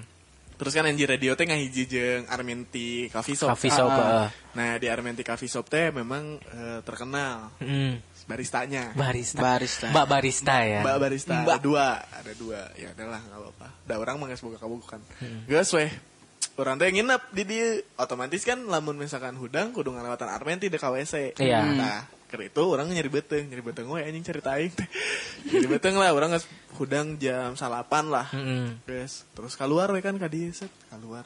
Terus 0.57 0.73
kan 0.73 0.89
Anji 0.89 1.05
Radio 1.05 1.37
teh 1.37 1.45
ngahiji 1.45 1.85
jeung 1.85 2.25
Armenti 2.33 3.05
Coffee 3.13 3.37
Shop. 3.37 3.53
Coffee 3.53 3.69
shop, 3.69 3.93
Ah. 3.93 4.01
heeh. 4.01 4.27
Nah, 4.57 4.71
di 4.81 4.89
Armenti 4.89 5.21
Coffee 5.21 5.45
Shop 5.45 5.69
teh 5.69 5.93
memang 5.93 6.41
eh, 6.41 6.81
terkenal 6.81 7.53
Mm. 7.61 8.01
Baristanya. 8.27 8.91
Barista. 8.93 9.39
Barista. 9.39 9.87
Mbak 9.89 10.05
barista 10.05 10.55
ya. 10.67 10.81
Mbak 10.83 10.97
barista 10.99 11.33
Mbak. 11.41 11.57
ada 11.57 11.63
dua, 11.63 11.87
ada 12.03 12.33
dua. 12.35 12.59
Ya 12.75 12.91
udahlah 12.91 13.21
nggak 13.23 13.39
apa-apa. 13.39 13.67
Da 13.87 13.93
orang 13.97 14.15
mah 14.19 14.27
boga 14.29 14.59
kabukan. 14.59 14.99
Hmm. 15.23 15.47
Geus 15.47 15.71
weh. 15.73 15.89
Orang 16.57 16.81
teh 16.81 16.89
nginep 16.89 17.21
di 17.37 17.43
dia 17.45 17.67
otomatis 18.01 18.41
kan 18.41 18.57
lamun 18.65 18.97
misalkan 18.97 19.37
hudang 19.37 19.71
kudu 19.71 19.93
ngalewatan 19.93 20.27
Armenti 20.27 20.67
di 20.67 20.77
KWC. 20.77 21.37
Iya. 21.37 21.61
Nah, 21.69 22.01
Ker 22.27 22.43
itu 22.43 22.59
orang 22.59 22.91
nyari 22.91 23.07
beteng, 23.07 23.47
nyari 23.47 23.63
beteng 23.63 23.87
we 23.87 24.03
anjing 24.03 24.19
cari 24.19 24.41
taing 24.43 24.73
teh. 24.75 24.87
Nyari 25.47 25.67
beteng 25.71 25.95
lah 25.95 26.11
orang 26.11 26.35
geus 26.35 26.43
hudang 26.75 27.15
jam 27.15 27.55
salapan 27.55 28.11
lah. 28.11 28.27
Mm-mm. 28.35 28.83
Guys, 28.83 29.23
terus 29.31 29.55
keluar 29.55 29.87
we 29.95 30.03
kan 30.03 30.19
ka 30.19 30.27
dieu 30.27 30.51
set, 30.51 30.67
keluar. 30.91 31.23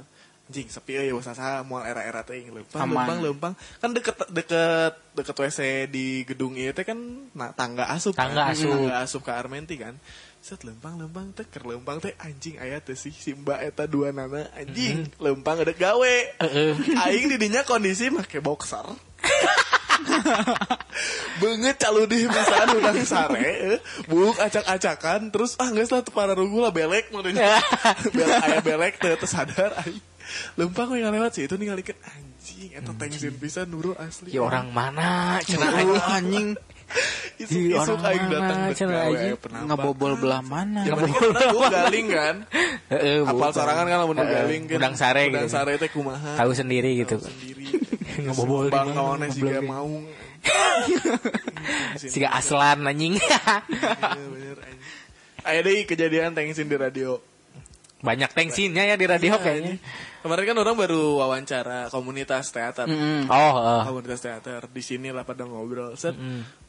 Anjing 0.52 0.68
sepi 0.68 1.00
euy 1.00 1.16
usaha 1.16 1.64
moal 1.64 1.88
era-era 1.88 2.28
teh 2.28 2.44
lempang 2.44 2.84
Aman. 2.84 3.08
lempang 3.08 3.20
lempang. 3.24 3.54
Kan 3.80 3.96
deket 3.96 4.20
deket 4.36 5.00
deket 5.16 5.32
WC 5.32 5.88
di 5.88 6.28
gedung 6.28 6.60
ieu 6.60 6.76
teh 6.76 6.84
kan 6.84 7.00
nah, 7.32 7.56
tangga 7.56 7.88
asup. 7.88 8.12
Tangga 8.12 8.52
kan? 8.52 8.52
asup. 8.52 8.68
Tangga 8.68 8.96
asup 9.00 9.22
ke 9.24 9.32
Armenti 9.32 9.80
kan. 9.80 9.96
Set 10.44 10.68
lempang 10.68 11.00
lempang 11.00 11.32
teh 11.32 11.48
ker 11.48 11.64
lempang 11.64 12.04
teh 12.04 12.12
anjing 12.20 12.60
aya 12.60 12.84
teh 12.84 13.00
sih 13.00 13.16
si 13.16 13.32
Mbak 13.32 13.64
eta 13.64 13.88
dua 13.88 14.12
nana 14.12 14.52
anjing 14.52 15.08
lempang 15.24 15.64
ada 15.64 15.72
gawe. 15.72 16.16
Heeh. 16.44 16.76
Aing 17.08 17.32
di 17.32 17.40
dinya 17.40 17.64
kondisi 17.64 18.12
make 18.12 18.44
boxer. 18.44 18.92
Banget 21.42 21.76
calu 21.82 22.06
di 22.10 22.26
misalnya 22.26 22.74
udah 22.78 22.94
sare, 23.06 23.78
eh, 23.78 23.82
buk 24.10 24.38
acak-acakan, 24.38 25.30
terus 25.30 25.58
ah 25.58 25.70
nggak 25.70 25.90
lah 25.90 26.02
tuh 26.02 26.14
para 26.14 26.34
rungu 26.34 26.62
lah 26.62 26.74
belek 26.74 27.14
maksudnya, 27.14 27.62
belek 28.18 28.40
ayah 28.46 28.62
belek 28.62 28.94
terus 29.02 29.30
sadar, 29.30 29.74
aing 29.82 29.98
lempang 30.56 30.92
yang 30.96 31.12
lewat 31.12 31.32
sih 31.38 31.44
itu 31.48 31.56
ningalikeun 31.56 31.98
anjing, 32.02 32.70
eta 32.74 32.92
tengsin 32.96 33.34
bisa 33.36 33.64
nurul 33.66 33.96
asli. 33.98 34.32
Ya 34.32 34.42
orang 34.44 34.72
mana? 34.72 35.38
Cenah 35.48 35.72
anjing 36.12 36.56
isuk 37.40 37.72
isuk 37.72 37.96
orang 37.96 38.04
aing 38.12 38.26
datang 38.28 38.60
penampakan. 39.40 39.64
ngebobol 39.64 40.14
belah 40.20 40.44
mana. 40.44 40.84
Berarti 40.84 41.12
kan 41.16 41.48
gua 41.56 41.68
galing 41.72 42.08
kan. 42.12 42.36
Heeh, 42.92 43.24
Apal 43.28 43.32
bukan. 43.40 43.52
sorangan 43.56 43.86
kan 43.88 43.98
lamun 44.04 44.18
galing 44.20 44.62
kan. 44.68 44.76
udang 44.78 44.96
sare 45.00 45.32
Udang 45.32 45.48
gitu. 45.48 45.56
sare 45.56 45.72
teh 45.80 45.88
kumaha. 45.88 46.36
Tahu 46.36 46.52
sendiri 46.52 47.00
gitu. 47.00 47.16
Tahu 47.16 47.32
sendiri. 47.32 47.66
Ngebobol 48.28 48.68
di 48.68 48.76
Bang 48.76 48.92
mana, 48.92 48.98
kawannya 49.00 49.28
sih 49.32 49.40
goblok 49.40 49.56
gak 49.56 49.64
ya. 49.64 49.72
mau. 49.72 49.92
Siga 51.96 52.30
aslan 52.36 52.84
anjing. 52.84 53.16
Iya, 53.16 54.26
bener, 54.28 54.58
anjing. 54.60 54.82
Ayo 55.48 55.60
deh 55.64 55.88
kejadian 55.88 56.36
tengsin 56.36 56.68
di 56.68 56.76
radio. 56.76 57.18
Banyak 58.02 58.36
tensinya 58.36 58.84
ya 58.84 59.00
di 59.00 59.06
radio 59.08 59.38
kayaknya. 59.40 59.80
Kemarin 60.22 60.54
kan 60.54 60.58
orang 60.62 60.78
baru 60.78 61.18
wawancara 61.18 61.90
komunitas 61.90 62.54
teater. 62.54 62.86
Mm-mm. 62.86 63.26
Oh, 63.26 63.54
eh. 63.58 63.82
Komunitas 63.90 64.22
teater 64.22 64.70
di 64.70 64.82
sini 64.86 65.10
lah 65.10 65.26
pada 65.26 65.50
ngobrol. 65.50 65.98
Set, 65.98 66.14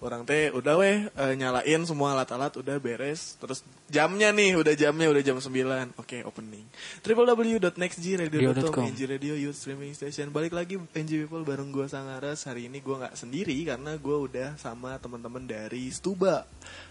orang 0.03 0.27
teh 0.27 0.51
udah 0.51 0.75
weh 0.83 1.07
eh, 1.07 1.35
nyalain 1.39 1.81
semua 1.87 2.19
alat-alat 2.19 2.59
udah 2.59 2.77
beres. 2.83 3.39
Terus 3.39 3.63
jamnya 3.87 4.35
nih, 4.35 4.59
udah 4.59 4.75
jamnya 4.75 5.07
udah 5.07 5.23
jam 5.23 5.39
9. 5.39 5.95
Oke, 5.97 6.27
opening. 6.27 6.67
www.nextradio.com 7.07 8.43
Radio.com. 8.43 8.85
NG 8.91 9.01
Radio 9.07 9.35
Youth 9.39 9.63
Streaming 9.63 9.95
Station. 9.95 10.35
Balik 10.35 10.59
lagi 10.59 10.77
NG 10.77 11.25
People 11.25 11.47
bareng 11.47 11.71
gua 11.71 11.87
Sangaras. 11.87 12.43
Hari 12.51 12.67
ini 12.67 12.83
gua 12.83 13.07
nggak 13.07 13.15
sendiri 13.15 13.55
karena 13.63 13.95
gua 13.97 14.27
udah 14.27 14.49
sama 14.59 14.99
teman-teman 14.99 15.47
dari 15.47 15.89
Stuba. 15.95 16.45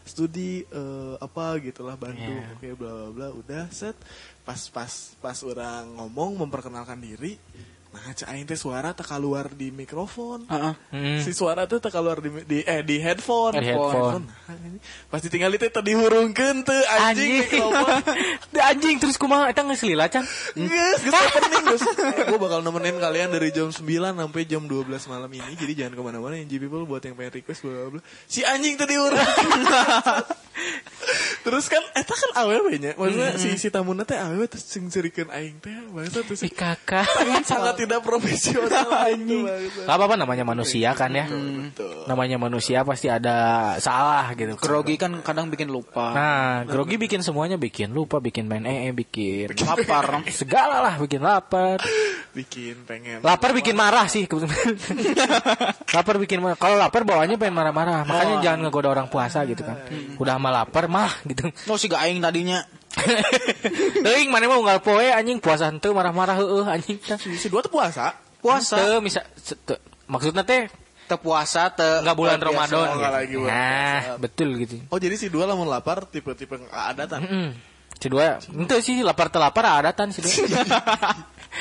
Studi 0.07 0.63
eh, 0.63 1.15
apa 1.19 1.59
gitulah 1.59 1.99
Bandung. 1.99 2.39
Yeah. 2.39 2.55
Oke, 2.55 2.69
bla 2.79 2.91
bla 2.95 3.09
bla. 3.11 3.27
Udah 3.35 3.67
set. 3.75 3.99
Pas 4.47 4.57
pas 4.71 4.91
pas 5.19 5.37
orang 5.43 5.99
ngomong 5.99 6.47
memperkenalkan 6.47 6.97
diri. 7.03 7.35
Nah, 7.91 8.15
cak 8.15 8.31
aing 8.31 8.47
teh 8.47 8.55
suara 8.55 8.95
tak 8.95 9.11
keluar 9.11 9.51
di 9.51 9.67
mikrofon. 9.67 10.47
Heeh. 10.47 10.73
Hmm. 10.95 11.19
Si 11.19 11.35
suara 11.35 11.67
tuh 11.67 11.83
tak 11.83 11.91
keluar 11.91 12.23
di, 12.23 12.31
di 12.47 12.63
eh 12.63 12.87
di 12.87 13.03
headphone. 13.03 13.59
Di 13.59 13.67
headphone. 13.67 14.31
Nah, 14.31 14.55
ini 14.63 14.79
Pas 15.11 15.19
ditinggal 15.19 15.51
itu 15.59 15.67
tadi 15.67 15.91
hurungkeun 15.91 16.63
teu 16.63 16.79
anjing 16.87 17.43
mikrofon. 17.43 17.99
Di 18.55 18.59
anjing 18.63 18.95
terus 18.95 19.19
kumaha 19.19 19.51
eta 19.51 19.67
geus 19.67 19.83
lila 19.83 20.07
can. 20.07 20.23
Geus, 20.55 21.03
geus 21.03 21.15
opening 21.19 21.63
geus. 21.67 21.83
Gue 22.31 22.39
bakal 22.39 22.63
nemenin 22.63 22.95
kalian 22.95 23.27
dari 23.35 23.51
jam 23.51 23.67
9 23.67 23.83
sampai 23.83 24.43
jam 24.47 24.63
12 24.63 24.87
malam 25.11 25.27
ini. 25.27 25.51
Jadi 25.59 25.73
jangan 25.75 25.93
ke 25.99 26.01
mana-mana 26.03 26.39
yang 26.39 26.47
people 26.47 26.87
buat 26.87 27.03
yang 27.03 27.19
pengen 27.19 27.43
request 27.43 27.67
bla 27.67 27.91
bla. 27.91 28.01
Si 28.23 28.39
anjing 28.47 28.79
tadi 28.79 28.95
hurung. 28.95 29.19
terus 31.45 31.67
kan 31.67 31.83
eta 31.91 32.15
kan 32.15 32.31
awewe 32.39 32.79
nya. 32.79 32.95
Maksudnya 32.95 33.35
si 33.35 33.59
si 33.59 33.67
tamuna 33.67 34.07
teh 34.07 34.15
awewe 34.15 34.47
terus 34.47 34.63
cerikeun 34.63 35.27
aing 35.27 35.59
teh 35.59 35.75
bangsa 35.91 36.23
terus 36.23 36.39
Si 36.39 36.47
kakak. 36.47 37.03
sangat 37.43 37.80
tidak 37.81 37.99
profesional 38.05 38.87
anjing. 39.09 39.45
Gak 39.85 39.95
apa-apa 39.97 40.15
namanya 40.15 40.45
manusia 40.45 40.93
kan 40.93 41.09
ya. 41.11 41.25
Betul. 41.25 42.05
Namanya 42.05 42.37
manusia 42.37 42.85
pasti 42.85 43.09
ada 43.09 43.75
salah 43.81 44.29
gitu. 44.37 44.53
Grogi 44.61 45.01
kan 45.01 45.17
kadang 45.25 45.49
bikin 45.49 45.73
lupa. 45.73 46.13
Nah, 46.13 46.63
grogi 46.69 47.01
bikin 47.01 47.25
semuanya 47.25 47.57
bikin 47.57 47.89
lupa, 47.91 48.21
bikin 48.21 48.45
main 48.45 48.63
ee, 48.69 48.93
bikin 48.93 49.49
Lapar. 49.65 50.21
segala 50.41 50.83
lah, 50.83 50.95
bikin 51.01 51.21
lapar. 51.25 51.81
Bikin 52.31 52.85
pengen. 52.85 53.25
Lapar 53.25 53.51
bikin 53.57 53.73
marah 53.73 54.05
sih. 54.05 54.29
lapar 55.95 56.15
bikin 56.21 56.39
marah. 56.39 56.57
Kalau 56.57 56.77
lapar 56.77 57.01
bawaannya 57.03 57.37
pengen 57.41 57.55
marah-marah. 57.57 58.05
Makanya 58.05 58.35
jangan 58.45 58.59
ngegoda 58.67 58.87
orang 58.93 59.07
puasa 59.09 59.43
gitu 59.49 59.65
kan. 59.65 59.81
Udah 60.21 60.37
mah 60.37 60.51
lapar 60.63 60.85
mah 60.85 61.11
gitu. 61.25 61.49
Oh 61.67 61.77
si 61.79 61.89
aing 61.89 62.21
tadinya. 62.21 62.80
Teuing 64.05 64.29
mana 64.29 64.45
mau 64.45 64.59
unggal 64.59 64.79
poe 64.79 65.07
anjing 65.07 65.37
puasa 65.37 65.67
henteu 65.67 65.91
marah-marah 65.91 66.37
heueuh 66.37 66.65
anjing. 66.65 66.97
Si 67.15 67.47
dua 67.47 67.61
tuh 67.61 67.69
puasa. 67.69 68.15
Puasa. 68.39 68.77
Teu 68.77 68.99
misa 68.99 69.21
se- 69.35 69.57
teu. 69.57 69.77
maksudnya 70.05 70.41
teh 70.41 70.67
Te 71.01 71.15
puasa 71.15 71.67
te 71.69 71.83
enggak 71.99 72.15
bulan 72.15 72.39
biasa. 72.39 72.47
Ramadan 72.47 72.71
Oh, 72.71 72.83
gitu. 72.85 72.97
nggak 72.97 73.13
lagi 73.13 73.33
bulan 73.35 73.51
Nah, 73.51 73.99
puasa. 73.99 74.13
betul 74.17 74.49
gitu. 74.57 74.75
Oh 74.87 74.97
jadi 74.97 75.15
si 75.15 75.27
dua 75.27 75.43
lamun 75.43 75.67
lapar 75.67 76.05
tipe-tipe 76.05 76.55
adatan. 76.71 77.19
Mm. 77.21 77.51
Si 78.01 78.07
dua, 78.07 78.39
itu 78.39 78.75
sih 78.81 79.03
lapar 79.03 79.27
telapar 79.27 79.61
adatan 79.77 80.09
si 80.15 80.23
dua. 80.23 80.33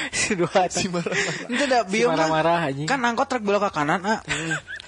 si 0.08 0.32
dua. 0.32 0.60
Si 0.70 0.86
marah-marah. 0.86 1.50
Itu 1.50 1.64
dah 1.66 1.80
Si 1.82 1.90
bieu 1.90 2.08
marah-marah 2.08 2.58
anjing. 2.64 2.86
Kan 2.86 3.02
angkot 3.02 3.26
trek 3.26 3.42
belok 3.42 3.68
ke 3.68 3.70
kanan, 3.74 4.00
ah. 4.02 4.20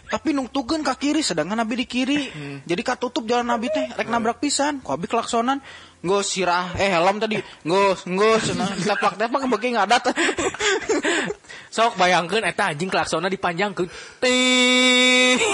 Tapi 0.09 0.31
nungtukeun 0.31 0.81
ka 0.81 0.95
kiri 0.95 1.21
sedangkan 1.21 1.57
Nabi 1.57 1.83
di 1.83 1.87
kiri. 1.87 2.19
Jadi 2.63 2.83
katutup 2.83 3.25
jalan 3.25 3.49
Nabi 3.49 3.67
teh 3.67 3.85
rek 3.91 4.07
nabrak 4.07 4.39
pisan. 4.39 4.79
Ku 4.79 4.93
abi 4.93 5.05
klaksonan. 5.05 5.59
Nggo 6.03 6.19
sirah 6.21 6.75
eh 6.75 6.91
helm 6.91 7.17
tadi. 7.17 7.39
Nggo 7.63 7.95
nggo 8.11 8.31
cenah 8.39 8.75
tepak-tepak 8.75 9.47
beuki 9.47 9.71
ngadat. 9.71 10.11
Sok 11.71 11.95
bayangkeun 11.95 12.43
eta 12.43 12.75
anjing 12.75 12.91
klaksona 12.91 13.31
dipanjangkeun. 13.31 13.87
Ting. 14.19 15.39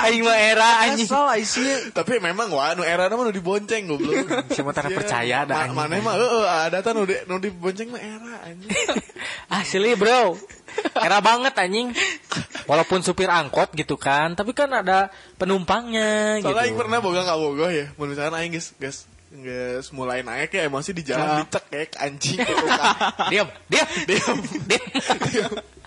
Aing 0.00 0.22
mah 0.22 0.38
era 0.38 0.68
anjing. 0.86 1.04
Asal 1.04 1.36
isi 1.36 1.60
Tapi 1.90 2.16
memang 2.16 2.48
wah 2.48 2.72
nu 2.72 2.80
era 2.80 3.10
mah 3.10 3.26
nu 3.26 3.34
dibonceng 3.34 3.90
goblok. 3.90 4.30
Sementara 4.56 4.88
Iya. 4.88 4.96
percaya 4.96 5.38
dah, 5.42 5.68
Ma- 5.68 5.84
anjing. 5.84 6.00
Mana 6.00 6.06
mah 6.06 6.14
heeh 6.16 6.44
adatan 6.70 6.92
nu 6.94 7.02
di- 7.04 7.22
nu 7.26 7.34
dibonceng 7.36 7.90
mah 7.90 7.98
era 7.98 8.34
anjing. 8.46 8.70
Asli 9.58 9.92
bro. 9.94 10.38
Era 10.96 11.18
banget 11.18 11.52
anjing. 11.58 11.90
Walaupun 12.66 13.00
supir 13.04 13.30
angkot 13.30 13.72
gitu 13.76 13.96
kan, 13.96 14.34
tapi 14.34 14.52
kan 14.52 14.68
ada 14.72 15.08
penumpangnya 15.40 16.40
gitu. 16.42 16.50
Soalnya 16.50 16.64
aing 16.68 16.78
pernah 16.78 16.98
boga 17.00 17.22
ka 17.24 17.34
bogoh 17.36 17.70
ya. 17.70 17.92
Misalkan 17.96 18.34
aing 18.36 18.52
geus 18.56 18.72
geus 18.76 18.98
geus 19.30 19.94
mulai 19.94 20.26
naik 20.26 20.50
ya 20.50 20.66
emosi 20.66 20.90
di 20.90 21.06
jalan 21.06 21.46
dicekek 21.46 21.94
anjing 21.96 22.38
gitu 22.42 22.64
kan. 22.70 23.30
Diam, 23.30 23.48
diam, 23.70 23.88
diam, 24.06 24.36
diam. 24.68 25.52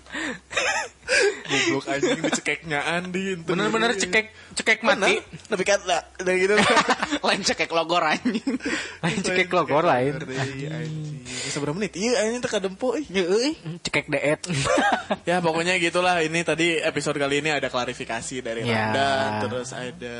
Goblok 1.44 1.84
anjing 1.86 2.20
dicekeknya 2.22 2.80
Andi. 2.88 3.36
Bener-bener 3.36 3.92
cekek 3.94 4.32
cekek 4.56 4.80
Bener. 4.80 4.96
mati. 4.96 5.14
Tapi 5.44 5.62
kan 5.62 5.80
lah 5.84 6.00
udah 6.16 6.34
gitu. 6.34 6.54
lain 7.28 7.42
cekek 7.42 7.70
logor 7.70 8.00
anjing. 8.00 8.56
Lain 9.04 9.18
cekek 9.20 9.52
logor 9.52 9.84
lain. 9.84 10.16
Iya, 10.24 10.80
anjing. 10.80 11.20
Bisa 11.22 11.60
berapa 11.60 11.76
menit? 11.76 11.92
Iya, 11.94 12.24
anjing 12.24 12.40
teh 12.40 12.50
kadempo 12.50 12.96
euy. 12.96 13.04
Heeh. 13.04 13.52
Cekek 13.84 14.08
deet. 14.08 14.40
Ya 15.28 15.40
pokoknya 15.40 15.76
gitulah 15.76 16.20
ini 16.20 16.40
tadi 16.42 16.80
episode 16.80 17.16
kali 17.16 17.44
ini 17.44 17.52
ada 17.52 17.68
klarifikasi 17.68 18.40
dari 18.40 18.64
Ya. 18.64 18.88
Randa 18.88 19.10
terus 19.44 19.70
ada 19.72 20.16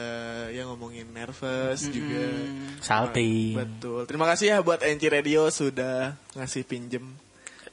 yang 0.51 0.69
ngomongin 0.71 1.09
nervous 1.09 1.89
juga 1.89 2.29
Salty. 2.81 3.57
betul 3.57 4.05
terima 4.05 4.29
kasih 4.29 4.47
ya 4.51 4.59
buat 4.61 4.85
NC 4.85 5.03
Radio 5.09 5.49
sudah 5.49 6.21
ngasih 6.37 6.63
pinjem 6.65 7.17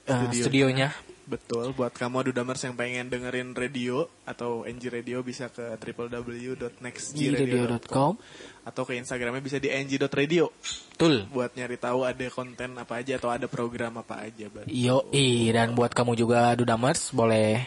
Eh, 0.01 0.31
studionya. 0.33 0.95
Betul 1.31 1.71
buat 1.71 1.89
kamu 1.89 2.27
Dudamers 2.27 2.59
yang 2.59 2.75
pengen 2.75 3.07
dengerin 3.07 3.55
radio 3.55 4.03
atau 4.27 4.67
NG 4.67 4.91
Radio 4.91 5.23
bisa 5.23 5.47
ke 5.47 5.79
www.nextradio.com 5.79 7.79
Radio.com. 7.79 8.11
atau 8.61 8.83
ke 8.83 8.99
Instagramnya 8.99 9.39
bisa 9.39 9.55
di 9.57 9.71
ng.radio 9.71 10.51
Betul. 10.93 11.25
buat 11.31 11.55
nyari 11.55 11.79
tahu 11.79 12.03
ada 12.03 12.27
konten 12.27 12.75
apa 12.75 12.99
aja 12.99 13.15
atau 13.17 13.31
ada 13.31 13.47
program 13.47 13.95
apa 13.97 14.27
aja. 14.27 14.51
Yo, 14.67 15.07
dan 15.49 15.73
buat 15.73 15.89
kamu 15.89 16.13
juga 16.13 16.53
Dudamers 16.53 17.09
boleh 17.09 17.63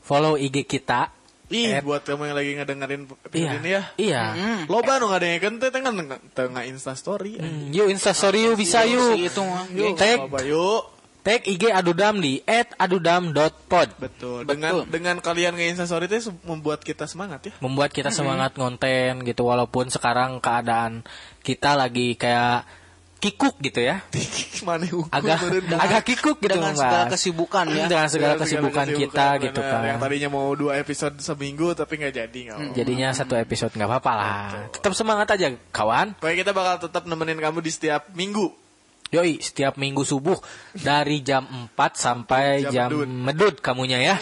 follow 0.00 0.34
IG 0.34 0.64
kita. 0.64 1.12
Ih, 1.52 1.76
At- 1.76 1.84
buat 1.84 2.00
kamu 2.02 2.32
yang 2.32 2.36
lagi 2.40 2.50
ngedengerin 2.56 3.02
episode 3.20 3.36
Iya. 3.36 3.60
ini 3.60 3.70
ya. 3.70 3.82
Iya. 4.00 4.22
Loba 4.64 4.96
nu 4.96 5.12
ngadengkeun 5.12 5.60
teh 5.60 5.68
tengah 5.68 5.92
tengah 6.32 6.64
Insta 6.64 6.96
story. 6.96 7.36
Hmm, 7.36 7.68
Yuk 7.68 7.92
Instastory 7.92 8.48
yuk 8.48 8.56
bisa 8.56 8.88
yuk. 8.88 9.12
Itu 9.20 9.44
mah. 9.44 9.68
Yuk, 9.70 9.92
yuk. 10.48 10.93
Tag 11.24 11.40
IG 11.42 11.72
Adudam 11.72 12.20
di 12.20 12.44
@adudam.pod. 12.76 13.88
Betul. 13.96 14.44
Dengan 14.44 14.84
dengan 14.84 15.16
kalian 15.18 15.56
nge 15.56 15.66
Insta 15.72 15.84
story 15.84 16.04
teh 16.04 16.20
se- 16.20 16.36
membuat 16.44 16.80
kita 16.80 17.04
semangat 17.04 17.48
ya. 17.48 17.52
Membuat 17.58 17.90
kita 17.90 18.12
semangat 18.12 18.54
ngonten 18.54 19.24
gitu 19.24 19.42
walaupun 19.42 19.88
sekarang 19.88 20.36
keadaan 20.38 21.00
kita 21.40 21.74
lagi 21.74 22.14
kayak 22.14 22.68
kikuk 23.18 23.56
gitu 23.58 23.80
ya. 23.80 24.04
Mana 24.68 24.84
agak 25.08 25.48
agak 25.74 26.02
kikuk 26.04 26.36
gitu 26.38 26.60
dengan 26.60 26.72
Mas. 26.72 26.84
segala 26.84 27.04
kesibukan 27.08 27.64
ya. 27.68 27.84
dengan 27.88 28.08
segala 28.08 28.34
kesibukan 28.36 28.86
kita 28.86 29.26
benar. 29.32 29.44
gitu 29.48 29.60
Yang 29.60 29.96
kan 29.96 30.00
tadinya 30.04 30.28
mau 30.28 30.48
dua 30.52 30.72
episode 30.76 31.16
seminggu 31.18 31.72
tapi 31.72 32.00
nggak 32.00 32.14
jadi 32.14 32.38
nggak 32.44 32.56
apa-apa. 32.60 32.76
jadinya 32.76 33.08
satu 33.12 33.34
episode 33.34 33.72
nggak 33.72 33.88
apa-apa 33.88 34.12
lah 34.12 34.44
tetap 34.68 34.92
semangat 34.92 35.28
aja 35.32 35.56
kawan 35.68 36.12
Pokoknya 36.20 36.36
kita 36.44 36.52
bakal 36.52 36.74
tetap 36.84 37.02
nemenin 37.04 37.40
kamu 37.40 37.64
di 37.64 37.72
setiap 37.72 38.12
minggu. 38.12 38.63
Yoi, 39.14 39.38
setiap 39.38 39.78
minggu 39.78 40.02
subuh 40.02 40.34
dari 40.74 41.22
jam 41.22 41.46
4 41.46 41.78
sampai 41.94 42.66
Jam 42.66 42.72
jam, 42.74 42.88
medut. 42.90 43.06
medut 43.06 43.54
kamunya 43.62 44.02
ya. 44.02 44.16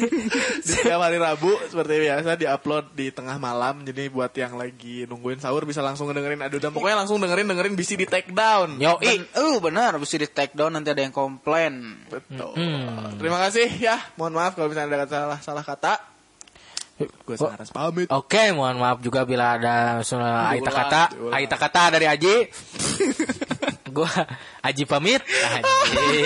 Setiap 0.70 1.02
hari 1.02 1.18
Rabu 1.18 1.50
seperti 1.66 1.98
biasa 2.06 2.38
diupload 2.38 2.94
di 2.94 3.10
tengah 3.10 3.42
malam. 3.42 3.82
Jadi 3.82 4.06
buat 4.06 4.30
yang 4.38 4.54
lagi 4.54 5.02
nungguin 5.10 5.42
sahur 5.42 5.66
bisa 5.66 5.82
langsung 5.82 6.06
dengerin 6.14 6.46
adu 6.46 6.62
dan 6.62 6.70
pokoknya 6.70 7.02
langsung 7.02 7.18
dengerin 7.18 7.50
dengerin 7.50 7.74
bisi 7.74 7.98
di 7.98 8.06
take 8.06 8.30
down. 8.30 8.78
Yoi. 8.78 9.02
Ben, 9.02 9.22
uh, 9.34 9.58
benar, 9.58 9.98
bisa 9.98 10.14
di 10.14 10.30
take 10.30 10.54
down 10.54 10.78
nanti 10.78 10.94
ada 10.94 11.02
yang 11.02 11.10
komplain. 11.10 12.06
Betul. 12.06 12.54
Terima 13.18 13.38
kasih 13.42 13.66
ya. 13.82 13.98
Mohon 14.14 14.34
maaf 14.38 14.52
kalau 14.54 14.70
misalnya 14.70 15.02
ada 15.02 15.08
salah 15.10 15.40
salah 15.42 15.64
kata. 15.66 15.94
Gue 17.00 17.32
Oh. 17.40 17.48
Saras 17.48 17.72
pamit. 17.72 18.12
Oke, 18.12 18.52
mohon 18.52 18.76
maaf 18.76 19.00
juga 19.00 19.24
bila 19.24 19.56
ada 19.56 20.04
aita 20.52 20.68
kata, 20.68 21.02
aita 21.32 21.56
kata 21.56 21.82
dari 21.96 22.04
Aji. 22.04 22.36
Gua 23.90 24.08
Aji 24.62 24.84
pamit. 24.86 25.20
Aji. 25.20 26.22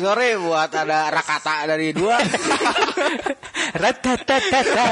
Sorry 0.00 0.38
buat 0.40 0.70
ada 0.72 1.10
rakata 1.10 1.66
dari 1.68 1.92
dua. 1.92 2.16
Ratatatata. 3.82 4.86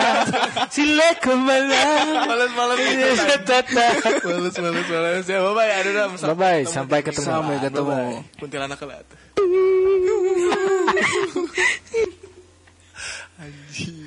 Sila 0.68 1.08
kembali. 1.22 1.80
Males-males 2.28 2.78
gitu. 2.84 3.06
Ratata. 3.22 3.86
Males-males 4.24 4.86
males. 4.90 5.24
Ya, 5.24 5.38
bye-bye. 5.40 5.72
Aduh, 5.80 5.92
dah. 5.94 6.06
Bye 6.12 6.36
bye, 6.36 6.62
sampai 6.68 7.00
ketemu. 7.00 7.26
Sampai 7.28 7.56
ketemu. 7.62 8.24
Kuntilanak 8.36 8.78
kelat. 8.80 9.06
Anjing. 13.40 14.00